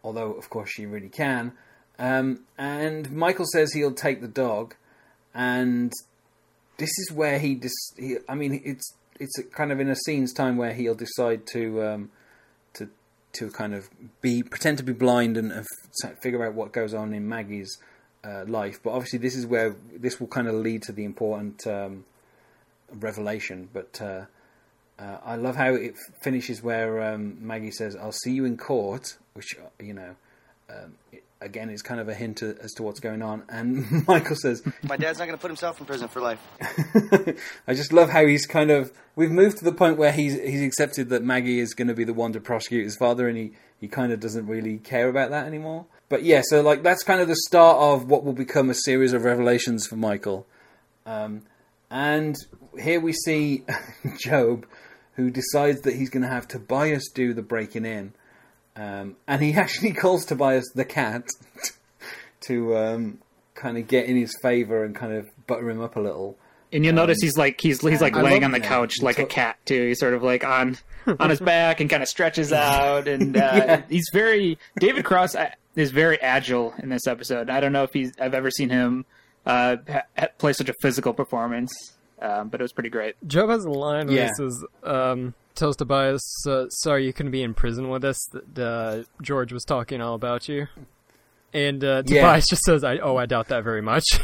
although 0.05 0.33
of 0.33 0.49
course 0.51 0.71
she 0.71 0.87
really 0.87 1.09
can. 1.09 1.53
Um, 1.99 2.45
and 2.57 3.11
Michael 3.13 3.47
says 3.53 3.73
he'll 3.73 3.93
take 3.93 4.21
the 4.21 4.29
dog, 4.29 4.75
and 5.35 5.93
this 6.79 6.89
is 6.89 7.13
where 7.13 7.39
he 7.39 7.55
dis- 7.55 7.93
he, 7.99 8.17
I 8.29 8.35
mean, 8.35 8.63
it's 8.65 8.95
it's 9.21 9.39
kind 9.55 9.71
of 9.71 9.81
in 9.81 9.91
a 9.91 9.97
scene's 9.97 10.33
time 10.33 10.57
where 10.57 10.73
he'll 10.73 10.95
decide 10.95 11.47
to 11.49 11.83
um, 11.83 12.11
to 12.75 12.89
to 13.35 13.51
kind 13.51 13.75
of 13.75 13.91
be 14.23 14.43
pretend 14.43 14.79
to 14.79 14.85
be 14.85 14.95
blind 14.95 15.37
and, 15.37 15.67
figure 16.23 16.47
out 16.47 16.55
what 16.55 16.73
goes 16.73 16.95
on 16.95 17.13
in 17.13 17.29
Maggie's 17.29 17.79
uh, 18.25 18.45
life. 18.47 18.81
But 18.83 18.93
obviously, 18.93 19.19
this 19.19 19.37
is 19.37 19.47
where 19.47 19.77
this 19.95 20.19
will 20.19 20.29
kind 20.29 20.49
of 20.49 20.55
lead 20.55 20.83
to 20.85 20.93
the 20.93 21.05
important 21.05 21.67
um, 21.67 22.07
revelation. 22.91 23.69
But 23.73 24.01
uh, 24.01 24.25
uh, 25.01 25.19
I 25.25 25.37
love 25.37 25.57
how 25.57 25.75
it 25.75 25.95
finishes 26.23 26.63
where 26.63 27.03
um, 27.15 27.39
Maggie 27.41 27.71
says, 27.71 27.97
"I'll 27.97 28.13
see 28.13 28.33
you 28.33 28.45
in 28.45 28.57
court," 28.57 29.17
which 29.35 29.57
uh, 29.59 29.83
you 29.83 29.95
know. 29.95 30.17
Um, 30.69 30.95
it, 31.11 31.25
again, 31.41 31.71
is 31.71 31.83
kind 31.83 32.01
of 32.01 32.09
a 32.09 32.15
hint 32.15 32.43
as 32.43 32.73
to 32.75 32.83
what's 32.83 33.01
going 33.01 33.23
on. 33.23 33.43
And 33.49 34.07
Michael 34.07 34.37
says, 34.37 34.63
My 34.83 34.97
dad's 34.97 35.19
not 35.19 35.25
going 35.25 35.37
to 35.37 35.41
put 35.41 35.51
himself 35.51 35.81
in 35.81 35.87
prison 35.87 36.09
for 36.09 36.21
life. 36.21 36.41
I 37.67 37.75
just 37.75 37.93
love 37.93 38.11
how 38.11 38.27
he's 38.27 38.47
kind 38.47 38.71
of. 38.71 38.93
We've 39.17 39.31
moved 39.31 39.59
to 39.59 39.65
the 39.65 39.73
point 39.73 39.97
where 39.97 40.13
he's 40.13 40.35
he's 40.35 40.63
accepted 40.63 41.09
that 41.11 41.23
Maggie 41.23 41.61
is 41.61 41.75
going 41.75 41.89
to 41.89 41.95
be 41.95 42.05
the 42.05 42.15
one 42.15 42.33
to 42.33 42.41
prosecute 42.41 42.85
his 42.85 42.97
father, 42.97 43.29
and 43.29 43.37
he 43.37 43.53
he 43.81 43.89
kind 43.89 44.13
of 44.13 44.21
doesn't 44.21 44.47
really 44.47 44.79
care 44.79 45.09
about 45.09 45.31
that 45.31 45.47
anymore. 45.47 45.87
But 46.09 46.23
yeah, 46.25 46.43
so 46.45 46.61
like 46.61 46.83
that's 46.83 47.03
kind 47.03 47.21
of 47.21 47.29
the 47.29 47.37
start 47.37 47.79
of 47.79 48.09
what 48.09 48.25
will 48.25 48.33
become 48.33 48.71
a 48.71 48.75
series 48.75 49.13
of 49.13 49.25
revelations 49.25 49.87
for 49.87 49.97
Michael. 49.97 50.47
Um, 51.07 51.43
and 51.91 52.37
here 52.79 53.01
we 53.01 53.13
see 53.13 53.65
GOB, 54.25 54.65
who 55.15 55.31
decides 55.31 55.81
that 55.83 55.95
he's 55.95 56.11
going 56.11 56.23
to 56.23 56.29
have 56.29 56.49
Tobias 56.49 57.09
do 57.15 57.33
the 57.35 57.43
breaking 57.43 57.85
in. 57.85 58.13
Um, 58.77 59.17
and 59.27 59.43
he 59.43 59.53
actually 59.55 59.93
calls 59.93 60.25
Tobias 60.25 60.65
the 60.75 60.85
cat 60.85 61.27
to 62.43 62.77
um, 62.77 63.19
kind 63.55 63.77
of 63.77 63.87
get 63.89 64.07
in 64.07 64.17
his 64.17 64.35
favor 64.43 64.85
and 64.85 64.95
kind 64.95 65.13
of 65.13 65.29
butter 65.47 65.69
him 65.71 65.81
up 65.81 65.97
a 65.97 66.01
little. 66.01 66.37
And 66.73 66.85
you'll 66.85 66.95
notice 66.95 67.19
he's 67.21 67.37
like 67.37 67.61
he's 67.61 67.81
he's 67.81 68.01
like 68.01 68.15
I 68.15 68.23
laying 68.23 68.45
on 68.45 68.53
the 68.53 68.61
that. 68.61 68.69
couch 68.69 68.95
He 69.01 69.05
like 69.05 69.19
a 69.19 69.25
cat 69.27 69.59
too. 69.67 69.89
He's 69.89 69.99
sort 69.99 70.15
of 70.15 70.23
like 70.23 70.45
on 70.45 70.79
on 71.19 71.29
his 71.31 71.41
back 71.41 71.81
and 71.81 71.91
kind 71.91 72.01
of 72.01 72.09
stretches 72.09 72.53
out, 72.53 73.09
and 73.09 73.37
uh, 73.37 73.41
Yeah. 73.41 73.83
he's 73.89 74.09
very 74.13 74.57
David 74.79 75.05
Cross 75.05 75.35
uh, 75.35 75.51
is 75.75 75.91
very 75.91 76.21
agile 76.23 76.73
in 76.79 76.89
this 76.89 77.09
episode. 77.09 77.51
I 77.51 77.59
don't 77.59 77.73
know 77.73 77.83
if 77.83 77.91
he's 77.93 78.13
I've 78.21 78.35
ever 78.35 78.53
seen 78.53 78.69
him 78.71 79.05
uh, 79.45 79.79
ha- 79.91 80.03
ha- 80.17 80.29
play 80.39 80.53
such 80.53 80.69
a 80.69 80.75
physical 80.81 81.13
performance, 81.13 81.73
um, 82.21 82.49
but 82.49 82.61
it 82.61 82.65
was 82.65 82.73
pretty 82.73 82.91
great. 82.91 83.15
GOB 83.27 83.49
has 83.51 83.65
a 83.65 83.71
line 83.71 84.07
where 84.09 84.17
Yeah. 84.17 84.29
he 84.29 84.35
says, 84.35 84.65
um, 84.85 85.35
tells 85.55 85.77
Tobias, 85.77 86.23
uh, 86.47 86.69
sorry 86.69 87.05
you 87.07 87.13
couldn't 87.13 87.33
be 87.33 87.43
in 87.43 87.55
prison 87.55 87.89
with 87.89 88.05
us, 88.05 88.19
that 88.33 88.59
uh, 88.59 89.03
George 89.23 89.53
was 89.53 89.65
talking 89.65 90.01
all 90.01 90.15
about 90.15 90.49
you. 90.49 90.67
And 91.53 91.83
uh, 91.85 92.03
Yeah. 92.07 92.23
Tobias 92.23 92.47
just 92.49 92.63
says, 92.63 92.85
I, 92.85 92.99
oh, 92.99 93.17
I 93.17 93.27
doubt 93.27 93.49
that 93.49 93.65
very 93.65 93.83
much. 93.83 94.05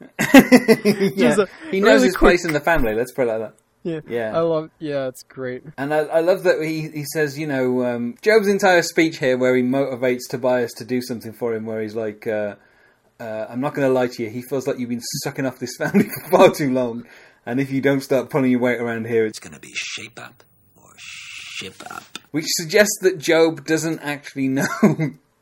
yeah. 0.34 1.36
a 1.38 1.46
he 1.70 1.80
knows 1.80 1.94
really 1.94 2.06
his 2.06 2.16
quick- 2.16 2.30
place 2.30 2.44
in 2.44 2.52
the 2.52 2.60
family. 2.60 2.94
Let's 2.94 3.12
put 3.12 3.26
it 3.28 3.30
like 3.32 3.38
that. 3.40 3.54
yeah. 3.82 4.00
Yeah. 4.08 4.36
I 4.36 4.40
love, 4.40 4.70
yeah, 4.78 5.08
it's 5.08 5.22
great. 5.22 5.62
And 5.78 5.92
I, 5.94 5.98
I 5.98 6.20
love 6.20 6.42
that 6.44 6.60
he, 6.62 6.88
he 6.88 7.04
says, 7.12 7.38
you 7.38 7.46
know, 7.46 7.84
um, 7.84 8.14
GOB's 8.22 8.48
entire 8.48 8.82
speech 8.82 9.18
here 9.18 9.36
where 9.38 9.54
he 9.56 9.62
motivates 9.62 10.22
Tobias 10.28 10.72
to 10.74 10.84
do 10.84 11.00
something 11.02 11.32
for 11.32 11.54
him, 11.54 11.66
where 11.66 11.80
he's 11.82 11.94
like, 11.94 12.26
uh, 12.26 12.56
uh, 13.20 13.46
I'm 13.48 13.60
not 13.60 13.74
going 13.74 13.86
to 13.86 13.92
lie 13.92 14.08
to 14.08 14.22
you, 14.22 14.30
he 14.30 14.42
feels 14.42 14.66
like 14.66 14.78
you've 14.78 14.88
been 14.88 15.00
sucking 15.22 15.46
off 15.46 15.58
this 15.58 15.76
family 15.76 16.08
for 16.24 16.30
far 16.30 16.50
too 16.50 16.72
long. 16.72 17.06
And 17.46 17.60
if 17.60 17.70
you 17.70 17.80
don't 17.80 18.00
start 18.00 18.30
pulling 18.30 18.50
your 18.50 18.60
weight 18.60 18.80
around 18.80 19.06
here, 19.06 19.26
it's 19.26 19.38
It's 19.38 19.46
gonna 19.46 19.60
be 19.60 19.72
shape 19.74 20.18
up 20.18 20.42
or 20.76 20.92
ship 20.96 21.74
up. 21.90 22.18
which 22.30 22.46
suggests 22.48 22.98
that 23.02 23.18
GOB 23.24 23.64
doesn't 23.66 24.00
actually 24.00 24.48
know 24.58 24.64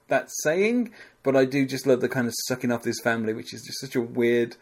that 0.08 0.28
saying, 0.42 0.92
but 1.22 1.36
I 1.36 1.44
do 1.44 1.64
just 1.64 1.86
love 1.86 2.00
the 2.00 2.08
kind 2.08 2.26
of 2.26 2.34
sucking 2.48 2.72
off 2.72 2.82
this 2.82 3.00
family, 3.02 3.32
which 3.32 3.54
is 3.54 3.62
just 3.62 3.80
such 3.80 3.94
a 3.94 4.00
weird 4.00 4.56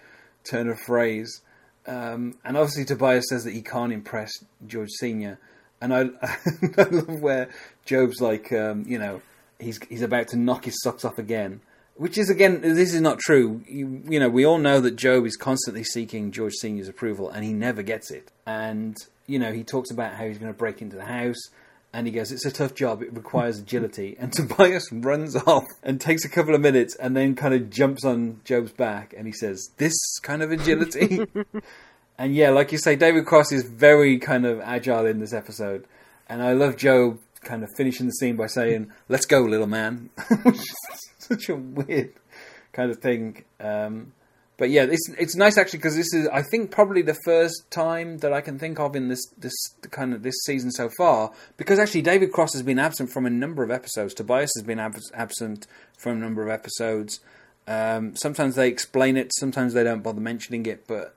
turn 0.45 0.69
of 0.69 0.79
phrase. 0.81 1.41
Um, 1.87 2.37
and 2.45 2.59
obviously, 2.59 2.85
Tobias 2.85 3.25
says 3.31 3.45
that 3.45 3.55
he 3.55 3.63
can't 3.63 3.93
impress 3.93 4.31
George 4.67 4.91
Senior, 4.91 5.39
and 5.81 5.95
I, 5.95 6.01
I 6.77 6.83
love 6.83 7.21
where 7.23 7.49
GOB's 7.87 8.21
like, 8.21 8.53
um, 8.53 8.85
you 8.87 8.99
know, 8.99 9.23
he's 9.59 9.81
he's 9.89 10.03
about 10.03 10.29
to 10.29 10.37
knock 10.37 10.67
his 10.67 10.79
socks 10.83 11.07
off 11.07 11.19
again. 11.19 11.63
Which 12.01 12.17
is 12.17 12.31
again, 12.31 12.63
this 12.63 12.95
is 12.95 13.03
not 13.03 13.19
true. 13.19 13.63
You, 13.69 14.03
you 14.09 14.19
know, 14.19 14.31
we 14.31 14.47
all 14.47 14.57
know 14.57 14.81
that 14.81 14.97
GOB 14.97 15.27
is 15.27 15.37
constantly 15.37 15.85
seeking 15.85 16.33
George 16.33 16.55
Senior's 16.55 16.89
approval, 16.89 17.29
and 17.29 17.45
he 17.45 17.53
never 17.53 17.83
gets 17.83 18.11
it. 18.11 18.33
And 18.47 18.97
you 19.27 19.39
know, 19.39 19.53
he 19.53 19.65
talks 19.65 19.91
about 19.91 20.15
how 20.15 20.25
he's 20.25 20.39
going 20.39 20.51
to 20.51 20.57
break 20.57 20.81
into 20.81 20.97
the 20.97 21.05
house, 21.05 21.37
and 21.93 22.07
he 22.07 22.13
goes, 22.15 22.33
"It's 22.33 22.47
a 22.47 22.51
tough 22.51 22.75
job. 22.75 23.03
It 23.03 23.15
requires 23.15 23.59
agility." 23.59 24.17
And 24.19 24.33
Tobias 24.33 24.91
runs 24.91 25.37
off 25.47 25.67
and 25.83 26.01
takes 26.01 26.25
a 26.25 26.31
couple 26.31 26.55
of 26.55 26.63
minutes, 26.63 26.97
and 26.97 27.15
then 27.15 27.35
kind 27.35 27.53
of 27.53 27.69
jumps 27.69 28.03
on 28.03 28.41
GOB's 28.49 28.73
back, 28.73 29.13
and 29.15 29.27
he 29.27 29.33
says, 29.35 29.69
"This 29.77 29.93
kind 30.23 30.43
of 30.43 30.51
agility." 30.51 31.27
and 32.19 32.35
yeah, 32.35 32.49
like 32.49 32.73
you 32.73 32.79
say, 32.79 32.97
David 32.97 33.27
Cross 33.27 33.53
is 33.53 33.65
very 33.65 34.19
kind 34.19 34.47
of 34.47 34.59
agile 34.61 35.05
in 35.05 35.21
this 35.21 35.35
episode, 35.35 35.85
and 36.31 36.43
I 36.43 36.55
love 36.55 36.79
GOB 36.79 37.19
kind 37.43 37.63
of 37.63 37.69
finishing 37.77 38.07
the 38.07 38.13
scene 38.13 38.37
by 38.37 38.47
saying, 38.47 38.91
"Let's 39.11 39.27
go, 39.27 39.43
little 39.43 39.67
man." 39.67 40.09
Such 41.31 41.49
a 41.49 41.57
weird 41.57 42.13
kind 42.73 42.91
of 42.91 42.99
thing. 42.99 43.45
Um, 43.61 44.13
but 44.61 44.69
yeah, 44.69 44.85
it's 44.85 45.09
it's 45.19 45.35
nice 45.37 45.57
actually 45.57 45.79
because 45.79 45.97
this 45.97 46.13
is 46.13 46.29
I 46.29 46.43
think 46.43 46.71
probably 46.71 47.01
the 47.01 47.17
first 47.25 47.71
time 47.71 48.19
that 48.19 48.31
I 48.35 48.43
can 48.43 48.59
think 48.59 48.79
of 48.79 48.95
in 48.95 49.09
this 49.09 49.25
this 49.39 49.55
kind 49.91 50.13
of 50.13 50.23
this 50.23 50.35
season 50.45 50.71
so 50.71 50.91
far 50.99 51.33
because 51.57 51.79
actually 51.79 52.03
David 52.03 52.31
Cross 52.31 52.53
has 52.53 52.63
been 52.63 52.79
absent 52.79 53.11
from 53.11 53.25
a 53.25 53.31
number 53.31 53.63
of 53.63 53.71
episodes. 53.71 54.13
Tobias 54.13 54.51
has 54.59 54.63
been 54.63 54.79
ab- 54.79 54.99
absent 55.15 55.67
from 55.97 56.19
a 56.19 56.21
number 56.21 56.43
of 56.43 56.51
episodes. 56.51 57.21
Um, 57.67 58.15
sometimes 58.17 58.55
they 58.55 58.69
explain 58.69 59.17
it, 59.17 59.33
sometimes 59.35 59.73
they 59.73 59.83
don't 59.83 60.03
bother 60.03 60.21
mentioning 60.21 60.67
it. 60.67 60.87
But 60.87 61.15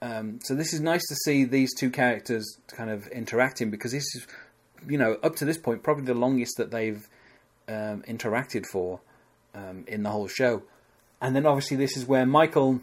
um, 0.00 0.38
so 0.42 0.54
this 0.54 0.72
is 0.72 0.80
nice 0.80 1.06
to 1.08 1.16
see 1.26 1.44
these 1.44 1.74
two 1.74 1.90
characters 1.90 2.46
kind 2.68 2.88
of 2.88 3.06
interacting 3.08 3.70
because 3.70 3.92
this 3.92 4.06
is 4.14 4.26
you 4.88 4.96
know 4.96 5.18
up 5.22 5.36
to 5.36 5.44
this 5.44 5.58
point 5.58 5.82
probably 5.82 6.06
the 6.06 6.14
longest 6.14 6.56
that 6.56 6.70
they've 6.70 7.06
um, 7.68 8.00
interacted 8.08 8.64
for 8.64 9.00
um, 9.54 9.84
in 9.86 10.02
the 10.02 10.10
whole 10.10 10.28
show. 10.28 10.62
And 11.20 11.36
then 11.36 11.46
obviously 11.46 11.76
this 11.76 11.96
is 11.96 12.06
where 12.06 12.26
Michael, 12.26 12.80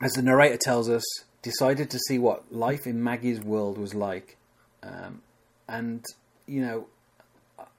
as 0.00 0.12
the 0.12 0.22
narrator 0.22 0.58
tells 0.60 0.88
us, 0.88 1.04
decided 1.42 1.90
to 1.90 1.98
see 2.06 2.18
what 2.18 2.52
life 2.52 2.86
in 2.86 3.02
Maggie's 3.02 3.40
world 3.40 3.78
was 3.78 3.94
like. 3.94 4.36
Um, 4.82 5.22
and 5.68 6.04
you 6.46 6.60
know, 6.60 6.86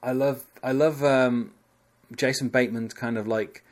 I 0.01 0.11
love 0.11 0.43
I 0.61 0.71
love 0.71 1.03
um, 1.03 1.51
Jason 2.15 2.49
Bateman's 2.49 2.93
kind 2.93 3.17
of 3.17 3.27
like 3.27 3.63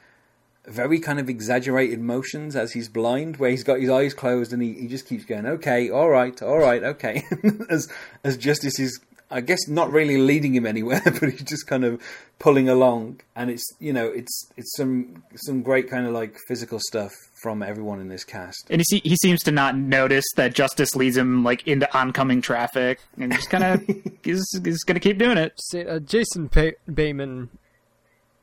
very 0.66 1.00
kind 1.00 1.20
of 1.20 1.28
exaggerated 1.30 2.00
motions 2.00 2.56
as 2.56 2.74
he's 2.74 2.88
blind, 2.88 3.38
where 3.38 3.50
he's 3.50 3.64
got 3.64 3.80
his 3.80 3.90
eyes 3.90 4.14
closed 4.14 4.54
and 4.54 4.62
he, 4.62 4.74
he 4.74 4.88
just 4.88 5.08
keeps 5.08 5.26
going, 5.26 5.46
okay, 5.46 5.90
all 5.90 6.10
right, 6.10 6.40
all 6.42 6.60
right, 6.60 6.84
okay, 6.84 7.24
as 7.70 7.88
as 8.24 8.38
Justice 8.38 8.80
is, 8.80 9.00
I 9.32 9.40
guess, 9.40 9.68
not 9.68 9.92
really 9.92 10.18
leading 10.18 10.54
him 10.54 10.66
anywhere, 10.66 11.02
but 11.06 11.30
he's 11.30 11.44
just 11.44 11.66
kind 11.66 11.86
of 11.86 12.02
pulling 12.38 12.68
along, 12.68 13.22
and 13.36 13.50
it's 13.50 13.64
you 13.80 13.94
know 13.94 14.08
it's 14.08 14.52
it's 14.58 14.76
some 14.76 15.24
some 15.36 15.62
great 15.62 15.90
kind 15.90 16.06
of 16.06 16.14
like 16.14 16.36
physical 16.48 16.80
stuff 16.80 17.12
from 17.42 17.64
everyone 17.64 18.02
in 18.02 18.10
this 18.10 18.26
cast. 18.26 18.68
And 18.70 18.84
he 18.90 19.02
he 19.04 19.16
seems 19.16 19.42
to 19.44 19.52
not 19.52 19.78
notice 19.78 20.26
that 20.36 20.54
Justice 20.54 20.96
leads 20.96 21.16
him 21.16 21.44
like 21.44 21.66
into 21.66 21.92
oncoming 21.98 22.42
traffic, 22.42 23.00
and 23.18 23.32
just 23.32 23.50
kind 23.50 23.64
of 23.64 23.96
he's, 24.24 24.46
he's 24.64 24.84
going 24.84 24.96
to 24.96 25.00
keep 25.00 25.18
doing 25.18 25.38
it. 25.38 25.54
Say, 25.58 25.86
uh, 25.86 26.00
Jason 26.00 26.50
pa- 26.50 26.78
Bateman, 26.94 27.50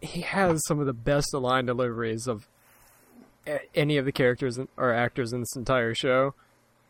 he 0.00 0.22
has 0.22 0.60
some 0.66 0.80
of 0.80 0.86
the 0.86 0.94
best 0.94 1.34
line 1.34 1.66
deliveries 1.66 2.26
of 2.26 2.48
any 3.74 3.96
of 3.96 4.04
the 4.04 4.12
characters 4.12 4.58
or 4.76 4.92
actors 4.92 5.32
in 5.32 5.40
this 5.40 5.56
entire 5.56 5.94
show. 5.94 6.34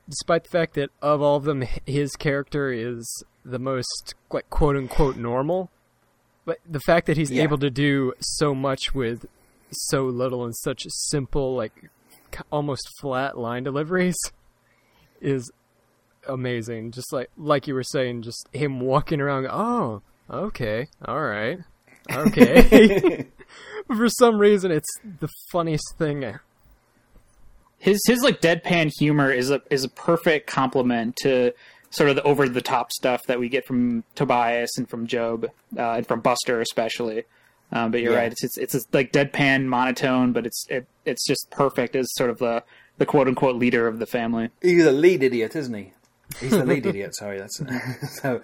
Despite 0.08 0.44
the 0.44 0.50
fact 0.50 0.74
that 0.74 0.90
of 1.02 1.20
all 1.20 1.36
of 1.36 1.44
them, 1.44 1.64
his 1.84 2.12
character 2.12 2.72
is 2.72 3.24
the 3.50 3.58
most 3.58 4.14
like 4.30 4.48
quote 4.50 4.76
unquote 4.76 5.16
normal, 5.16 5.70
but 6.44 6.58
the 6.68 6.80
fact 6.80 7.06
that 7.06 7.16
he's 7.16 7.30
Yeah. 7.30 7.42
able 7.44 7.58
to 7.58 7.70
do 7.70 8.12
so 8.20 8.54
much 8.54 8.94
with 8.94 9.26
so 9.70 10.04
little 10.04 10.44
and 10.44 10.54
such 10.56 10.84
simple, 10.88 11.54
like 11.54 11.90
almost 12.50 12.88
flat 13.00 13.36
line 13.38 13.64
deliveries, 13.64 14.16
is 15.20 15.50
amazing. 16.26 16.90
Just 16.92 17.12
like 17.12 17.30
like 17.36 17.66
you 17.66 17.74
were 17.74 17.82
saying, 17.82 18.22
just 18.22 18.48
him 18.52 18.80
walking 18.80 19.20
around. 19.20 19.46
Oh, 19.50 20.02
okay, 20.30 20.88
all 21.04 21.20
right, 21.22 21.58
okay. 22.12 23.26
for 23.86 24.08
some 24.08 24.38
reason, 24.38 24.70
it's 24.70 24.88
the 25.20 25.28
funniest 25.50 25.94
thing. 25.96 26.34
His 27.78 28.00
his 28.06 28.22
like 28.22 28.40
deadpan 28.40 28.90
humor 28.98 29.30
is 29.32 29.50
a 29.50 29.62
is 29.70 29.84
a 29.84 29.88
perfect 29.88 30.46
complement 30.48 31.16
to 31.22 31.52
sort 31.90 32.10
of 32.10 32.16
the 32.16 32.22
over 32.22 32.48
the 32.48 32.60
top 32.62 32.92
stuff 32.92 33.22
that 33.26 33.38
we 33.40 33.48
get 33.48 33.66
from 33.66 34.04
Tobias 34.14 34.76
and 34.78 34.88
from 34.88 35.06
GOB 35.06 35.46
uh, 35.76 35.92
and 35.92 36.06
from 36.06 36.20
Buster 36.20 36.60
especially. 36.60 37.24
Um, 37.70 37.90
but 37.90 38.00
you're 38.00 38.12
Yeah. 38.14 38.20
right; 38.20 38.32
it's 38.32 38.42
it's, 38.58 38.74
it's 38.74 38.86
like 38.92 39.12
deadpan 39.12 39.64
monotone, 39.66 40.32
but 40.32 40.46
it's 40.46 40.64
it, 40.70 40.86
it's 41.04 41.26
just 41.26 41.48
perfect 41.50 41.94
as 41.96 42.06
sort 42.14 42.30
of 42.30 42.38
the 42.38 42.62
the 42.96 43.04
quote 43.06 43.28
unquote 43.28 43.56
leader 43.56 43.86
of 43.86 43.98
the 43.98 44.06
family. 44.06 44.50
He's 44.62 44.84
a 44.84 44.92
lead 44.92 45.22
idiot, 45.22 45.54
isn't 45.54 45.74
he? 45.74 45.92
He's 46.40 46.52
the 46.52 46.64
lead 46.64 46.86
idiot. 46.92 47.14
Sorry, 47.14 47.38
that's 47.38 47.60
so 48.22 48.40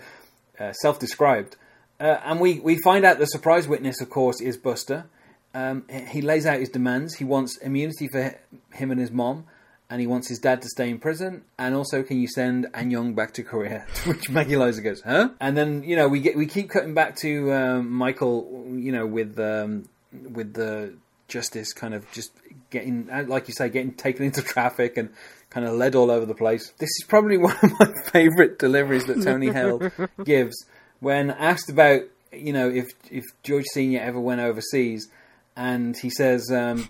uh, 0.61 0.73
self-described. 0.73 1.57
Uh, 1.99 2.19
and 2.25 2.39
we 2.41 2.61
we 2.61 2.77
find 2.83 3.05
out 3.05 3.19
the 3.19 3.27
surprise 3.27 3.67
witness, 3.67 4.01
of 4.01 4.11
course, 4.11 4.41
is 4.41 4.57
Buster. 4.59 5.07
um, 5.55 5.85
he 6.09 6.21
lays 6.21 6.45
out 6.45 6.61
his 6.61 6.69
demands. 6.69 7.15
He 7.15 7.25
wants 7.25 7.57
immunity 7.59 8.09
for 8.09 8.35
him 8.75 8.91
and 8.91 9.01
his 9.01 9.11
mom, 9.11 9.45
and 9.91 10.01
he 10.01 10.07
wants 10.07 10.29
his 10.29 10.39
dad 10.39 10.63
to 10.63 10.69
stay 10.69 10.89
in 10.89 10.99
prison. 10.99 11.43
And 11.59 11.75
also, 11.75 12.03
can 12.03 12.19
you 12.19 12.29
send 12.29 12.67
Annyong 12.73 13.15
back 13.15 13.35
to 13.35 13.43
Korea? 13.43 13.87
To 13.95 14.11
which 14.11 14.31
Maggie 14.31 14.57
Lizer 14.57 14.83
goes, 14.83 15.01
"Huh?" 15.03 15.31
And 15.41 15.57
then 15.57 15.83
you 15.85 15.97
know 15.97 16.09
we 16.09 16.21
get 16.21 16.37
we 16.37 16.47
keep 16.47 16.71
cutting 16.71 16.95
back 16.95 17.17
to 17.17 17.53
um, 17.53 17.91
Michael, 17.91 18.67
you 18.71 18.93
know, 18.93 19.07
with 19.07 19.39
um, 19.39 19.89
with 20.13 20.55
the 20.55 20.95
justice 21.29 21.73
kind 21.73 21.95
of 21.95 22.11
just 22.13 22.31
getting, 22.71 23.09
uh, 23.11 23.25
like 23.27 23.49
you 23.49 23.55
say, 23.55 23.69
getting 23.69 23.93
taken 23.93 24.27
into 24.27 24.43
traffic 24.43 24.97
and 24.97 25.11
kind 25.51 25.67
of 25.67 25.75
led 25.75 25.95
all 25.95 26.11
over 26.11 26.27
the 26.27 26.35
place. 26.35 26.73
This 26.79 26.91
is 27.01 27.05
probably 27.09 27.37
one 27.51 27.57
of 27.63 27.73
my 27.79 27.91
favourite 28.13 28.59
deliveries 28.59 29.07
that 29.07 29.23
Tony 29.23 29.51
Hale 29.51 29.91
gives 30.25 30.67
when 31.01 31.31
asked 31.31 31.71
about, 31.71 32.03
you 32.33 32.53
know, 32.53 32.69
if 32.69 32.87
if 33.11 33.25
George 33.43 33.65
Senior 33.73 34.01
ever 34.01 34.21
went 34.21 34.41
overseas, 34.41 35.09
and 35.57 35.97
he 35.97 36.11
says. 36.11 36.51
Um, 36.51 36.89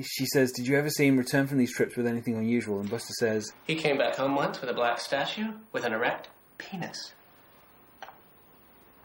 she 0.00 0.24
says, 0.26 0.52
"Did 0.52 0.66
you 0.66 0.76
ever 0.78 0.88
see 0.88 1.06
him 1.06 1.18
return 1.18 1.46
from 1.46 1.58
these 1.58 1.74
trips 1.74 1.96
with 1.96 2.06
anything 2.06 2.36
unusual?" 2.36 2.80
And 2.80 2.88
Buster 2.88 3.12
says, 3.18 3.52
He 3.66 3.74
came 3.74 3.98
back 3.98 4.16
home 4.16 4.34
once 4.34 4.60
with 4.60 4.70
a 4.70 4.74
black 4.74 5.00
statue 5.00 5.52
with 5.72 5.84
an 5.84 5.92
erect 5.92 6.28
penis. 6.58 7.12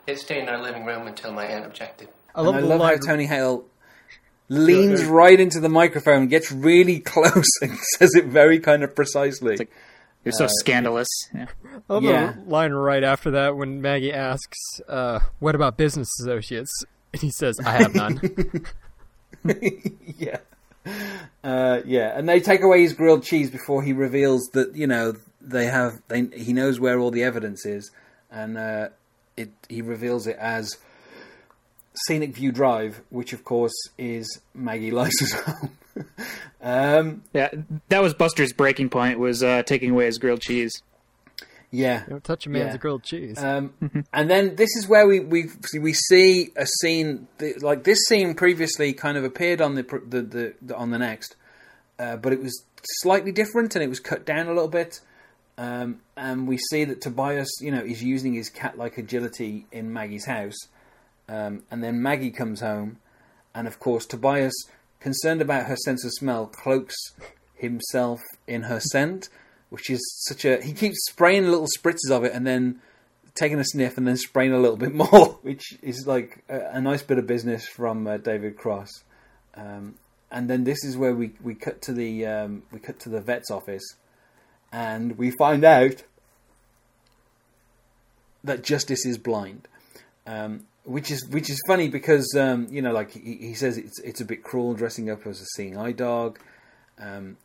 It 0.06 0.20
stayed 0.20 0.44
in 0.44 0.50
our 0.50 0.62
living 0.62 0.86
room 0.86 1.06
until 1.08 1.34
my 1.34 1.46
aunt 1.46 1.66
objected. 1.66 2.08
I 2.34 2.42
love 2.42 2.56
and 2.56 2.58
I 2.58 2.62
the 2.62 2.68
love 2.68 2.80
line. 2.80 2.98
how 2.98 3.06
Tony 3.06 3.26
Hale 3.26 3.66
leans 4.48 5.04
right 5.04 5.38
into 5.38 5.60
the 5.60 5.68
microphone, 5.68 6.28
gets 6.28 6.52
really 6.52 7.00
close, 7.14 7.50
and 7.62 7.78
says 7.98 8.16
it 8.16 8.26
very 8.26 8.60
kind 8.60 8.84
of 8.84 8.96
precisely. 8.96 9.58
like- 9.58 9.72
It 10.24 10.30
was 10.30 10.38
so 10.38 10.48
scandalous. 10.60 11.08
Yeah. 11.34 11.48
I 11.90 11.94
love 11.94 12.04
Yeah. 12.04 12.34
the 12.34 12.50
line 12.50 12.72
right 12.72 13.04
after 13.04 13.32
that 13.32 13.56
when 13.58 13.82
Maggie 13.82 14.14
asks, 14.14 14.58
uh, 14.88 15.20
"What 15.40 15.56
about 15.56 15.78
business 15.78 16.08
associates?" 16.22 16.72
And 17.14 17.22
he 17.22 17.30
says, 17.32 17.56
"I 17.66 17.72
have 17.72 17.94
none." 17.96 18.20
yeah. 20.18 20.38
Uh, 21.44 21.82
yeah, 21.86 22.18
and 22.18 22.28
they 22.28 22.42
take 22.42 22.62
away 22.62 22.82
his 22.82 22.92
grilled 22.94 23.24
cheese 23.24 23.50
before 23.50 23.82
he 23.82 23.94
reveals 23.94 24.50
that 24.52 24.76
you 24.76 24.86
know 24.86 25.14
they 25.40 25.66
have. 25.66 26.02
They, 26.10 26.26
he 26.36 26.52
knows 26.52 26.78
where 26.78 27.00
all 27.00 27.10
the 27.10 27.24
evidence 27.24 27.66
is, 27.66 27.90
and 28.30 28.58
uh, 28.58 28.90
it 29.38 29.52
he 29.70 29.82
reveals 29.82 30.28
it 30.28 30.36
as 30.38 30.76
Scenic 32.06 32.36
View 32.36 32.52
Drive, 32.52 33.02
which 33.12 33.32
of 33.32 33.46
course 33.46 33.72
is 33.98 34.42
Maggie 34.54 34.92
Lizer's 34.92 35.32
home. 35.46 35.78
um, 36.62 37.24
Yeah, 37.34 37.50
that 37.88 38.02
was 38.02 38.14
Buster's 38.14 38.52
breaking 38.52 38.90
point. 38.90 39.18
Was 39.18 39.42
uh, 39.42 39.64
taking 39.64 39.92
away 39.92 40.08
his 40.08 40.18
grilled 40.18 40.42
cheese. 40.42 40.74
Yeah, 41.72 42.04
Don't 42.08 42.24
touch 42.24 42.46
a 42.48 42.50
man's 42.50 42.74
Yeah. 42.74 42.78
grilled 42.78 43.04
cheese. 43.04 43.38
Um, 43.44 43.74
and 44.14 44.30
then 44.30 44.56
this 44.56 44.70
is 44.78 44.88
where 44.88 45.08
we 45.08 45.20
we 45.20 45.50
we 45.80 45.94
see 45.94 46.50
a 46.56 46.66
scene 46.66 47.28
th- 47.40 47.62
like 47.62 47.84
this 47.84 48.00
scene 48.08 48.36
previously 48.36 48.94
kind 48.94 49.18
of 49.18 49.24
appeared 49.24 49.62
on 49.62 49.76
the 49.76 49.84
the, 49.84 50.22
the, 50.22 50.54
the 50.62 50.76
on 50.76 50.92
the 50.92 50.98
next, 51.00 51.36
uh, 52.00 52.16
but 52.18 52.32
it 52.34 52.42
was 52.42 52.64
slightly 53.02 53.32
different 53.32 53.76
and 53.76 53.84
it 53.84 53.90
was 53.90 54.00
cut 54.00 54.26
down 54.26 54.46
a 54.48 54.54
little 54.54 54.70
bit. 54.70 55.02
Um, 55.60 56.02
and 56.16 56.48
we 56.48 56.58
see 56.70 56.84
that 56.86 57.02
Tobias, 57.02 57.50
you 57.62 57.72
know, 57.72 57.82
is 57.84 58.04
using 58.04 58.36
his 58.36 58.48
cat-like 58.50 58.98
agility 59.00 59.66
in 59.72 59.92
Maggie's 59.92 60.26
house. 60.28 60.56
Um, 61.28 61.64
and 61.72 61.84
then 61.84 62.00
Maggie 62.02 62.30
comes 62.30 62.62
home, 62.62 62.98
and 63.56 63.68
of 63.68 63.80
course 63.80 64.06
Tobias, 64.06 64.54
concerned 65.00 65.42
about 65.42 65.66
her 65.66 65.76
sense 65.76 66.06
of 66.06 66.12
smell, 66.14 66.46
cloaks 66.46 66.96
himself 67.56 68.22
in 68.46 68.64
her 68.64 68.80
scent, 68.80 69.30
which 69.70 69.90
is 69.90 70.02
such 70.28 70.46
a. 70.46 70.62
He 70.62 70.74
keeps 70.74 71.06
spraying 71.08 71.46
little 71.46 71.68
spritzes 71.78 72.12
of 72.12 72.24
it, 72.24 72.34
and 72.34 72.46
then 72.46 72.82
taking 73.36 73.60
a 73.60 73.64
sniff, 73.64 73.98
and 73.98 74.08
then 74.08 74.18
spraying 74.18 74.54
a 74.54 74.60
little 74.60 74.78
bit 74.78 74.94
more, 74.94 75.40
which 75.42 75.78
is 75.82 76.08
like 76.08 76.44
a, 76.50 76.72
a 76.74 76.82
nice 76.82 77.04
bit 77.04 77.18
of 77.18 77.28
business 77.28 77.68
from 77.68 78.08
uh, 78.08 78.18
David 78.18 78.58
Cross. 78.58 79.04
Um, 79.56 79.96
and 80.32 80.50
then 80.50 80.64
this 80.64 80.84
is 80.84 80.98
where 80.98 81.14
we, 81.14 81.32
we 81.42 81.56
cut 81.56 81.82
to 81.84 81.94
the 81.94 82.26
um, 82.26 82.64
we 82.72 82.80
cut 82.80 83.00
to 83.02 83.10
the 83.10 83.22
vet's 83.22 83.50
office, 83.50 83.84
and 84.72 85.18
we 85.18 85.32
find 85.32 85.64
out 85.64 86.04
that 88.44 88.64
Justice 88.64 89.06
is 89.06 89.18
blind, 89.18 89.68
um, 90.26 90.66
which 90.84 91.12
is 91.12 91.28
which 91.30 91.50
is 91.50 91.62
funny 91.68 91.88
because 91.88 92.36
um, 92.38 92.68
you 92.70 92.82
know 92.82 92.92
like 92.92 93.12
he, 93.12 93.36
he 93.36 93.54
says 93.54 93.78
it's 93.78 94.00
it's 94.02 94.22
a 94.22 94.26
bit 94.26 94.44
cruel 94.44 94.74
dressing 94.74 95.10
up 95.10 95.26
as 95.26 95.42
a 95.42 95.46
seeing 95.56 95.78
eye 95.78 95.92
dog, 95.94 96.40
um, 97.00 97.38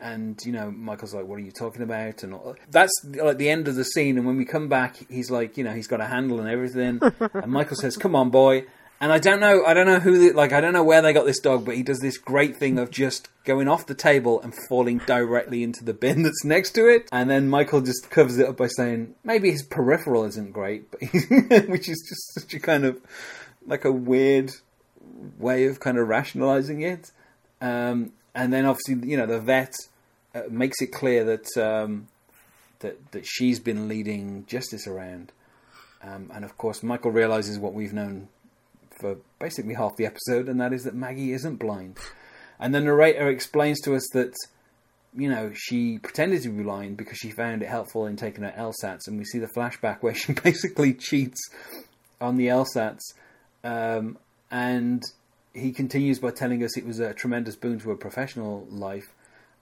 and 0.00 0.40
you 0.44 0.52
know 0.52 0.70
Michael's 0.70 1.14
like, 1.14 1.26
"What 1.26 1.36
are 1.36 1.42
you 1.42 1.52
talking 1.52 1.82
about?" 1.82 2.22
And 2.22 2.34
all. 2.34 2.56
that's 2.70 2.92
like 3.04 3.38
the 3.38 3.50
end 3.50 3.68
of 3.68 3.74
the 3.74 3.84
scene. 3.84 4.16
And 4.18 4.26
when 4.26 4.36
we 4.36 4.44
come 4.44 4.68
back, 4.68 4.96
he's 5.08 5.30
like, 5.30 5.56
you 5.56 5.64
know, 5.64 5.72
he's 5.72 5.86
got 5.86 6.00
a 6.00 6.06
handle 6.06 6.40
and 6.40 6.48
everything, 6.48 7.00
and 7.34 7.52
Michael 7.52 7.76
says, 7.76 7.96
"Come 7.96 8.14
on, 8.14 8.30
boy." 8.30 8.64
And 9.02 9.10
I 9.10 9.18
don't 9.18 9.40
know, 9.40 9.64
I 9.64 9.72
don't 9.72 9.86
know 9.86 9.98
who, 9.98 10.18
the, 10.18 10.32
like, 10.36 10.52
I 10.52 10.60
don't 10.60 10.74
know 10.74 10.84
where 10.84 11.00
they 11.00 11.14
got 11.14 11.24
this 11.24 11.40
dog, 11.40 11.64
but 11.64 11.74
he 11.74 11.82
does 11.82 12.00
this 12.00 12.18
great 12.18 12.56
thing 12.58 12.78
of 12.78 12.90
just 12.90 13.30
going 13.44 13.66
off 13.66 13.86
the 13.86 13.94
table 13.94 14.42
and 14.42 14.54
falling 14.68 14.98
directly 14.98 15.62
into 15.62 15.82
the 15.82 15.94
bin 15.94 16.22
that's 16.22 16.44
next 16.44 16.72
to 16.72 16.86
it. 16.86 17.08
And 17.10 17.30
then 17.30 17.48
Michael 17.48 17.80
just 17.80 18.10
covers 18.10 18.36
it 18.36 18.46
up 18.46 18.58
by 18.58 18.66
saying, 18.66 19.14
maybe 19.24 19.50
his 19.50 19.62
peripheral 19.62 20.24
isn't 20.24 20.52
great, 20.52 20.90
but 20.90 21.00
which 21.68 21.88
is 21.88 22.04
just 22.06 22.34
such 22.34 22.52
a 22.52 22.60
kind 22.60 22.84
of 22.84 23.00
like 23.66 23.86
a 23.86 23.92
weird 23.92 24.52
way 25.38 25.64
of 25.64 25.80
kind 25.80 25.96
of 25.96 26.06
rationalizing 26.06 26.82
it. 26.82 27.10
Um, 27.62 28.12
and 28.34 28.52
then 28.52 28.66
obviously, 28.66 29.08
you 29.08 29.16
know, 29.16 29.26
the 29.26 29.40
vet 29.40 29.74
uh, 30.34 30.42
makes 30.50 30.80
it 30.80 30.88
clear 30.88 31.24
that 31.24 31.46
um, 31.56 32.08
that 32.80 33.12
that 33.12 33.26
she's 33.26 33.58
been 33.60 33.88
leading 33.88 34.44
justice 34.46 34.86
around. 34.86 35.32
Um, 36.02 36.30
and 36.34 36.44
of 36.44 36.56
course, 36.56 36.82
Michael 36.82 37.10
realizes 37.10 37.58
what 37.58 37.74
we've 37.74 37.92
known 37.92 38.28
for 39.00 39.16
basically 39.38 39.74
half 39.74 39.96
the 39.96 40.06
episode, 40.06 40.48
and 40.48 40.60
that 40.60 40.72
is 40.72 40.84
that 40.84 40.94
Maggie 40.94 41.32
isn't 41.32 41.56
blind. 41.56 41.98
And 42.58 42.74
the 42.74 42.80
narrator 42.80 43.28
explains 43.28 43.80
to 43.82 43.94
us 43.94 44.06
that, 44.12 44.34
you 45.16 45.28
know, 45.28 45.50
she 45.54 45.98
pretended 45.98 46.42
to 46.42 46.50
be 46.50 46.62
blind 46.62 46.96
because 46.96 47.18
she 47.18 47.30
found 47.30 47.62
it 47.62 47.68
helpful 47.68 48.06
in 48.06 48.16
taking 48.16 48.44
her 48.44 48.54
LSATs, 48.56 49.06
and 49.06 49.18
we 49.18 49.24
see 49.24 49.38
the 49.38 49.50
flashback 49.56 50.02
where 50.02 50.14
she 50.14 50.32
basically 50.44 50.94
cheats 50.94 51.40
on 52.20 52.36
the 52.36 52.46
LSATs. 52.48 53.00
Um, 53.62 54.18
and 54.50 55.02
he 55.54 55.72
continues 55.72 56.18
by 56.18 56.30
telling 56.30 56.62
us 56.62 56.76
it 56.76 56.86
was 56.86 57.00
a 57.00 57.12
tremendous 57.14 57.56
boon 57.56 57.78
to 57.80 57.90
her 57.90 57.96
professional 57.96 58.66
life. 58.70 59.12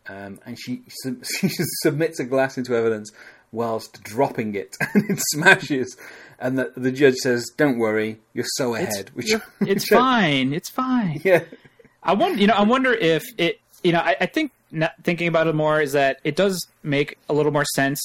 Um, 0.09 0.41
and 0.47 0.59
she, 0.59 0.83
she 1.41 1.49
submits 1.83 2.19
a 2.19 2.25
glass 2.25 2.57
into 2.57 2.75
evidence 2.75 3.11
whilst 3.53 4.03
dropping 4.03 4.55
it, 4.55 4.77
and 4.95 5.11
it 5.11 5.19
smashes. 5.33 5.97
And 6.39 6.59
the, 6.59 6.73
the 6.77 6.93
judge 6.93 7.17
says, 7.17 7.51
"Don't 7.57 7.79
worry, 7.79 8.19
you're 8.33 8.45
so 8.57 8.75
ahead." 8.75 9.11
which 9.15 9.33
It's 9.61 9.85
which 9.91 9.93
I- 9.93 9.97
fine. 9.97 10.53
It's 10.55 10.71
fine. 10.71 11.21
Yeah, 11.25 11.45
I 12.03 12.15
wonder, 12.15 12.41
you 12.41 12.47
know, 12.47 12.55
I 12.55 12.63
wonder 12.63 12.95
if 12.95 13.25
it, 13.39 13.61
you 13.83 13.93
know, 13.93 14.01
I, 14.01 14.17
I 14.21 14.27
think 14.27 14.53
thinking 15.03 15.29
about 15.29 15.47
it 15.47 15.55
more 15.55 15.81
is 15.81 15.93
that 15.93 16.21
it 16.25 16.37
does 16.37 16.67
make 16.83 17.19
a 17.29 17.33
little 17.35 17.53
more 17.53 17.65
sense 17.75 18.01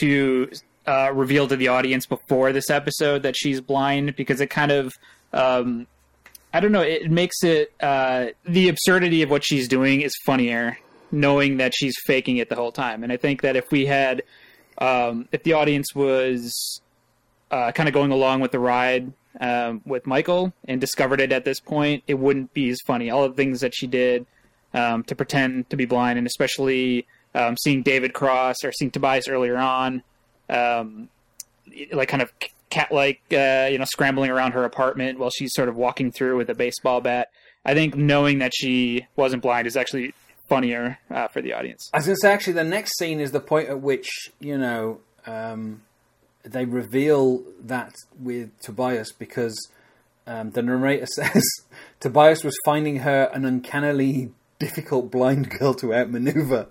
to 0.00 0.50
uh, 0.86 1.10
reveal 1.12 1.48
to 1.48 1.56
the 1.56 1.68
audience 1.68 2.06
before 2.06 2.52
this 2.52 2.70
episode 2.70 3.22
that 3.22 3.36
she's 3.36 3.60
blind 3.60 4.14
because 4.16 4.40
it 4.40 4.48
kind 4.48 4.70
of, 4.70 4.94
um, 5.32 5.86
I 6.52 6.60
don't 6.60 6.72
know, 6.72 6.82
it 6.82 7.10
makes 7.10 7.42
it 7.42 7.72
uh, 7.80 8.26
the 8.44 8.68
absurdity 8.68 9.22
of 9.22 9.30
what 9.30 9.44
she's 9.44 9.68
doing 9.68 10.00
is 10.00 10.16
funnier, 10.24 10.78
knowing 11.10 11.58
that 11.58 11.74
she's 11.74 11.94
faking 12.06 12.38
it 12.38 12.48
the 12.48 12.56
whole 12.56 12.72
time. 12.72 13.02
And 13.02 13.12
I 13.12 13.16
think 13.16 13.42
that 13.42 13.56
if 13.56 13.70
we 13.70 13.86
had, 13.86 14.22
um, 14.78 15.28
if 15.30 15.42
the 15.42 15.52
audience 15.52 15.94
was 15.94 16.80
uh, 17.50 17.72
kind 17.72 17.88
of 17.88 17.92
going 17.92 18.12
along 18.12 18.40
with 18.40 18.52
the 18.52 18.58
ride 18.58 19.12
um, 19.40 19.82
with 19.84 20.06
Michael 20.06 20.52
and 20.64 20.80
discovered 20.80 21.20
it 21.20 21.32
at 21.32 21.44
this 21.44 21.60
point, 21.60 22.02
it 22.06 22.14
wouldn't 22.14 22.54
be 22.54 22.70
as 22.70 22.78
funny. 22.86 23.10
All 23.10 23.28
the 23.28 23.34
things 23.34 23.60
that 23.60 23.74
she 23.74 23.86
did 23.86 24.26
um, 24.72 25.02
to 25.04 25.14
pretend 25.14 25.68
to 25.70 25.76
be 25.76 25.84
blind, 25.84 26.18
and 26.18 26.26
especially 26.26 27.06
um, 27.34 27.56
seeing 27.58 27.82
David 27.82 28.14
Cross 28.14 28.64
or 28.64 28.72
seeing 28.72 28.90
Tobias 28.90 29.28
earlier 29.28 29.56
on, 29.58 30.02
um, 30.48 31.08
like 31.92 32.08
kind 32.08 32.22
of 32.22 32.32
cat-like, 32.70 33.20
uh, 33.32 33.68
you 33.70 33.78
know, 33.78 33.84
scrambling 33.84 34.30
around 34.30 34.52
her 34.52 34.64
apartment 34.64 35.18
while 35.18 35.30
she's 35.30 35.52
sort 35.54 35.68
of 35.68 35.76
walking 35.76 36.12
through 36.12 36.36
with 36.36 36.50
a 36.50 36.54
baseball 36.54 37.00
bat. 37.00 37.28
I 37.64 37.74
think 37.74 37.94
knowing 37.94 38.38
that 38.38 38.52
she 38.54 39.06
wasn't 39.16 39.42
blind 39.42 39.66
is 39.66 39.76
actually 39.76 40.14
funnier 40.48 40.98
uh, 41.10 41.28
for 41.28 41.42
the 41.42 41.52
audience. 41.52 41.90
I 41.92 41.98
was 41.98 42.06
going 42.06 42.16
to 42.16 42.20
say 42.20 42.32
actually, 42.32 42.52
the 42.54 42.64
next 42.64 42.96
scene 42.98 43.20
is 43.20 43.32
the 43.32 43.40
point 43.40 43.68
at 43.68 43.80
which 43.80 44.08
you 44.40 44.56
know 44.56 45.00
um, 45.26 45.82
they 46.42 46.64
reveal 46.64 47.42
that 47.62 47.94
with 48.18 48.58
Tobias 48.60 49.12
because 49.12 49.56
um, 50.26 50.50
the 50.50 50.62
narrator 50.62 51.06
says 51.14 51.44
Tobias 52.00 52.44
was 52.44 52.56
finding 52.64 52.98
her 53.00 53.30
an 53.32 53.44
uncannily 53.44 54.32
difficult 54.58 55.10
blind 55.10 55.50
girl 55.50 55.74
to 55.74 55.94
outmaneuver. 55.94 56.68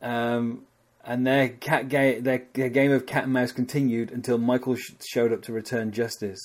Um, 0.00 0.62
and 1.04 1.26
their 1.26 1.48
cat 1.48 1.88
ga- 1.88 2.20
their, 2.20 2.44
their 2.52 2.68
game 2.68 2.92
of 2.92 3.06
cat 3.06 3.24
and 3.24 3.32
mouse 3.32 3.52
continued 3.52 4.10
until 4.10 4.38
Michael 4.38 4.76
sh- 4.76 4.92
showed 5.06 5.32
up 5.32 5.42
to 5.42 5.52
return 5.52 5.92
justice. 5.92 6.40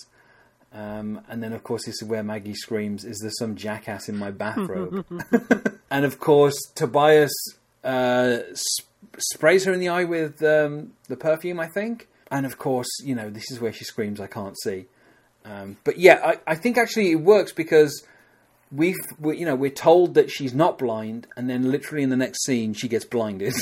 Um, 0.74 1.22
and 1.30 1.42
then, 1.42 1.54
of 1.54 1.64
course, 1.64 1.86
this 1.86 2.02
is 2.02 2.08
where 2.08 2.24
Maggie 2.24 2.54
screams, 2.54 3.06
"Is 3.06 3.20
there 3.20 3.32
some 3.32 3.56
jackass 3.56 4.10
in 4.10 4.18
my 4.18 4.32
bathrobe?" 4.32 5.06
and 5.92 6.06
of 6.06 6.20
course, 6.20 6.56
Tobias 6.76 7.32
uh, 7.84 8.40
sp- 8.54 8.90
sprays 9.18 9.64
her 9.66 9.74
in 9.74 9.80
the 9.80 9.90
eye 9.90 10.04
with 10.04 10.44
um, 10.44 10.94
the 11.08 11.16
perfume, 11.16 11.60
I 11.60 11.68
think. 11.68 12.08
And 12.30 12.46
of 12.46 12.58
course, 12.58 12.90
you 13.02 13.16
know, 13.16 13.30
this 13.30 13.50
is 13.50 13.62
where 13.62 13.72
she 13.72 13.86
screams, 13.86 14.20
"I 14.20 14.28
can't 14.28 14.60
see." 14.62 14.86
Um, 15.46 15.78
but 15.84 15.98
yeah, 15.98 16.20
I, 16.24 16.52
I 16.52 16.56
think 16.56 16.78
actually 16.78 17.12
it 17.12 17.22
works 17.22 17.54
because 17.54 18.06
we've 18.72 18.98
we, 19.20 19.38
you 19.38 19.46
know 19.46 19.56
we're 19.56 19.72
told 19.72 20.16
that 20.16 20.30
she's 20.30 20.54
not 20.54 20.78
blind, 20.78 21.28
and 21.38 21.50
then 21.50 21.72
literally 21.72 22.04
in 22.04 22.10
the 22.10 22.18
next 22.18 22.44
scene 22.44 22.74
she 22.74 22.88
gets 22.88 23.06
blinded. 23.06 23.54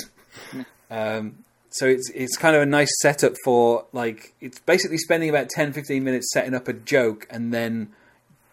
um, 0.89 1.43
so 1.69 1.85
it's 1.87 2.09
it's 2.11 2.37
kind 2.37 2.55
of 2.55 2.61
a 2.61 2.65
nice 2.65 2.91
setup 3.01 3.33
for 3.43 3.85
like 3.91 4.33
it's 4.39 4.59
basically 4.59 4.97
spending 4.97 5.29
about 5.29 5.49
10, 5.49 5.73
15 5.73 6.03
minutes 6.03 6.31
setting 6.31 6.53
up 6.53 6.67
a 6.67 6.73
joke 6.73 7.27
and 7.29 7.53
then 7.53 7.89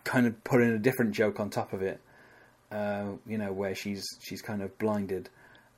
kind 0.05 0.27
of 0.27 0.43
putting 0.45 0.71
a 0.71 0.79
different 0.79 1.13
joke 1.13 1.39
on 1.39 1.49
top 1.49 1.73
of 1.73 1.83
it. 1.83 2.01
Uh, 2.71 3.13
you 3.27 3.39
know 3.39 3.53
where 3.53 3.75
she's 3.75 4.05
she's 4.21 4.43
kind 4.43 4.63
of 4.63 4.77
blinded, 4.79 5.29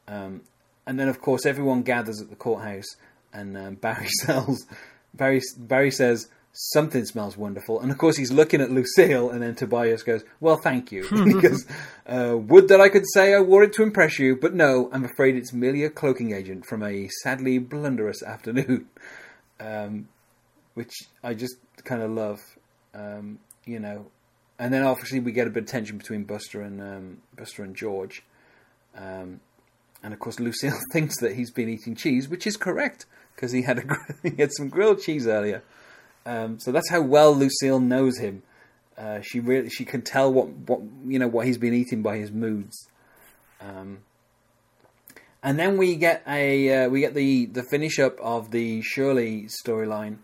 um, 0.09 0.43
and 0.87 0.99
then 0.99 1.09
of 1.09 1.21
course 1.21 1.45
everyone 1.45 1.83
gathers 1.83 2.21
at 2.21 2.31
the 2.31 2.37
courthouse, 2.37 2.97
and 3.33 3.57
um, 3.57 3.75
Barry 3.81 4.09
sells 4.09 4.65
Barry 5.13 5.43
Barry 5.59 5.91
says 5.91 6.29
something 6.55 7.05
smells 7.05 7.37
wonderful, 7.37 7.81
and 7.81 7.91
of 7.91 7.99
course 7.99 8.17
he's 8.17 8.33
looking 8.33 8.61
at 8.61 8.71
Lucille, 8.71 9.31
and 9.31 9.43
then 9.43 9.55
Tobias 9.55 10.03
goes, 10.03 10.25
"Well, 10.41 10.57
thank 10.57 10.91
you." 10.93 11.03
because 11.25 11.67
uh, 12.07 12.37
"Would 12.39 12.69
that 12.69 12.81
I 12.81 12.89
could 12.89 13.05
say 13.13 13.35
I 13.35 13.41
wore 13.41 13.65
it 13.65 13.73
to 13.75 13.83
impress 13.83 14.19
you, 14.19 14.37
but 14.37 14.55
no, 14.55 14.89
I'm 14.93 15.05
afraid 15.05 15.37
it's 15.37 15.53
merely 15.53 15.85
a 15.85 15.91
cloaking 15.91 16.33
agent 16.33 16.65
from 16.67 16.83
a 16.83 17.09
sadly 17.23 17.59
blunderous 17.59 18.23
afternoon." 18.23 18.89
Um, 19.61 20.09
which 20.75 20.93
I 21.23 21.33
just 21.33 21.57
kind 21.85 22.03
of 22.03 22.11
love, 22.11 22.41
um, 22.93 23.39
you 23.65 23.79
know. 23.79 24.07
And 24.59 24.75
then 24.75 24.83
obviously 24.83 25.21
we 25.21 25.31
get 25.31 25.47
a 25.47 25.51
bit 25.51 25.63
of 25.63 25.69
tension 25.69 25.97
between 25.97 26.25
Buster 26.25 26.61
and 26.61 26.81
um, 26.81 27.19
Buster 27.37 27.63
and 27.63 27.75
George, 27.75 28.25
um, 28.97 29.41
and 30.03 30.13
of 30.13 30.19
course 30.19 30.41
Lucille 30.41 30.77
thinks 30.93 31.21
that 31.21 31.37
he's 31.37 31.53
been 31.53 31.69
eating 31.69 31.95
cheese, 31.95 32.29
which 32.29 32.49
is 32.49 32.57
correct 32.57 33.07
because 33.35 33.53
he 33.53 33.63
had 33.63 33.79
a 33.79 34.29
he 34.29 34.43
had 34.43 34.53
some 34.53 34.69
grilled 34.69 35.01
cheese 35.01 35.27
earlier. 35.27 35.63
Um, 36.27 36.59
so 36.59 36.73
that's 36.73 36.91
how 36.91 37.03
well 37.03 37.35
Lucille 37.35 37.81
knows 37.81 38.19
him. 38.19 38.43
Uh, 38.97 39.21
she 39.21 39.41
really 39.41 39.69
she 39.71 39.85
can 39.85 40.03
tell 40.03 40.33
what, 40.33 40.49
what 40.49 40.81
you 41.07 41.19
know 41.19 41.29
what 41.29 41.47
he's 41.47 41.59
been 41.59 41.75
eating 41.75 42.03
by 42.03 42.17
his 42.19 42.31
moods. 42.31 42.89
Um, 43.61 43.99
and 45.43 45.59
then 45.59 45.77
we 45.77 45.97
get 45.97 46.23
a 46.27 46.85
uh, 46.85 46.89
we 46.89 47.01
get 47.01 47.15
the 47.15 47.47
the 47.47 47.65
finish 47.65 47.99
up 47.99 48.19
of 48.21 48.51
the 48.51 48.83
Shirley 48.83 49.49
storyline. 49.65 50.19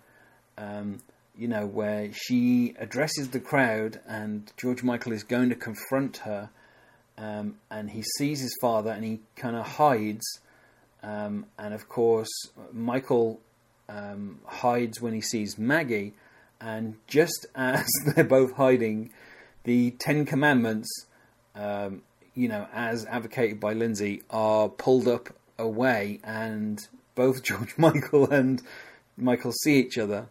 Um, 0.57 1.01
you 1.36 1.48
know 1.48 1.66
where 1.66 2.12
she 2.12 2.74
addresses 2.78 3.30
the 3.30 3.40
crowd 3.40 4.01
and 4.07 4.53
George 4.57 4.82
Michael 4.82 5.12
is 5.12 5.24
going 5.24 5.48
to 5.48 5.55
confront 5.57 6.18
her, 6.18 6.51
um, 7.18 7.57
and 7.70 7.90
he 7.90 8.03
sees 8.03 8.40
his 8.40 8.57
father 8.61 8.90
and 8.90 9.05
he 9.05 9.20
kind 9.36 9.57
of 9.57 9.66
hides. 9.66 10.24
Um, 11.03 11.46
and 11.59 11.74
of 11.74 11.88
course, 11.88 12.30
Michael 12.72 13.40
um, 13.91 14.41
hides 14.45 15.01
when 15.01 15.12
he 15.12 15.20
sees 15.20 15.59
Maggie, 15.59 16.14
and 16.61 16.97
just 17.07 17.47
as 17.55 17.88
they're 18.07 18.24
both 18.24 18.53
hiding, 18.53 19.11
the 19.64 19.91
Ten 19.93 20.24
Commandments, 20.24 20.88
um, 21.55 22.03
you 22.34 22.49
know, 22.49 22.66
as 22.72 23.05
advocated 23.07 23.61
by 23.61 23.72
Lindsay, 23.72 24.22
are 24.30 24.68
pulled 24.68 25.09
up 25.09 25.30
away, 25.59 26.20
and 26.22 26.80
both 27.14 27.43
George 27.45 27.74
Michael 27.76 28.30
and 28.30 28.62
Michael 29.16 29.53
see 29.53 29.78
each 29.78 29.99
other. 29.99 30.28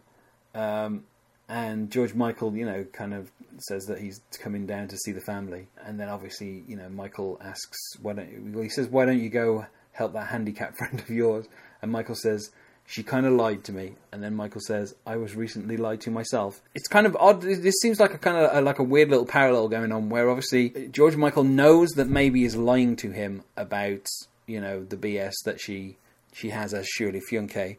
Um, 0.54 1.04
and 1.48 1.90
George 1.90 2.14
Michael, 2.14 2.56
you 2.56 2.64
know, 2.64 2.84
kind 2.92 3.12
of 3.12 3.30
says 3.58 3.84
that 3.86 3.98
he's 3.98 4.20
coming 4.40 4.66
down 4.66 4.88
to 4.88 4.96
see 4.96 5.12
the 5.12 5.20
family, 5.20 5.66
and 5.84 5.98
then 5.98 6.08
obviously, 6.08 6.64
you 6.66 6.76
know, 6.76 6.88
Michael 6.88 7.38
asks, 7.42 7.96
"Why 8.00 8.14
don't 8.14 8.30
you?" 8.30 8.52
Well, 8.54 8.62
he 8.62 8.68
says, 8.68 8.88
"Why 8.88 9.04
don't 9.04 9.20
you 9.20 9.28
go 9.28 9.66
help 9.92 10.12
that 10.14 10.28
handicapped 10.28 10.76
friend 10.78 11.00
of 11.00 11.10
yours?" 11.10 11.46
And 11.82 11.90
Michael 11.90 12.14
says, 12.14 12.50
"She 12.90 13.02
kind 13.02 13.24
of 13.24 13.32
lied 13.32 13.62
to 13.64 13.72
me." 13.72 13.94
And 14.10 14.22
then 14.22 14.34
Michael 14.34 14.60
says, 14.60 14.94
"I 15.06 15.16
was 15.16 15.36
recently 15.36 15.76
lied 15.76 16.00
to 16.02 16.10
myself." 16.10 16.60
It's 16.74 16.88
kind 16.88 17.06
of 17.06 17.16
odd. 17.20 17.42
This 17.42 17.76
seems 17.80 18.00
like 18.00 18.14
a 18.14 18.18
kind 18.18 18.36
of 18.36 18.64
like 18.64 18.80
a 18.80 18.82
weird 18.82 19.10
little 19.10 19.26
parallel 19.26 19.68
going 19.68 19.92
on, 19.92 20.10
where 20.10 20.28
obviously 20.28 20.88
George 20.90 21.16
Michael 21.16 21.44
knows 21.44 21.90
that 21.90 22.08
Maeby 22.08 22.44
is 22.44 22.56
lying 22.56 22.96
to 22.96 23.10
him 23.10 23.42
about, 23.56 24.08
you 24.46 24.60
know, 24.60 24.84
the 24.84 24.96
BS 24.96 25.34
that 25.44 25.60
she 25.60 25.96
she 26.32 26.50
has 26.50 26.74
as 26.74 26.88
Shirley 26.88 27.20
Fünke, 27.30 27.76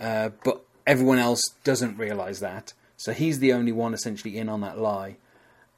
uh, 0.00 0.30
but 0.44 0.62
everyone 0.86 1.18
else 1.18 1.42
doesn't 1.64 1.96
realize 1.98 2.40
that. 2.40 2.72
So 2.96 3.12
he's 3.12 3.38
the 3.38 3.52
only 3.52 3.72
one 3.72 3.94
essentially 3.94 4.36
in 4.36 4.48
on 4.48 4.60
that 4.62 4.78
lie. 4.78 5.16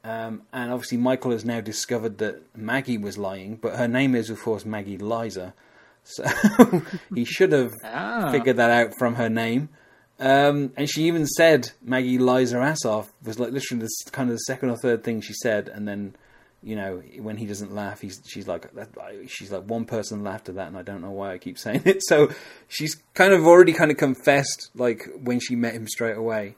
Um, 0.03 0.43
and 0.51 0.71
obviously, 0.71 0.97
Michael 0.97 1.31
has 1.31 1.45
now 1.45 1.61
discovered 1.61 2.17
that 2.17 2.41
Maggie 2.55 2.97
was 2.97 3.17
lying, 3.17 3.57
but 3.57 3.75
her 3.75 3.87
name 3.87 4.15
is, 4.15 4.29
of 4.29 4.41
course, 4.41 4.65
Maggie 4.65 4.97
Lizer. 4.97 5.53
So 6.03 6.23
he 7.15 7.25
should 7.25 7.51
have 7.51 7.73
Ah. 7.83 8.29
figured 8.31 8.57
that 8.57 8.69
out 8.71 8.97
from 8.97 9.15
her 9.15 9.29
name. 9.29 9.69
Um, 10.19 10.71
and 10.77 10.87
she 10.89 11.03
even 11.05 11.25
said 11.25 11.71
Maggie 11.81 12.19
lies 12.19 12.51
her 12.51 12.61
ass 12.61 12.85
off 12.85 13.11
was 13.23 13.39
like 13.39 13.51
literally 13.51 13.81
the 13.83 14.11
kind 14.11 14.29
of 14.29 14.35
the 14.35 14.39
second 14.39 14.69
or 14.69 14.77
third 14.77 15.03
thing 15.03 15.21
she 15.21 15.33
said, 15.33 15.67
and 15.67 15.87
then 15.87 16.15
you 16.61 16.75
know 16.75 17.01
when 17.19 17.37
he 17.37 17.47
doesn't 17.47 17.73
laugh, 17.73 18.01
he's 18.01 18.21
she's 18.27 18.47
like 18.47 18.71
that, 18.75 18.89
she's 19.27 19.51
like 19.51 19.63
one 19.63 19.85
person 19.85 20.23
laughed 20.23 20.47
at 20.47 20.55
that, 20.55 20.67
and 20.67 20.77
I 20.77 20.83
don't 20.83 21.01
know 21.01 21.09
why 21.09 21.33
I 21.33 21.37
keep 21.39 21.57
saying 21.65 21.81
it. 21.85 22.03
So 22.05 22.29
she's 22.67 23.01
kind 23.15 23.33
of 23.33 23.47
already 23.47 23.73
kind 23.73 23.89
of 23.89 23.97
confessed 23.97 24.69
like 24.75 25.07
when 25.23 25.39
she 25.39 25.55
met 25.55 25.73
him 25.73 25.87
straight 25.87 26.17
away. 26.17 26.55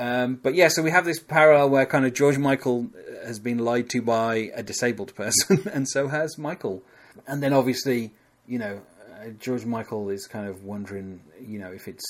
Um, 0.00 0.34
but 0.42 0.54
yeah, 0.54 0.68
so 0.68 0.82
we 0.82 0.90
have 0.90 1.04
this 1.04 1.20
parallel 1.20 1.70
where 1.70 1.86
kind 1.86 2.04
of 2.04 2.12
George 2.12 2.38
Michael 2.38 2.88
has 3.24 3.38
been 3.38 3.58
lied 3.58 3.88
to 3.90 4.02
by 4.02 4.50
a 4.54 4.62
disabled 4.64 5.14
person, 5.22 5.68
and 5.72 5.88
so 5.88 6.08
has 6.08 6.36
Michael. 6.38 6.82
And 7.26 7.40
then 7.40 7.52
obviously, 7.52 8.12
you 8.46 8.58
know, 8.58 8.80
uh, 9.12 9.28
George 9.38 9.64
Michael 9.64 10.08
is 10.08 10.26
kind 10.26 10.48
of 10.48 10.64
wondering, 10.64 11.20
you 11.40 11.58
know, 11.58 11.72
if 11.72 11.88
it's 11.88 12.04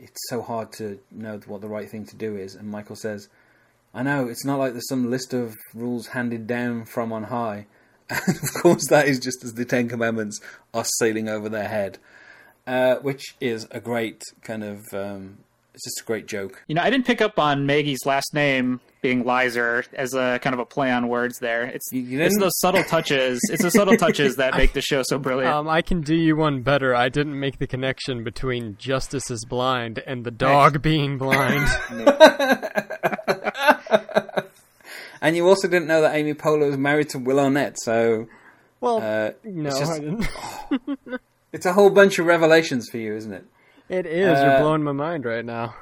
it's 0.00 0.20
so 0.28 0.42
hard 0.42 0.72
to 0.72 0.98
know 1.10 1.40
what 1.46 1.60
the 1.60 1.68
right 1.68 1.88
thing 1.88 2.04
to 2.06 2.16
do 2.16 2.36
is. 2.36 2.54
And 2.54 2.68
Michael 2.68 2.96
says, 2.96 3.28
"I 3.94 4.02
know 4.02 4.28
it's 4.28 4.44
not 4.44 4.58
like 4.58 4.72
there's 4.72 4.88
some 4.88 5.10
list 5.10 5.32
of 5.32 5.54
rules 5.72 6.08
handed 6.08 6.46
down 6.46 6.84
from 6.84 7.12
on 7.12 7.24
high." 7.24 7.66
And 8.10 8.36
of 8.36 8.62
course, 8.62 8.86
that 8.88 9.08
is 9.08 9.18
just 9.18 9.42
as 9.44 9.54
the 9.54 9.64
Ten 9.64 9.88
Commandments 9.88 10.38
are 10.74 10.84
sailing 10.84 11.28
over 11.28 11.48
their 11.48 11.68
head, 11.68 11.98
uh, 12.66 12.96
which 12.96 13.34
is 13.40 13.66
a 13.70 13.80
great 13.80 14.22
kind 14.42 14.62
of. 14.62 14.82
Um, 14.92 15.38
it's 15.72 15.84
just 15.84 16.02
a 16.02 16.04
great 16.04 16.26
joke. 16.26 16.62
You 16.68 16.76
know, 16.76 16.82
I 16.82 16.90
didn't 16.90 17.06
pick 17.06 17.20
up 17.20 17.36
on 17.38 17.66
Maggie's 17.66 18.06
last 18.06 18.32
name 18.32 18.80
being 19.04 19.22
Lizer 19.22 19.84
as 19.92 20.14
a 20.14 20.38
kind 20.40 20.54
of 20.54 20.60
a 20.60 20.64
play 20.64 20.90
on 20.90 21.08
words 21.08 21.38
there. 21.38 21.66
It's 21.66 21.90
it's 21.92 22.38
those 22.38 22.58
subtle 22.58 22.82
touches. 22.84 23.38
It's 23.52 23.62
the 23.62 23.70
subtle 23.70 23.98
touches 23.98 24.36
that 24.36 24.54
make 24.56 24.72
the 24.72 24.80
show 24.80 25.02
so 25.04 25.18
brilliant. 25.18 25.54
Um, 25.54 25.68
I 25.68 25.82
can 25.82 26.00
do 26.00 26.16
you 26.16 26.36
one 26.36 26.62
better. 26.62 26.94
I 26.94 27.10
didn't 27.10 27.38
make 27.38 27.58
the 27.58 27.66
connection 27.66 28.24
between 28.24 28.78
Justice 28.78 29.30
is 29.30 29.44
blind 29.44 29.98
and 30.06 30.24
the 30.24 30.30
dog 30.30 30.80
being 30.80 31.18
blind. 31.18 31.68
And 35.20 35.34
you 35.34 35.48
also 35.48 35.68
didn't 35.68 35.88
know 35.88 36.02
that 36.02 36.14
Amy 36.14 36.34
Poehler 36.34 36.66
was 36.66 36.76
married 36.76 37.08
to 37.10 37.18
Will 37.18 37.40
Arnett, 37.40 37.80
so 37.80 38.26
well, 38.82 38.98
uh, 38.98 39.30
no, 39.42 39.68
it's, 39.68 39.78
just- 39.78 39.92
I 39.92 39.98
didn't. 40.00 41.20
it's 41.52 41.64
a 41.64 41.72
whole 41.72 41.88
bunch 41.88 42.18
of 42.18 42.26
revelations 42.26 42.90
for 42.90 42.98
you, 42.98 43.16
isn't 43.16 43.32
it? 43.32 43.44
It 43.88 44.04
is. 44.04 44.38
Uh, 44.38 44.44
You're 44.44 44.60
blowing 44.60 44.82
my 44.82 44.92
mind 44.92 45.24
right 45.24 45.44
now. 45.44 45.76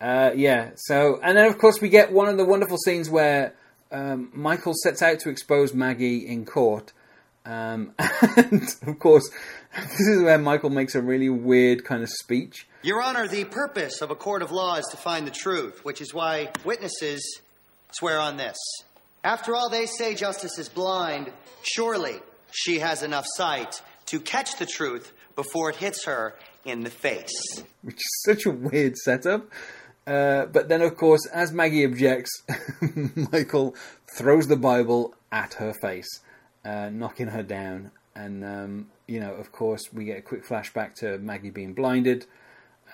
Uh, 0.00 0.30
yeah. 0.34 0.70
So, 0.76 1.18
and 1.22 1.36
then 1.36 1.46
of 1.46 1.58
course 1.58 1.80
we 1.80 1.88
get 1.88 2.12
one 2.12 2.28
of 2.28 2.36
the 2.36 2.44
wonderful 2.44 2.78
scenes 2.78 3.10
where 3.10 3.54
um, 3.90 4.30
Michael 4.32 4.74
sets 4.74 5.02
out 5.02 5.20
to 5.20 5.30
expose 5.30 5.74
Maggie 5.74 6.26
in 6.26 6.44
court, 6.44 6.92
um, 7.44 7.92
and 7.98 8.68
of 8.86 8.98
course 8.98 9.28
this 9.76 10.00
is 10.00 10.22
where 10.22 10.38
Michael 10.38 10.70
makes 10.70 10.94
a 10.94 11.02
really 11.02 11.28
weird 11.28 11.84
kind 11.84 12.02
of 12.02 12.10
speech. 12.10 12.66
Your 12.82 13.02
Honor, 13.02 13.26
the 13.26 13.44
purpose 13.44 14.00
of 14.02 14.10
a 14.10 14.14
court 14.14 14.42
of 14.42 14.52
law 14.52 14.76
is 14.76 14.86
to 14.92 14.96
find 14.96 15.26
the 15.26 15.32
truth, 15.32 15.84
which 15.84 16.00
is 16.00 16.14
why 16.14 16.50
witnesses 16.64 17.40
swear 17.92 18.20
on 18.20 18.36
this. 18.36 18.56
After 19.24 19.56
all, 19.56 19.68
they 19.68 19.86
say 19.86 20.14
justice 20.14 20.58
is 20.58 20.68
blind. 20.68 21.32
Surely 21.62 22.20
she 22.52 22.78
has 22.78 23.02
enough 23.02 23.26
sight 23.34 23.82
to 24.06 24.20
catch 24.20 24.56
the 24.58 24.66
truth 24.66 25.12
before 25.34 25.70
it 25.70 25.76
hits 25.76 26.04
her 26.04 26.34
in 26.64 26.82
the 26.84 26.90
face. 26.90 27.62
which 27.82 27.96
is 27.96 28.22
such 28.24 28.46
a 28.46 28.50
weird 28.50 28.96
setup. 28.96 29.46
Uh, 30.08 30.46
but 30.46 30.68
then, 30.68 30.80
of 30.80 30.96
course, 30.96 31.26
as 31.26 31.52
Maggie 31.52 31.84
objects, 31.84 32.30
Michael 33.32 33.74
throws 34.16 34.46
the 34.46 34.56
Bible 34.56 35.14
at 35.30 35.54
her 35.54 35.74
face, 35.82 36.08
uh, 36.64 36.88
knocking 36.88 37.28
her 37.28 37.42
down. 37.42 37.90
And, 38.14 38.42
um, 38.42 38.86
you 39.06 39.20
know, 39.20 39.34
of 39.34 39.52
course, 39.52 39.92
we 39.92 40.06
get 40.06 40.18
a 40.18 40.22
quick 40.22 40.46
flashback 40.46 40.94
to 40.96 41.18
Maggie 41.18 41.50
being 41.50 41.74
blinded. 41.74 42.24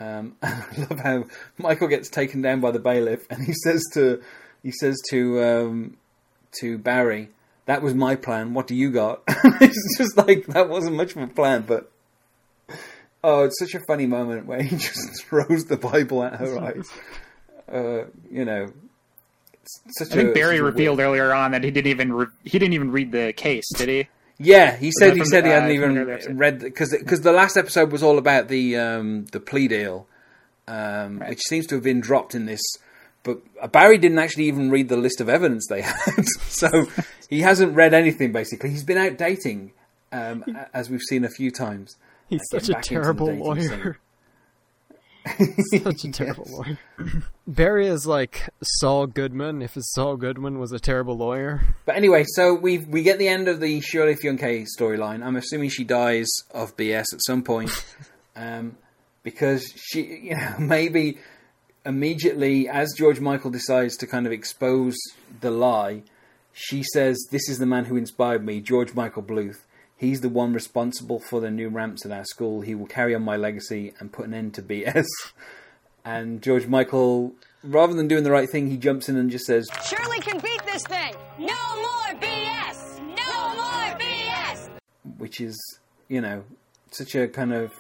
Um, 0.00 0.36
I 0.42 0.64
love 0.76 0.98
how 1.00 1.24
Michael 1.56 1.86
gets 1.86 2.08
taken 2.08 2.42
down 2.42 2.60
by 2.60 2.72
the 2.72 2.80
bailiff, 2.80 3.26
and 3.30 3.44
he 3.44 3.52
says 3.52 3.82
to 3.94 4.20
he 4.62 4.72
says 4.72 5.00
to 5.10 5.42
um, 5.42 5.96
to 6.60 6.78
Barry, 6.78 7.28
"That 7.66 7.80
was 7.80 7.94
my 7.94 8.16
plan. 8.16 8.54
What 8.54 8.66
do 8.66 8.74
you 8.74 8.90
got?" 8.90 9.22
it's 9.28 9.98
just 9.98 10.16
like 10.16 10.46
that 10.46 10.68
wasn't 10.68 10.96
much 10.96 11.14
of 11.14 11.22
a 11.22 11.26
plan, 11.28 11.64
but 11.66 11.92
Oh, 13.26 13.44
it's 13.44 13.58
such 13.58 13.74
a 13.74 13.80
funny 13.86 14.04
moment 14.06 14.44
where 14.46 14.60
he 14.62 14.76
just 14.76 15.24
throws 15.24 15.64
the 15.64 15.78
Bible 15.78 16.22
at 16.22 16.34
her 16.34 16.58
eyes. 16.62 16.88
Uh, 17.72 18.04
you 18.30 18.44
know, 18.44 18.66
such 19.96 20.12
I 20.12 20.16
think 20.16 20.30
a, 20.30 20.32
Barry 20.34 20.60
revealed 20.60 20.98
weird- 20.98 21.08
earlier 21.08 21.32
on 21.32 21.52
that 21.52 21.64
he 21.64 21.70
didn't 21.70 21.90
even 21.90 22.12
re- 22.12 22.26
he 22.44 22.58
didn't 22.58 22.74
even 22.74 22.92
read 22.92 23.12
the 23.12 23.32
case, 23.32 23.64
did 23.76 23.88
he? 23.88 24.08
Yeah, 24.38 24.76
he 24.76 24.90
said 24.90 25.16
he 25.16 25.24
said 25.24 25.44
the- 25.44 25.48
he 25.48 25.54
hadn't 25.54 25.70
uh, 25.70 25.72
even 25.72 25.94
from 25.94 26.06
the 26.06 26.14
other 26.14 26.34
read 26.34 26.58
because 26.60 26.90
because 26.98 27.22
the 27.22 27.32
last 27.32 27.56
episode 27.56 27.90
was 27.92 28.02
all 28.02 28.18
about 28.18 28.48
the 28.48 28.76
um, 28.76 29.24
the 29.32 29.40
plea 29.40 29.68
deal, 29.68 30.06
um, 30.68 31.20
which 31.20 31.40
seems 31.48 31.66
to 31.68 31.76
have 31.76 31.84
been 31.84 32.00
dropped 32.00 32.34
in 32.34 32.44
this. 32.46 32.60
But 33.22 33.72
Barry 33.72 33.96
didn't 33.96 34.18
actually 34.18 34.44
even 34.48 34.70
read 34.70 34.90
the 34.90 34.98
list 34.98 35.22
of 35.22 35.30
evidence 35.30 35.66
they 35.70 35.80
had, 35.82 36.26
so 36.48 36.68
he 37.30 37.40
hasn't 37.40 37.74
read 37.74 37.94
anything. 37.94 38.32
Basically, 38.32 38.68
he's 38.68 38.84
been 38.84 38.98
out 38.98 39.16
dating, 39.16 39.72
um, 40.12 40.44
as 40.74 40.90
we've 40.90 41.00
seen 41.00 41.24
a 41.24 41.30
few 41.30 41.50
times. 41.50 41.96
He's 42.34 42.48
such 42.50 42.68
a 42.68 42.72
getting 42.72 43.00
back 43.00 43.10
into 43.10 43.14
the 43.14 43.34
terrible 43.34 43.34
lawyer. 43.34 43.98
Such 45.72 46.04
a 46.04 46.12
terrible 46.12 46.46
lawyer. 46.50 46.78
Barry 47.46 47.86
is 47.86 48.06
like 48.06 48.50
Saul 48.62 49.06
Goodman 49.06 49.62
if 49.62 49.74
Saul 49.78 50.16
Goodman 50.16 50.58
was 50.58 50.72
a 50.72 50.78
terrible 50.78 51.16
lawyer. 51.16 51.62
But 51.86 51.96
anyway, 51.96 52.24
so 52.26 52.54
we 52.54 52.78
we 52.78 53.02
get 53.02 53.18
the 53.18 53.28
end 53.28 53.48
of 53.48 53.60
the 53.60 53.80
Shirley 53.80 54.16
Fünke 54.16 54.66
storyline. 54.78 55.24
I'm 55.24 55.36
assuming 55.36 55.70
she 55.70 55.84
dies 55.84 56.28
of 56.52 56.76
BS 56.76 57.06
at 57.12 57.24
some 57.24 57.42
point, 57.42 57.70
um, 58.36 58.76
because 59.22 59.66
she, 59.76 60.02
you 60.02 60.34
know, 60.34 60.54
Maeby 60.58 61.18
immediately 61.86 62.68
as 62.68 62.92
George 62.96 63.20
Michael 63.20 63.50
decides 63.50 63.96
to 63.98 64.06
kind 64.06 64.26
of 64.26 64.32
expose 64.32 64.96
the 65.40 65.50
lie, 65.50 66.02
she 66.52 66.82
says, 66.82 67.18
"This 67.30 67.48
is 67.48 67.58
the 67.58 67.66
man 67.66 67.86
who 67.86 67.96
inspired 67.96 68.44
me, 68.44 68.60
George 68.60 68.94
Michael 68.94 69.22
Bluth. 69.22 69.60
He's 69.96 70.20
the 70.20 70.28
one 70.28 70.52
responsible 70.52 71.20
for 71.20 71.40
the 71.40 71.50
new 71.50 71.68
ramps 71.68 72.04
at 72.04 72.12
our 72.12 72.24
school. 72.24 72.60
He 72.62 72.74
will 72.74 72.86
carry 72.86 73.14
on 73.14 73.22
my 73.22 73.36
legacy 73.36 73.94
and 74.00 74.12
put 74.12 74.26
an 74.26 74.34
end 74.34 74.54
to 74.54 74.62
BS." 74.62 75.06
And 76.06 76.42
George 76.42 76.66
Michael, 76.66 77.32
rather 77.62 77.94
than 77.94 78.08
doing 78.08 78.24
the 78.24 78.30
right 78.30 78.46
thing, 78.50 78.68
he 78.70 78.76
jumps 78.76 79.08
in 79.08 79.16
and 79.16 79.30
just 79.30 79.46
says, 79.46 79.66
Shirley 79.86 80.18
can 80.20 80.38
beat 80.38 80.62
this 80.66 80.82
thing. 80.82 81.14
No 81.38 81.46
more 81.76 82.20
BS. 82.20 82.98
No 83.16 83.54
more 83.54 83.98
BS. 83.98 84.68
which 85.16 85.40
is 85.40 85.58
you 86.08 86.20
know 86.20 86.44
such 86.90 87.14
a 87.14 87.26
kind 87.26 87.54
of 87.54 87.72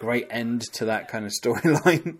great 0.00 0.26
end 0.30 0.62
to 0.72 0.86
that 0.86 1.06
kind 1.06 1.24
of 1.24 1.30
storyline. 1.40 2.16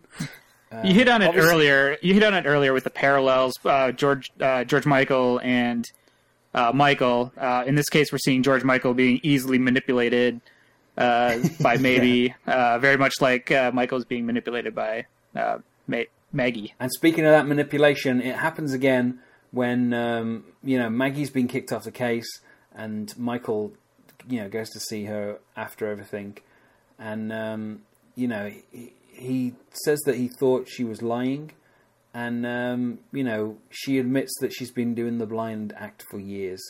you 0.85 0.95
hit 0.95 1.09
on 1.09 1.21
it 1.23 1.27
obviously- 1.31 1.51
earlier. 1.51 1.97
You 2.01 2.15
hit 2.15 2.23
on 2.23 2.35
it 2.35 2.47
earlier 2.47 2.73
with 2.73 2.85
the 2.85 2.91
parallels. 2.91 3.55
Uh, 3.65 3.91
George 3.91 4.31
uh, 4.41 4.63
George 4.63 4.87
Michael 4.87 5.41
and 5.43 5.85
uh, 6.55 6.73
Michael. 6.75 7.33
Uh, 7.37 7.65
in 7.67 7.75
this 7.75 7.89
case, 7.89 8.13
we're 8.13 8.19
seeing 8.19 8.43
George 8.43 8.65
Michael 8.65 8.95
being 8.95 9.21
easily 9.23 9.59
manipulated 9.59 10.41
uh, 10.97 11.39
by 11.61 11.77
Maeby 11.79 12.35
uh, 12.47 12.79
very 12.79 12.97
much 12.97 13.15
like 13.21 13.51
uh, 13.51 13.71
Michael's 13.73 14.05
being 14.05 14.27
manipulated 14.27 14.75
by 14.75 15.07
uh, 15.35 15.59
Ma- 15.87 16.03
Maggie. 16.33 16.75
And 16.79 16.91
speaking 16.93 17.25
of 17.25 17.33
that 17.33 17.47
manipulation, 17.47 18.21
it 18.21 18.37
happens 18.37 18.73
again 18.73 19.21
when 19.51 19.93
um, 19.93 20.45
you 20.63 20.79
know 20.79 20.89
Maggie's 20.91 21.31
been 21.31 21.49
kicked 21.49 21.73
off 21.73 21.85
the 21.85 21.91
case, 21.91 22.41
and 22.75 23.17
Michael, 23.19 23.73
you 24.29 24.41
know, 24.41 24.49
goes 24.49 24.71
to 24.71 24.81
see 24.81 25.05
her 25.05 25.39
after 25.57 25.89
everything, 25.89 26.39
and 26.99 27.33
um, 27.33 27.83
you 28.15 28.29
know 28.29 28.51
he, 28.71 28.93
he 29.09 29.55
says 29.85 30.01
that 30.07 30.17
he 30.17 30.29
thought 30.29 30.69
she 30.69 30.85
was 30.85 31.03
lying, 31.03 31.53
and 32.15 32.47
um, 32.47 32.99
you 33.13 33.25
know 33.25 33.59
she 33.71 33.99
admits 33.99 34.33
that 34.41 34.53
she's 34.53 34.73
been 34.73 34.95
doing 34.95 35.19
the 35.19 35.27
blind 35.27 35.73
act 35.77 36.05
for 36.11 36.19
years, 36.19 36.61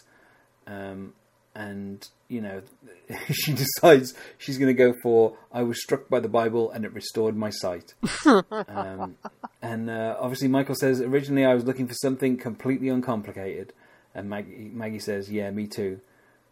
um, 0.66 1.14
and 1.54 2.06
you 2.28 2.40
know 2.40 2.62
she 3.32 3.52
decides 3.52 4.14
she's 4.38 4.58
going 4.58 4.74
to 4.74 4.74
go 4.74 4.94
for 5.02 5.36
I 5.52 5.62
was 5.62 5.82
struck 5.82 6.08
by 6.08 6.20
the 6.20 6.28
Bible 6.28 6.70
and 6.70 6.84
it 6.84 6.92
restored 6.92 7.36
my 7.36 7.50
sight. 7.50 7.94
um, 8.26 9.16
and 9.62 9.90
uh, 9.90 10.16
obviously, 10.18 10.48
Michael 10.48 10.74
says 10.74 11.00
originally 11.00 11.44
I 11.44 11.54
was 11.54 11.64
looking 11.64 11.88
for 11.88 11.94
something 11.94 12.36
completely 12.36 12.88
uncomplicated, 12.88 13.72
and 14.14 14.28
Maggie, 14.28 14.70
Maggie 14.72 15.00
says, 15.00 15.30
"Yeah, 15.30 15.50
me 15.50 15.66
too. 15.66 16.00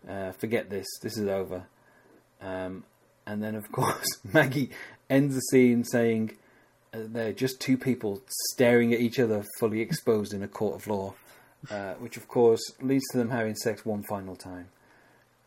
Uh, 0.08 0.32
forget 0.32 0.70
this. 0.70 0.86
This 1.02 1.16
is 1.16 1.28
over." 1.28 1.66
Um, 2.40 2.84
and 3.26 3.42
then, 3.42 3.54
of 3.54 3.70
course, 3.72 4.06
Maggie 4.32 4.70
ends 5.10 5.34
the 5.34 5.40
scene 5.40 5.84
saying, 5.84 6.36
"They're 6.92 7.32
just 7.32 7.60
two 7.60 7.76
people 7.76 8.22
staring 8.52 8.92
at 8.92 9.00
each 9.00 9.18
other, 9.18 9.44
fully 9.58 9.80
exposed 9.80 10.32
in 10.32 10.42
a 10.42 10.48
court 10.48 10.76
of 10.76 10.86
law," 10.86 11.14
uh, 11.70 11.94
which, 11.94 12.16
of 12.16 12.28
course, 12.28 12.60
leads 12.80 13.04
to 13.12 13.18
them 13.18 13.30
having 13.30 13.56
sex 13.56 13.84
one 13.84 14.02
final 14.02 14.36
time. 14.36 14.68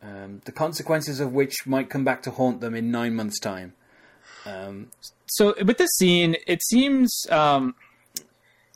Um, 0.03 0.41
the 0.45 0.51
consequences 0.51 1.19
of 1.19 1.33
which 1.33 1.67
might 1.67 1.89
come 1.89 2.03
back 2.03 2.23
to 2.23 2.31
haunt 2.31 2.59
them 2.59 2.73
in 2.73 2.89
nine 2.89 3.15
months' 3.15 3.39
time. 3.39 3.73
Um, 4.45 4.89
so 5.27 5.53
with 5.63 5.77
this 5.77 5.91
scene, 5.97 6.35
it 6.47 6.63
seems 6.63 7.25
um, 7.29 7.75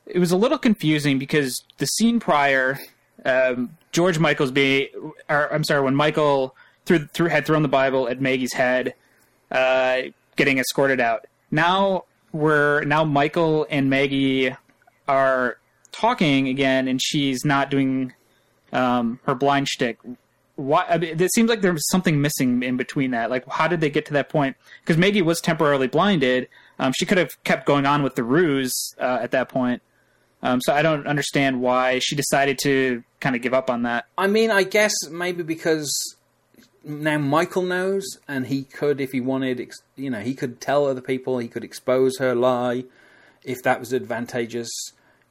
it 0.05 0.19
was 0.19 0.31
a 0.31 0.37
little 0.37 0.57
confusing 0.57 1.17
because 1.17 1.63
the 1.77 1.85
scene 1.87 2.19
prior, 2.19 2.79
um, 3.25 3.77
George 3.91 4.19
Michael's 4.19 4.51
being, 4.51 4.87
or 5.29 5.51
I'm 5.51 5.63
sorry, 5.63 5.81
when 5.81 5.95
Michael 5.95 6.55
threw, 6.85 7.07
threw 7.07 7.27
had 7.27 7.45
thrown 7.45 7.63
the 7.63 7.67
Bible 7.67 8.07
at 8.07 8.21
Maggie's 8.21 8.53
head, 8.53 8.93
uh, 9.51 10.01
getting 10.35 10.59
escorted 10.59 10.99
out. 10.99 11.25
Now 11.49 12.03
we're 12.35 12.83
now 12.83 13.03
Michael 13.05 13.65
and 13.69 13.89
Maggie 13.89 14.53
are 15.07 15.57
talking 15.91 16.47
again, 16.49 16.87
and 16.87 17.01
she's 17.01 17.45
not 17.45 17.71
doing 17.71 18.13
um, 18.73 19.19
her 19.25 19.33
blind 19.33 19.69
shtick. 19.69 19.97
Why? 20.57 20.85
I 20.87 20.97
mean, 20.97 21.19
it 21.19 21.33
seems 21.33 21.49
like 21.49 21.61
there 21.61 21.73
was 21.73 21.87
something 21.89 22.21
missing 22.21 22.61
in 22.61 22.77
between 22.77 23.11
that. 23.11 23.29
Like, 23.29 23.47
how 23.47 23.67
did 23.67 23.81
they 23.81 23.89
get 23.89 24.05
to 24.07 24.13
that 24.13 24.29
point? 24.29 24.57
Because 24.81 24.97
Maggie 24.97 25.21
was 25.21 25.39
temporarily 25.39 25.87
blinded. 25.87 26.49
Um, 26.77 26.91
she 26.97 27.05
could 27.05 27.17
have 27.17 27.41
kept 27.43 27.65
going 27.65 27.85
on 27.85 28.03
with 28.03 28.15
the 28.15 28.23
ruse 28.23 28.93
uh, 28.99 29.19
at 29.21 29.31
that 29.31 29.49
point. 29.49 29.81
Um, 30.43 30.59
so 30.61 30.73
I 30.73 30.81
don't 30.81 31.07
understand 31.07 31.61
why 31.61 31.99
she 31.99 32.15
decided 32.15 32.59
to 32.63 33.03
kind 33.19 33.35
of 33.35 33.41
give 33.41 33.53
up 33.53 33.69
on 33.69 33.83
that. 33.83 34.05
I 34.17 34.27
mean, 34.27 34.51
I 34.51 34.63
guess 34.63 34.93
maybe 35.09 35.41
because 35.41 36.14
now 36.85 37.17
Michael 37.17 37.63
knows, 37.63 38.05
and 38.27 38.47
he 38.47 38.63
could, 38.63 39.01
if 39.01 39.11
he 39.11 39.19
wanted, 39.19 39.71
you 39.95 40.09
know, 40.09 40.19
he 40.19 40.35
could 40.35 40.61
tell 40.61 40.85
other 40.85 41.01
people, 41.01 41.39
he 41.39 41.47
could 41.47 41.63
expose 41.63 42.19
her 42.19 42.35
lie, 42.35 42.85
if 43.43 43.57
that 43.63 43.79
was 43.79 43.91
advantageous, 43.91 44.69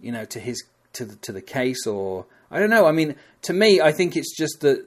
you 0.01 0.11
know, 0.13 0.25
to 0.27 0.41
his 0.41 0.63
to 0.95 1.05
the, 1.05 1.17
to 1.17 1.33
the 1.33 1.43
case, 1.43 1.87
or 1.87 2.27
I 2.51 2.59
don't 2.59 2.71
know. 2.71 2.87
I 2.87 2.93
mean, 2.93 3.15
to 3.43 3.53
me, 3.53 3.81
I 3.81 3.93
think 3.93 4.17
it's 4.17 4.37
just 4.37 4.61
that 4.61 4.85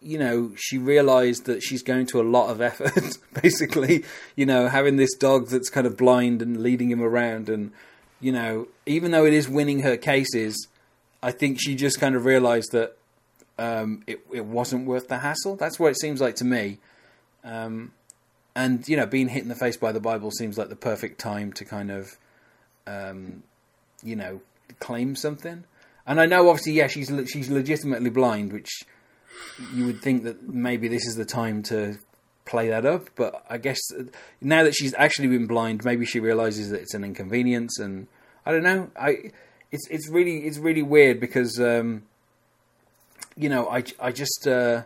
you 0.00 0.18
know 0.18 0.52
she 0.56 0.78
realized 0.78 1.46
that 1.46 1.62
she's 1.62 1.82
going 1.82 2.06
to 2.06 2.20
a 2.20 2.22
lot 2.22 2.50
of 2.50 2.60
effort 2.60 3.18
basically 3.42 4.04
you 4.36 4.46
know 4.46 4.68
having 4.68 4.96
this 4.96 5.14
dog 5.16 5.48
that's 5.48 5.68
kind 5.68 5.86
of 5.86 5.96
blind 5.96 6.40
and 6.40 6.62
leading 6.62 6.90
him 6.90 7.02
around 7.02 7.48
and 7.48 7.72
you 8.20 8.30
know 8.30 8.68
even 8.86 9.10
though 9.10 9.26
it 9.26 9.32
is 9.32 9.48
winning 9.48 9.80
her 9.80 9.96
cases 9.96 10.68
i 11.22 11.32
think 11.32 11.58
she 11.60 11.74
just 11.74 11.98
kind 11.98 12.14
of 12.14 12.24
realized 12.24 12.70
that 12.72 12.96
um, 13.60 14.02
it, 14.06 14.20
it 14.32 14.44
wasn't 14.44 14.86
worth 14.86 15.08
the 15.08 15.18
hassle 15.18 15.56
that's 15.56 15.78
what 15.78 15.90
it 15.90 16.00
seems 16.00 16.20
like 16.20 16.36
to 16.36 16.44
me 16.44 16.78
um, 17.44 17.92
and 18.56 18.88
you 18.88 18.96
know 18.96 19.06
being 19.06 19.28
hit 19.28 19.42
in 19.42 19.48
the 19.48 19.54
face 19.54 19.76
by 19.76 19.92
the 19.92 20.00
bible 20.00 20.30
seems 20.30 20.58
like 20.58 20.68
the 20.68 20.76
perfect 20.76 21.20
time 21.20 21.52
to 21.52 21.64
kind 21.64 21.90
of 21.90 22.16
um, 22.86 23.42
you 24.02 24.16
know 24.16 24.40
claim 24.78 25.14
something 25.14 25.64
and 26.06 26.20
i 26.20 26.26
know 26.26 26.48
obviously 26.48 26.72
yeah 26.72 26.86
she's 26.86 27.12
she's 27.28 27.50
legitimately 27.50 28.10
blind 28.10 28.52
which 28.52 28.70
you 29.74 29.84
would 29.86 30.00
think 30.00 30.24
that 30.24 30.48
maybe 30.48 30.88
this 30.88 31.06
is 31.06 31.14
the 31.16 31.24
time 31.24 31.62
to 31.62 31.96
play 32.44 32.68
that 32.68 32.84
up. 32.84 33.08
But 33.16 33.44
I 33.48 33.58
guess 33.58 33.80
now 34.40 34.64
that 34.64 34.74
she's 34.74 34.94
actually 34.98 35.28
been 35.28 35.46
blind, 35.46 35.84
maybe 35.84 36.04
she 36.04 36.20
realizes 36.20 36.70
that 36.70 36.80
it's 36.80 36.94
an 36.94 37.04
inconvenience, 37.04 37.78
and 37.78 38.08
I 38.44 38.52
don't 38.52 38.62
know. 38.62 38.90
I 39.00 39.30
it's 39.70 39.86
it's 39.88 40.08
really 40.08 40.38
it's 40.46 40.58
really 40.58 40.82
weird 40.82 41.20
because 41.20 41.58
um, 41.60 42.02
you 43.36 43.48
know 43.48 43.68
I 43.68 43.84
I 43.98 44.12
just 44.12 44.46
uh, 44.46 44.82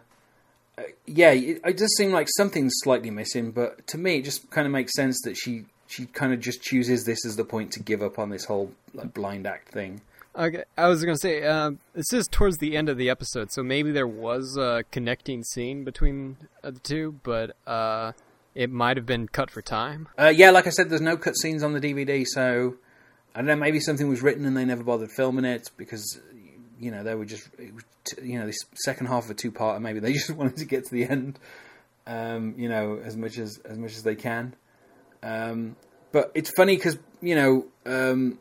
uh, 0.79 0.83
yeah 1.07 1.31
it, 1.31 1.61
it 1.65 1.77
does 1.77 1.95
seem 1.97 2.13
like 2.13 2.29
something's 2.37 2.75
slightly 2.83 3.11
missing, 3.11 3.51
but 3.51 3.87
to 3.89 3.99
me 3.99 4.19
it 4.19 4.25
just 4.25 4.51
kind 4.51 4.67
of 4.67 4.73
makes 4.73 4.95
sense 4.95 5.21
that 5.25 5.37
she 5.37 5.65
she 5.87 6.07
kind 6.07 6.33
of 6.33 6.41
just 6.41 6.63
chooses 6.63 7.05
this 7.05 7.25
as 7.25 7.37
the 7.37 7.45
point 7.45 7.73
to 7.73 7.81
give 7.81 8.03
up 8.03 8.19
on 8.19 8.31
this 8.31 8.45
whole 8.45 8.73
like 8.95 9.15
blind 9.15 9.47
act 9.47 9.69
thing. 9.69 10.01
Okay, 10.37 10.65
I 10.77 10.89
was 10.89 11.05
gonna 11.05 11.17
say 11.17 11.45
um, 11.45 11.79
this 11.95 12.13
is 12.13 12.27
towards 12.27 12.59
the 12.59 12.77
end 12.77 12.89
of 12.89 12.99
the 12.99 13.09
episode, 13.09 13.53
so 13.53 13.63
maybe 13.63 13.93
there 13.93 14.07
was 14.07 14.57
a 14.57 14.85
connecting 14.91 15.45
scene 15.45 15.85
between 15.85 16.37
uh, 16.65 16.73
the 16.73 16.81
two, 16.81 17.21
but 17.23 17.57
uh, 17.69 18.13
it 18.55 18.71
might 18.71 18.97
have 18.97 19.07
been 19.07 19.29
cut 19.29 19.51
for 19.51 19.63
time. 19.63 20.09
Uh, 20.19 20.33
yeah, 20.35 20.51
like 20.51 20.67
I 20.67 20.71
said, 20.71 20.91
there's 20.91 21.01
no 21.01 21.17
cut 21.17 21.37
scenes 21.37 21.63
on 21.63 21.73
the 21.73 21.81
DVD, 21.81 22.27
so 22.27 22.75
I 23.35 23.39
don't 23.39 23.47
know. 23.47 23.57
Maybe 23.57 23.79
something 23.79 24.09
was 24.09 24.23
written 24.23 24.45
and 24.45 24.57
they 24.57 24.65
never 24.65 24.83
bothered 24.83 25.11
filming 25.13 25.45
it 25.45 25.71
because 25.77 26.21
you 26.81 26.91
know 26.91 27.03
they 27.03 27.15
were 27.15 27.25
just 27.25 27.49
it 27.59 27.75
was 27.75 27.85
t- 28.05 28.27
you 28.27 28.39
know 28.39 28.47
this 28.47 28.59
second 28.75 29.07
half 29.07 29.25
of 29.25 29.31
a 29.31 29.35
two-parter. 29.35 29.81
Maybe 29.81 30.01
they 30.01 30.13
just 30.21 30.31
wanted 30.31 30.57
to 30.59 30.65
get 30.65 30.85
to 30.87 30.91
the 30.95 31.05
end, 31.05 31.39
um, 32.07 32.55
you 32.57 32.69
know, 32.69 33.01
as 33.03 33.17
much 33.17 33.39
as 33.39 33.59
as 33.65 33.79
much 33.79 33.93
as 33.97 34.03
they 34.03 34.15
can. 34.17 34.55
Um, 35.23 35.77
but 36.13 36.31
it's 36.35 36.51
funny 36.57 36.77
because 36.77 36.99
you 37.21 37.35
know 37.35 37.67
um, 37.87 38.39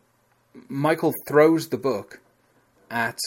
Michael 0.68 1.14
throws 1.28 1.70
the 1.70 1.78
book 1.78 2.20
at 2.92 3.18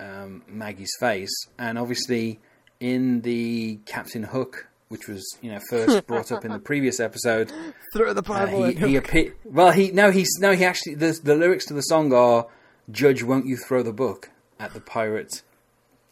um, 0.00 0.42
Maggie's 0.48 0.92
face, 1.00 1.32
and 1.58 1.78
obviously 1.78 2.40
in 2.80 3.22
the 3.22 3.78
Captain 3.86 4.24
Hook, 4.24 4.68
which 4.88 5.08
was 5.08 5.24
you 5.40 5.50
know 5.50 5.60
first 5.70 6.06
brought 6.08 6.32
up 6.32 6.44
in 6.44 6.52
the 6.52 6.58
previous 6.58 7.00
episode, 7.00 7.52
Throw 7.94 8.12
the 8.12 8.20
uh, 8.20 8.22
Bible 8.22 8.64
he, 8.64 8.70
at 8.76 8.78
he 8.88 8.94
Hook. 8.94 9.08
appear- 9.08 9.34
well, 9.44 9.70
he 9.70 9.90
no, 9.92 10.10
he's 10.10 10.30
no, 10.40 10.52
he 10.52 10.64
actually 10.64 10.94
the 10.96 11.18
the 11.22 11.34
lyrics 11.36 11.66
to 11.66 11.74
the 11.74 11.82
song 11.82 12.12
are 12.12 12.48
"Judge, 12.90 13.22
won't 13.22 13.46
you 13.46 13.56
throw 13.56 13.82
the 13.82 13.92
book 13.92 14.30
at 14.64 14.74
the 14.74 14.80
pirate?" 14.80 15.42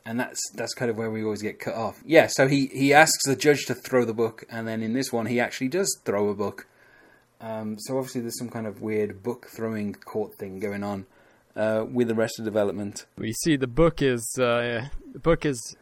And 0.04 0.18
that's 0.18 0.40
that's 0.54 0.74
kind 0.74 0.90
of 0.90 0.96
where 0.96 1.10
we 1.10 1.22
always 1.22 1.42
get 1.42 1.58
cut 1.58 1.74
off. 1.74 2.02
Yeah, 2.04 2.26
so 2.28 2.48
he 2.48 2.66
he 2.66 2.92
asks 2.92 3.24
the 3.24 3.36
judge 3.36 3.66
to 3.66 3.74
throw 3.74 4.04
the 4.04 4.14
book, 4.14 4.44
and 4.50 4.66
then 4.66 4.82
in 4.82 4.92
this 4.92 5.12
one 5.12 5.26
he 5.26 5.38
actually 5.40 5.68
does 5.68 6.00
throw 6.04 6.28
a 6.28 6.34
book. 6.34 6.66
Um, 7.40 7.76
so 7.78 7.98
obviously 7.98 8.20
there's 8.20 8.38
some 8.38 8.50
kind 8.50 8.66
of 8.66 8.80
weird 8.80 9.22
book 9.22 9.48
throwing 9.54 9.94
court 9.94 10.36
thing 10.36 10.60
going 10.60 10.84
on 10.84 11.06
uh, 11.56 11.84
with 11.90 12.08
the 12.08 12.14
rest 12.14 12.38
of 12.38 12.44
development. 12.44 13.06
We 13.16 13.32
see 13.32 13.56
the 13.56 13.66
book 13.66 14.00
is 14.00 14.24
uh, 14.38 14.88
the 15.12 15.18
book 15.18 15.44
is 15.44 15.76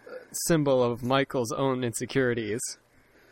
symbol 0.47 0.83
of 0.83 1.03
Michael's 1.03 1.53
own 1.53 1.85
insecurities, 1.85 2.61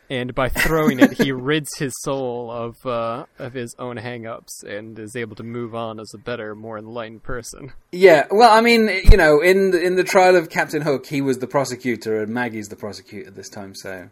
and 0.09 0.33
by 0.33 0.49
throwing 0.49 0.99
it, 0.99 1.13
he 1.13 1.31
rids 1.31 1.69
his 1.77 1.93
soul 2.01 2.51
of 2.51 2.85
uh, 2.85 3.25
of 3.37 3.53
his 3.53 3.75
own 3.77 3.97
hang-ups 3.97 4.63
and 4.63 4.97
is 4.97 5.15
able 5.15 5.35
to 5.35 5.43
move 5.43 5.75
on 5.75 5.99
as 5.99 6.11
a 6.15 6.17
better, 6.17 6.55
more 6.55 6.77
enlightened 6.77 7.23
person. 7.23 7.73
Yeah, 7.91 8.25
well, 8.31 8.51
I 8.51 8.61
mean, 8.61 8.89
you 9.11 9.17
know, 9.17 9.39
in 9.41 9.71
the, 9.71 9.81
in 9.81 9.95
the 9.95 10.03
trial 10.03 10.35
of 10.35 10.49
Captain 10.49 10.81
Hook, 10.81 11.05
he 11.05 11.21
was 11.21 11.37
the 11.37 11.47
prosecutor 11.47 12.21
and 12.21 12.33
Maggie's 12.33 12.69
the 12.69 12.75
prosecutor 12.75 13.29
this 13.29 13.49
time. 13.49 13.75
So, 13.75 14.09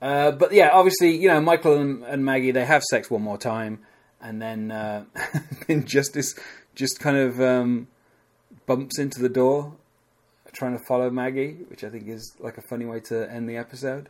uh, 0.00 0.32
but 0.32 0.52
yeah, 0.52 0.70
obviously, 0.72 1.16
you 1.16 1.28
know, 1.28 1.40
Michael 1.40 1.78
and, 1.80 2.02
and 2.04 2.24
Maggie 2.24 2.50
they 2.50 2.64
have 2.64 2.82
sex 2.82 3.10
one 3.10 3.22
more 3.22 3.38
time, 3.38 3.80
and 4.20 4.40
then 4.40 4.70
uh, 4.70 5.04
then 5.66 5.86
Justice 5.86 6.34
just 6.74 7.00
kind 7.00 7.16
of 7.16 7.40
um, 7.40 7.88
bumps 8.66 8.98
into 8.98 9.20
the 9.20 9.28
door, 9.28 9.74
trying 10.52 10.76
to 10.76 10.84
follow 10.84 11.08
Maggie, 11.10 11.58
which 11.68 11.84
I 11.84 11.88
think 11.88 12.08
is 12.08 12.36
like 12.38 12.58
a 12.58 12.62
funny 12.62 12.84
way 12.84 13.00
to 13.00 13.30
end 13.30 13.48
the 13.48 13.56
episode. 13.56 14.08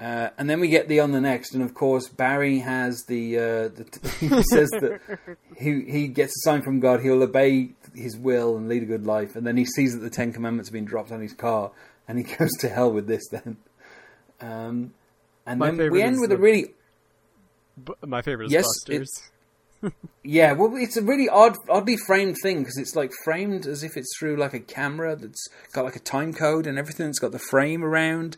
Uh, 0.00 0.30
and 0.38 0.48
then 0.48 0.60
we 0.60 0.68
get 0.68 0.86
the 0.86 1.00
on 1.00 1.10
the 1.10 1.20
next, 1.20 1.54
and 1.54 1.62
of 1.62 1.74
course 1.74 2.08
Barry 2.08 2.60
has 2.60 3.02
the, 3.08 3.36
uh, 3.36 3.42
the 3.68 4.10
he 4.20 4.28
says 4.44 4.70
that 4.70 5.00
he 5.56 5.82
he 5.82 6.06
gets 6.06 6.30
a 6.36 6.40
sign 6.48 6.62
from 6.62 6.78
God, 6.78 7.00
he'll 7.00 7.22
obey 7.22 7.70
his 7.96 8.16
will 8.16 8.56
and 8.56 8.68
lead 8.68 8.84
a 8.84 8.86
good 8.86 9.06
life, 9.06 9.34
and 9.34 9.44
then 9.44 9.56
he 9.56 9.64
sees 9.64 9.92
that 9.94 9.98
the 10.00 10.10
Ten 10.10 10.32
Commandments 10.32 10.68
have 10.68 10.72
been 10.72 10.84
dropped 10.84 11.10
on 11.10 11.20
his 11.20 11.32
car, 11.32 11.72
and 12.06 12.16
he 12.16 12.24
goes 12.38 12.52
to 12.60 12.68
hell 12.68 12.92
with 12.92 13.08
this. 13.08 13.26
Then, 13.28 13.56
um, 14.40 14.92
and 15.44 15.58
My 15.58 15.72
then 15.72 15.90
we 15.90 16.00
end 16.02 16.20
with 16.20 16.30
the- 16.30 16.36
a 16.36 16.38
really 16.38 16.74
B- 17.84 17.92
my 18.06 18.22
favorite 18.22 18.46
is 18.46 18.52
Yes, 18.52 18.64
Buster's. 18.64 19.30
yeah, 20.24 20.52
well, 20.52 20.74
it's 20.76 20.96
a 20.96 21.02
really 21.02 21.28
odd, 21.28 21.56
oddly 21.68 21.96
framed 22.06 22.36
thing 22.42 22.60
because 22.60 22.76
it's 22.78 22.94
like 22.96 23.12
framed 23.24 23.66
as 23.66 23.82
if 23.84 23.96
it's 23.96 24.16
through 24.18 24.36
like 24.36 24.54
a 24.54 24.58
camera 24.60 25.14
that's 25.16 25.46
got 25.72 25.84
like 25.84 25.94
a 25.96 26.00
time 26.00 26.32
code 26.32 26.66
and 26.68 26.78
everything. 26.78 27.08
It's 27.08 27.18
got 27.20 27.32
the 27.32 27.38
frame 27.38 27.84
around, 27.84 28.36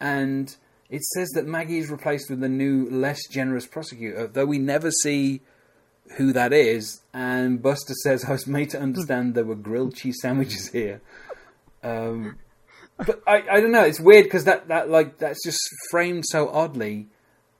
and 0.00 0.54
it 0.90 1.02
says 1.02 1.28
that 1.30 1.46
Maggie 1.46 1.78
is 1.78 1.90
replaced 1.90 2.30
with 2.30 2.42
a 2.42 2.48
new, 2.48 2.88
less 2.90 3.26
generous 3.28 3.66
prosecutor, 3.66 4.26
though 4.26 4.46
we 4.46 4.58
never 4.58 4.90
see 4.90 5.40
who 6.16 6.32
that 6.32 6.52
is. 6.52 7.02
And 7.12 7.60
Buster 7.62 7.92
says, 8.02 8.24
"I 8.24 8.32
was 8.32 8.46
made 8.46 8.70
to 8.70 8.80
understand 8.80 9.34
there 9.34 9.44
were 9.44 9.54
grilled 9.54 9.94
cheese 9.94 10.16
sandwiches 10.22 10.68
here." 10.68 11.00
Um, 11.82 12.36
but 12.96 13.22
I, 13.26 13.44
I 13.50 13.60
don't 13.60 13.72
know. 13.72 13.84
It's 13.84 14.00
weird 14.00 14.24
because 14.24 14.44
that, 14.44 14.68
that 14.68 14.88
like 14.90 15.18
that's 15.18 15.44
just 15.44 15.60
framed 15.90 16.24
so 16.26 16.48
oddly 16.48 17.08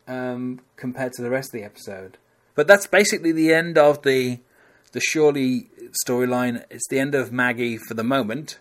um, 0.06 0.60
compared 0.76 1.12
to 1.14 1.22
the 1.22 1.30
rest 1.30 1.48
of 1.50 1.60
the 1.60 1.64
episode. 1.64 2.18
But 2.54 2.66
that's 2.66 2.86
basically 2.86 3.32
the 3.32 3.52
end 3.52 3.78
of 3.78 4.02
the 4.02 4.40
the 4.92 5.00
Shirley 5.00 5.68
storyline. 6.06 6.64
It's 6.70 6.88
the 6.88 6.98
end 6.98 7.14
of 7.14 7.30
Maggie 7.30 7.76
for 7.76 7.94
the 7.94 8.02
moment. 8.04 8.58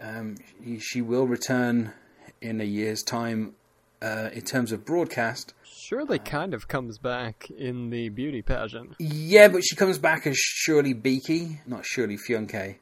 Um, 0.00 0.36
she- 0.64 0.78
she 0.80 1.00
will 1.02 1.26
return 1.26 1.92
in 2.40 2.60
a 2.60 2.64
year's 2.64 3.02
time 3.02 3.54
uh, 4.04 4.28
in 4.32 4.42
terms 4.42 4.70
of 4.70 4.84
broadcast. 4.84 5.54
Shirley 5.64 6.18
kind 6.18 6.54
of 6.54 6.68
comes 6.68 6.98
back 6.98 7.48
in 7.50 7.90
the 7.90 8.10
beauty 8.10 8.42
pageant. 8.42 8.94
Yeah, 8.98 9.48
but 9.48 9.62
she 9.64 9.76
comes 9.76 9.98
back 9.98 10.26
as 10.26 10.36
Shirley 10.36 10.92
Beaky, 10.92 11.60
not 11.66 11.84
Shirley 11.86 12.18
Fünke. 12.28 12.76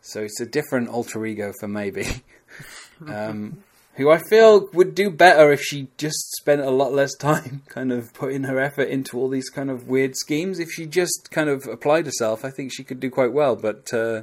So 0.00 0.22
it's 0.22 0.40
a 0.40 0.46
different 0.46 0.88
alter 0.88 1.24
ego 1.26 1.52
for 1.60 1.68
Maeby. 1.68 2.22
um, 3.06 3.58
who 3.94 4.10
I 4.10 4.18
feel 4.18 4.68
would 4.72 4.94
do 4.94 5.10
better 5.10 5.52
if 5.52 5.62
she 5.62 5.88
just 5.96 6.36
spent 6.36 6.60
a 6.60 6.70
lot 6.70 6.92
less 6.92 7.14
time 7.14 7.62
kind 7.68 7.92
of 7.92 8.12
putting 8.14 8.44
her 8.44 8.60
effort 8.60 8.88
into 8.88 9.18
all 9.18 9.28
these 9.28 9.50
kind 9.50 9.70
of 9.70 9.88
weird 9.88 10.16
schemes. 10.16 10.58
If 10.58 10.70
she 10.70 10.86
just 10.86 11.30
kind 11.30 11.48
of 11.50 11.66
applied 11.66 12.06
herself, 12.06 12.44
I 12.44 12.50
think 12.50 12.72
she 12.72 12.84
could 12.84 13.00
do 13.00 13.10
quite 13.10 13.32
well. 13.32 13.56
But 13.56 13.92
uh, 13.92 14.22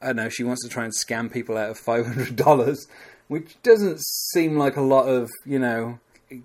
I 0.00 0.06
don't 0.06 0.16
know, 0.16 0.28
she 0.28 0.44
wants 0.44 0.62
to 0.64 0.68
try 0.68 0.84
and 0.84 0.92
scam 0.92 1.32
people 1.32 1.56
out 1.56 1.70
of 1.70 1.78
$500, 1.80 2.86
which 3.28 3.60
doesn't 3.62 4.00
seem 4.00 4.56
like 4.56 4.76
a 4.76 4.82
lot 4.82 5.06
of, 5.06 5.28
you 5.44 5.58
know, 5.58 5.98
I 6.30 6.36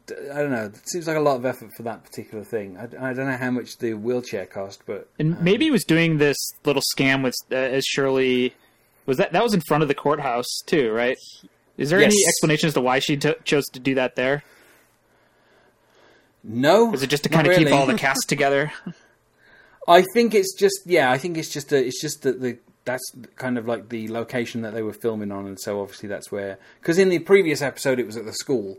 don't 0.41 0.51
know. 0.51 0.65
It 0.65 0.87
seems 0.87 1.07
like 1.07 1.17
a 1.17 1.21
lot 1.21 1.37
of 1.37 1.45
effort 1.45 1.71
for 1.75 1.83
that 1.83 2.03
particular 2.03 2.43
thing. 2.43 2.77
I, 2.77 2.83
I 3.09 3.13
don't 3.13 3.27
know 3.27 3.37
how 3.37 3.49
much 3.51 3.77
the 3.77 3.95
wheelchair 3.95 4.45
cost, 4.45 4.83
but 4.85 5.09
And 5.17 5.37
um, 5.37 5.43
maybe 5.43 5.65
he 5.65 5.71
was 5.71 5.83
doing 5.83 6.17
this 6.17 6.37
little 6.65 6.83
scam 6.95 7.23
with 7.23 7.35
uh, 7.51 7.55
as 7.55 7.85
Shirley. 7.85 8.53
Was 9.07 9.17
that 9.17 9.33
that 9.33 9.41
was 9.41 9.55
in 9.55 9.61
front 9.61 9.81
of 9.81 9.87
the 9.87 9.95
courthouse 9.95 10.61
too, 10.67 10.91
right? 10.91 11.17
Is 11.77 11.89
there 11.89 11.99
any 11.99 12.15
explanation 12.27 12.67
as 12.67 12.75
to 12.75 12.81
why 12.81 12.99
she 12.99 13.17
to 13.17 13.35
chose 13.43 13.65
to 13.69 13.79
do 13.79 13.95
that 13.95 14.15
there? 14.15 14.43
no. 16.43 16.93
Is 16.93 17.03
it 17.03 17.07
just 17.07 17.23
to 17.23 17.29
kind 17.29 17.47
of 17.47 17.55
keep 17.55 17.71
all 17.71 17.85
the 17.85 17.97
cast 17.97 18.25
together? 18.29 18.71
I 19.87 20.03
think 20.13 20.35
it's 20.35 20.53
just 20.53 20.81
yeah. 20.85 21.11
I 21.11 21.17
think 21.17 21.37
it's 21.37 21.49
just 21.49 21.71
a, 21.71 21.83
it's 21.83 22.01
just 22.01 22.21
that 22.21 22.39
the 22.39 22.59
that's 22.85 23.03
kind 23.35 23.57
of 23.57 23.67
like 23.67 23.89
the 23.89 24.07
location 24.07 24.61
that 24.61 24.73
they 24.73 24.81
were 24.81 24.93
filming 24.93 25.31
on, 25.31 25.45
and 25.47 25.59
so 25.59 25.81
obviously 25.81 26.09
that's 26.09 26.31
where 26.31 26.57
because 26.79 26.97
in 26.97 27.09
the 27.09 27.19
previous 27.19 27.61
episode 27.61 27.99
it 27.99 28.05
was 28.05 28.17
at 28.17 28.25
the 28.25 28.33
school. 28.33 28.77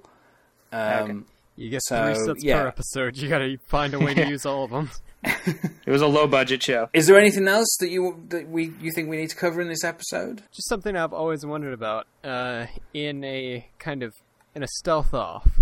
Um, 0.72 1.26
You 1.56 1.68
get 1.68 1.82
So, 1.84 2.04
three 2.14 2.24
sets 2.24 2.44
yeah. 2.44 2.62
per 2.62 2.68
episode. 2.68 3.16
You 3.16 3.28
got 3.28 3.38
to 3.38 3.58
find 3.68 3.92
a 3.94 3.98
way 3.98 4.14
to 4.14 4.26
use 4.28 4.46
all 4.46 4.64
of 4.64 4.70
them. 4.70 4.90
It 5.24 5.90
was 5.90 6.00
a 6.02 6.06
low 6.06 6.26
budget 6.26 6.62
show. 6.62 6.88
Is 6.92 7.06
there 7.06 7.18
anything 7.18 7.46
else 7.46 7.76
that 7.80 7.90
you 7.90 8.24
that 8.30 8.48
we 8.48 8.72
you 8.80 8.90
think 8.92 9.08
we 9.08 9.18
need 9.18 9.30
to 9.30 9.36
cover 9.36 9.60
in 9.60 9.68
this 9.68 9.84
episode? 9.84 10.42
Just 10.50 10.68
something 10.68 10.96
I've 10.96 11.12
always 11.12 11.44
wondered 11.46 11.74
about. 11.74 12.06
Uh, 12.24 12.66
in 12.94 13.22
a 13.22 13.68
kind 13.78 14.02
of 14.02 14.14
in 14.54 14.62
a 14.62 14.66
stealth 14.66 15.14
off, 15.14 15.60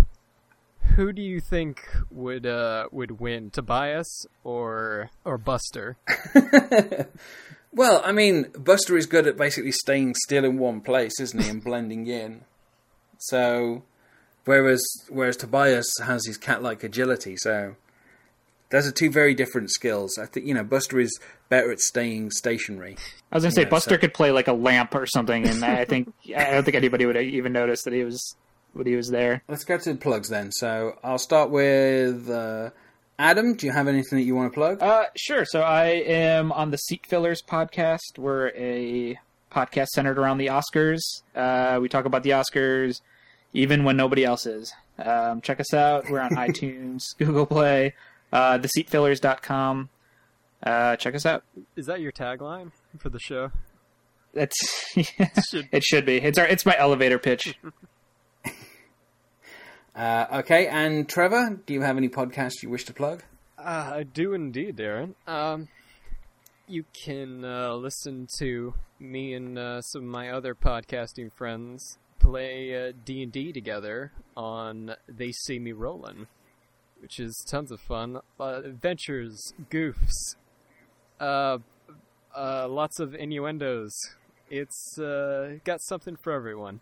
who 0.95 1.13
do 1.13 1.21
you 1.21 1.39
think 1.41 1.87
would 2.09 2.45
uh, 2.47 2.87
would 2.91 3.19
win, 3.19 3.51
Tobias 3.51 4.25
or 4.43 5.11
or 5.25 5.37
Buster? 5.37 5.97
Well, 7.73 8.01
I 8.03 8.11
mean, 8.11 8.47
Buster 8.57 8.97
is 8.97 9.05
good 9.05 9.27
at 9.27 9.37
basically 9.37 9.71
staying 9.71 10.15
still 10.15 10.43
in 10.43 10.57
one 10.57 10.81
place, 10.81 11.19
isn't 11.19 11.41
he, 11.41 11.49
and 11.49 11.63
blending 11.63 12.05
in. 12.07 12.41
So, 13.17 13.83
whereas 14.45 14.81
whereas 15.09 15.37
Tobias 15.37 15.97
has 16.03 16.25
his 16.25 16.37
cat-like 16.37 16.83
agility, 16.83 17.37
so 17.37 17.75
those 18.71 18.87
are 18.87 18.91
two 18.91 19.09
very 19.11 19.33
different 19.33 19.69
skills. 19.71 20.17
I 20.17 20.25
think 20.25 20.45
you 20.47 20.53
know 20.53 20.63
Buster 20.63 20.99
is 20.99 21.17
better 21.49 21.71
at 21.71 21.79
staying 21.79 22.31
stationary. 22.31 22.97
I 23.31 23.35
was 23.37 23.43
gonna 23.43 23.51
say 23.51 23.61
Yeah, 23.61 23.69
Buster 23.69 23.95
so- 23.95 23.99
could 23.99 24.13
play 24.13 24.31
like 24.31 24.47
a 24.47 24.53
lamp 24.53 24.95
or 24.95 25.05
something, 25.05 25.47
and 25.47 25.63
I 25.63 25.85
think 25.85 26.11
I 26.35 26.51
don't 26.51 26.63
think 26.63 26.75
anybody 26.75 27.05
would 27.05 27.15
even 27.17 27.53
notice 27.53 27.83
that 27.83 27.93
he 27.93 28.03
was 28.03 28.35
when 28.73 28.87
he 28.87 28.95
was 28.95 29.09
there. 29.09 29.43
Let's 29.47 29.63
go 29.63 29.77
to 29.77 29.93
the 29.93 29.99
plugs 29.99 30.29
then. 30.29 30.51
So 30.51 30.97
I'll 31.03 31.17
start 31.19 31.51
with 31.51 32.29
uh, 32.29 32.71
Adam. 33.19 33.53
Do 33.55 33.65
you 33.67 33.71
have 33.71 33.87
anything 33.87 34.17
that 34.19 34.25
you 34.25 34.35
want 34.35 34.51
to 34.51 34.55
plug? 34.55 34.81
Uh, 34.81 35.05
sure. 35.15 35.45
So 35.45 35.61
I 35.61 35.85
am 35.85 36.51
on 36.51 36.71
the 36.71 36.77
Seat 36.77 37.05
Fillers 37.07 37.41
podcast. 37.41 38.17
We're 38.17 38.49
a 38.55 39.19
podcast 39.51 39.87
centered 39.87 40.17
around 40.17 40.37
the 40.39 40.47
Oscars. 40.47 40.99
Uh, 41.35 41.79
we 41.81 41.89
talk 41.89 42.05
about 42.05 42.23
the 42.23 42.31
Oscars 42.31 43.01
even 43.53 43.83
when 43.83 43.97
nobody 43.97 44.23
else 44.23 44.45
is. 44.45 44.73
Um, 44.97 45.41
check 45.41 45.59
us 45.59 45.73
out. 45.73 46.09
We're 46.09 46.19
on 46.21 46.31
iTunes, 46.35 47.03
Google 47.17 47.45
Play, 47.45 47.93
uh, 48.31 48.57
theseatfillers.com. 48.59 49.89
Uh, 50.63 50.95
check 50.95 51.15
us 51.15 51.25
out. 51.25 51.43
Is 51.75 51.87
that 51.87 51.99
your 52.01 52.11
tagline 52.11 52.71
for 52.97 53.09
the 53.09 53.19
show? 53.19 53.51
That's 54.33 54.55
Should- 55.49 55.67
it. 55.71 55.83
Should 55.83 56.05
be. 56.05 56.17
It's 56.17 56.37
our. 56.37 56.45
It's 56.45 56.65
my 56.65 56.77
elevator 56.77 57.19
pitch. 57.19 57.55
Uh, 59.95 60.25
okay, 60.35 60.67
and 60.67 61.07
Trevor, 61.09 61.59
do 61.65 61.73
you 61.73 61.81
have 61.81 61.97
any 61.97 62.07
podcasts 62.07 62.63
you 62.63 62.69
wish 62.69 62.85
to 62.85 62.93
plug? 62.93 63.23
Uh, 63.57 63.91
I 63.95 64.03
do 64.03 64.33
indeed, 64.33 64.77
Darren. 64.77 65.15
Um, 65.27 65.67
you 66.65 66.85
can 66.93 67.43
uh, 67.43 67.73
listen 67.73 68.27
to 68.39 68.73
me 68.99 69.33
and 69.33 69.57
uh, 69.59 69.81
some 69.81 70.03
of 70.03 70.07
my 70.07 70.29
other 70.29 70.55
podcasting 70.55 71.31
friends 71.33 71.97
play 72.19 72.73
uh, 72.73 72.93
D 73.03 73.23
and 73.23 73.31
D 73.31 73.51
together 73.51 74.13
on 74.37 74.95
They 75.09 75.31
See 75.31 75.59
Me 75.59 75.73
Rollin', 75.73 76.27
which 77.01 77.19
is 77.19 77.45
tons 77.49 77.71
of 77.71 77.81
fun. 77.81 78.19
Uh, 78.39 78.61
adventures, 78.63 79.53
goofs, 79.69 80.35
lots 81.19 82.99
of 82.99 83.13
innuendos. 83.13 83.93
It's 84.49 84.97
got 84.97 85.81
something 85.81 86.15
for 86.15 86.31
everyone. 86.31 86.79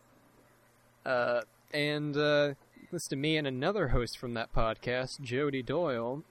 And 1.71 2.15
listen 2.91 3.09
to 3.09 3.15
me 3.15 3.37
and 3.37 3.47
another 3.47 3.89
host 3.89 4.17
from 4.17 4.33
that 4.33 4.53
podcast, 4.53 5.21
Jody 5.21 5.61
Doyle, 5.61 6.23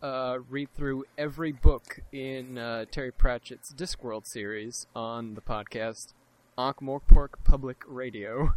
uh, 0.00 0.38
read 0.48 0.68
through 0.76 1.04
every 1.18 1.50
book 1.50 2.00
in 2.12 2.56
uh, 2.56 2.84
Terry 2.90 3.10
Pratchett's 3.10 3.72
Discworld 3.72 4.26
series 4.26 4.86
on 4.94 5.34
the 5.34 5.40
podcast 5.40 6.12
Ankh-Morpork 6.56 7.30
Public 7.42 7.82
Radio. 7.86 8.54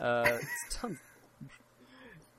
Uh, 0.00 0.38
it's 0.40 0.76
tons. 0.76 0.98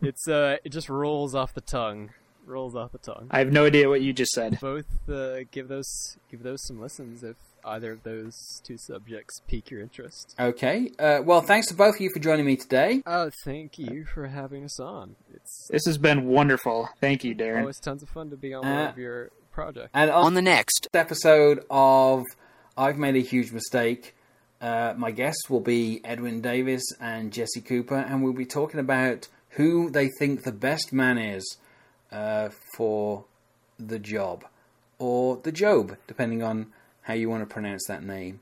It's 0.02 0.28
uh, 0.28 0.58
it 0.64 0.70
just 0.70 0.90
rolls 0.90 1.34
off 1.34 1.54
the 1.54 1.62
tongue, 1.62 2.12
rolls 2.46 2.76
off 2.76 2.92
the 2.92 2.98
tongue. 3.00 3.28
I 3.32 3.40
have 3.40 3.52
no 3.52 3.66
idea 3.66 3.90
what 3.90 4.02
you 4.02 4.14
just 4.14 4.34
said. 4.34 4.60
Both 4.60 5.10
uh, 5.10 5.46
give 5.52 5.68
those 5.68 6.18
give 6.30 6.44
those 6.44 6.62
some 6.62 6.80
listens 6.80 7.24
if 7.24 7.38
either 7.66 7.92
of 7.92 8.04
those 8.04 8.62
two 8.64 8.78
subjects 8.78 9.42
pique 9.48 9.72
your 9.72 9.82
interest. 9.82 10.36
Okay. 10.40 10.92
Uh, 11.00 11.20
well, 11.24 11.42
thanks 11.42 11.68
to 11.68 11.74
both 11.74 11.96
of 11.96 12.02
you 12.02 12.10
for 12.14 12.20
joining 12.20 12.46
me 12.46 12.56
today. 12.56 13.02
Oh, 13.06 13.30
thank 13.44 13.78
you 13.80 14.06
for 14.06 14.28
having 14.28 14.64
us 14.64 14.80
on. 14.80 15.16
It's 15.34 15.68
This 15.70 15.86
has 15.86 15.98
been 15.98 16.26
wonderful. 16.28 16.90
Thank 17.02 17.24
you, 17.24 17.36
Darren. 17.36 17.62
always 17.62 17.80
tons 17.80 18.04
of 18.04 18.10
fun 18.10 18.30
to 18.30 18.38
be 18.38 18.54
on 18.54 18.66
Uh, 18.66 18.70
one 18.70 18.90
of 18.90 18.98
your 18.98 19.32
projects. 19.52 19.90
And 19.94 20.12
on, 20.12 20.34
the 20.34 20.42
next 20.42 20.88
episode 20.94 21.64
of 21.70 22.24
I've 22.78 22.98
Made 22.98 23.16
a 23.16 23.20
Huge 23.20 23.52
Mistake, 23.52 24.16
uh, 24.62 24.94
my 24.98 25.12
guests 25.12 25.50
will 25.50 25.62
be 25.62 26.02
Edwin 26.04 26.42
Davis 26.42 26.84
and 27.00 27.32
Jesse 27.32 27.62
Cooper, 27.62 27.96
and 27.98 28.24
we'll 28.24 28.34
be 28.34 28.46
talking 28.46 28.80
about 28.80 29.28
who 29.52 29.90
they 29.90 30.10
think 30.20 30.44
the 30.44 30.52
best 30.52 30.92
man 30.92 31.18
is 31.18 31.58
uh, 32.12 32.50
for 32.76 33.26
the 33.80 34.00
job, 34.00 34.44
or 35.00 35.38
the 35.38 35.52
GOB, 35.52 35.98
depending 36.08 36.44
on 36.44 36.68
how 37.06 37.14
you 37.14 37.30
want 37.30 37.48
to 37.48 37.52
pronounce 37.52 37.86
that 37.88 38.04
name. 38.04 38.42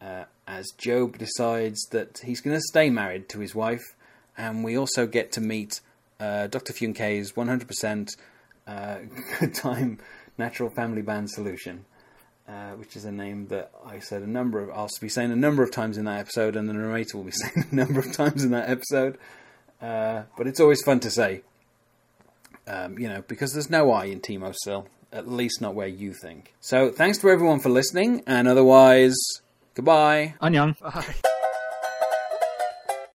Uh, 0.00 0.24
as 0.46 0.66
GOB 0.84 1.18
decides 1.18 1.84
that 1.90 2.20
he's 2.24 2.40
going 2.40 2.56
to 2.56 2.62
stay 2.68 2.88
married 2.88 3.28
to 3.30 3.40
his 3.40 3.54
wife, 3.54 3.82
and 4.38 4.62
we 4.62 4.78
also 4.78 5.06
get 5.06 5.32
to 5.32 5.40
meet 5.40 5.80
uh, 6.20 6.46
Dr. 6.46 6.72
Fünke's 6.72 7.32
100% 7.32 8.16
uh, 8.66 8.98
Good 9.40 9.54
Time 9.54 9.98
Natural 10.38 10.70
Family 10.70 11.02
Band 11.02 11.30
Solution, 11.30 11.84
uh, 12.48 12.72
which 12.72 12.94
is 12.94 13.04
a 13.04 13.10
name 13.10 13.48
that 13.48 13.72
I 13.84 13.98
said 13.98 14.22
a 14.22 14.26
number 14.26 14.60
of, 14.60 14.70
I'll 14.70 14.88
be 15.00 15.08
saying 15.08 15.32
a 15.32 15.36
number 15.36 15.64
of 15.64 15.72
times 15.72 15.98
in 15.98 16.04
that 16.04 16.20
episode, 16.20 16.54
and 16.54 16.68
the 16.68 16.74
narrator 16.74 17.16
will 17.16 17.24
be 17.24 17.30
saying 17.32 17.66
a 17.72 17.74
number 17.74 17.98
of 17.98 18.12
times 18.12 18.44
in 18.44 18.52
that 18.52 18.68
episode. 18.70 19.18
Uh, 19.82 20.22
but 20.38 20.46
it's 20.46 20.60
always 20.60 20.82
fun 20.82 21.00
to 21.00 21.10
say, 21.10 21.42
um, 22.68 22.98
you 22.98 23.08
know, 23.08 23.24
because 23.26 23.52
there's 23.52 23.70
no 23.70 23.90
I 23.90 24.04
in 24.04 24.20
Teamocil, 24.20 24.86
at 25.16 25.26
least 25.28 25.60
not 25.60 25.74
where 25.74 25.86
you 25.88 26.12
think. 26.12 26.54
So 26.60 26.90
thanks 26.90 27.18
to 27.18 27.30
everyone 27.30 27.60
for 27.60 27.70
listening, 27.70 28.22
and 28.26 28.46
otherwise, 28.46 29.16
goodbye. 29.74 30.34
Annyeong. 30.42 30.78
Bye. 30.78 31.14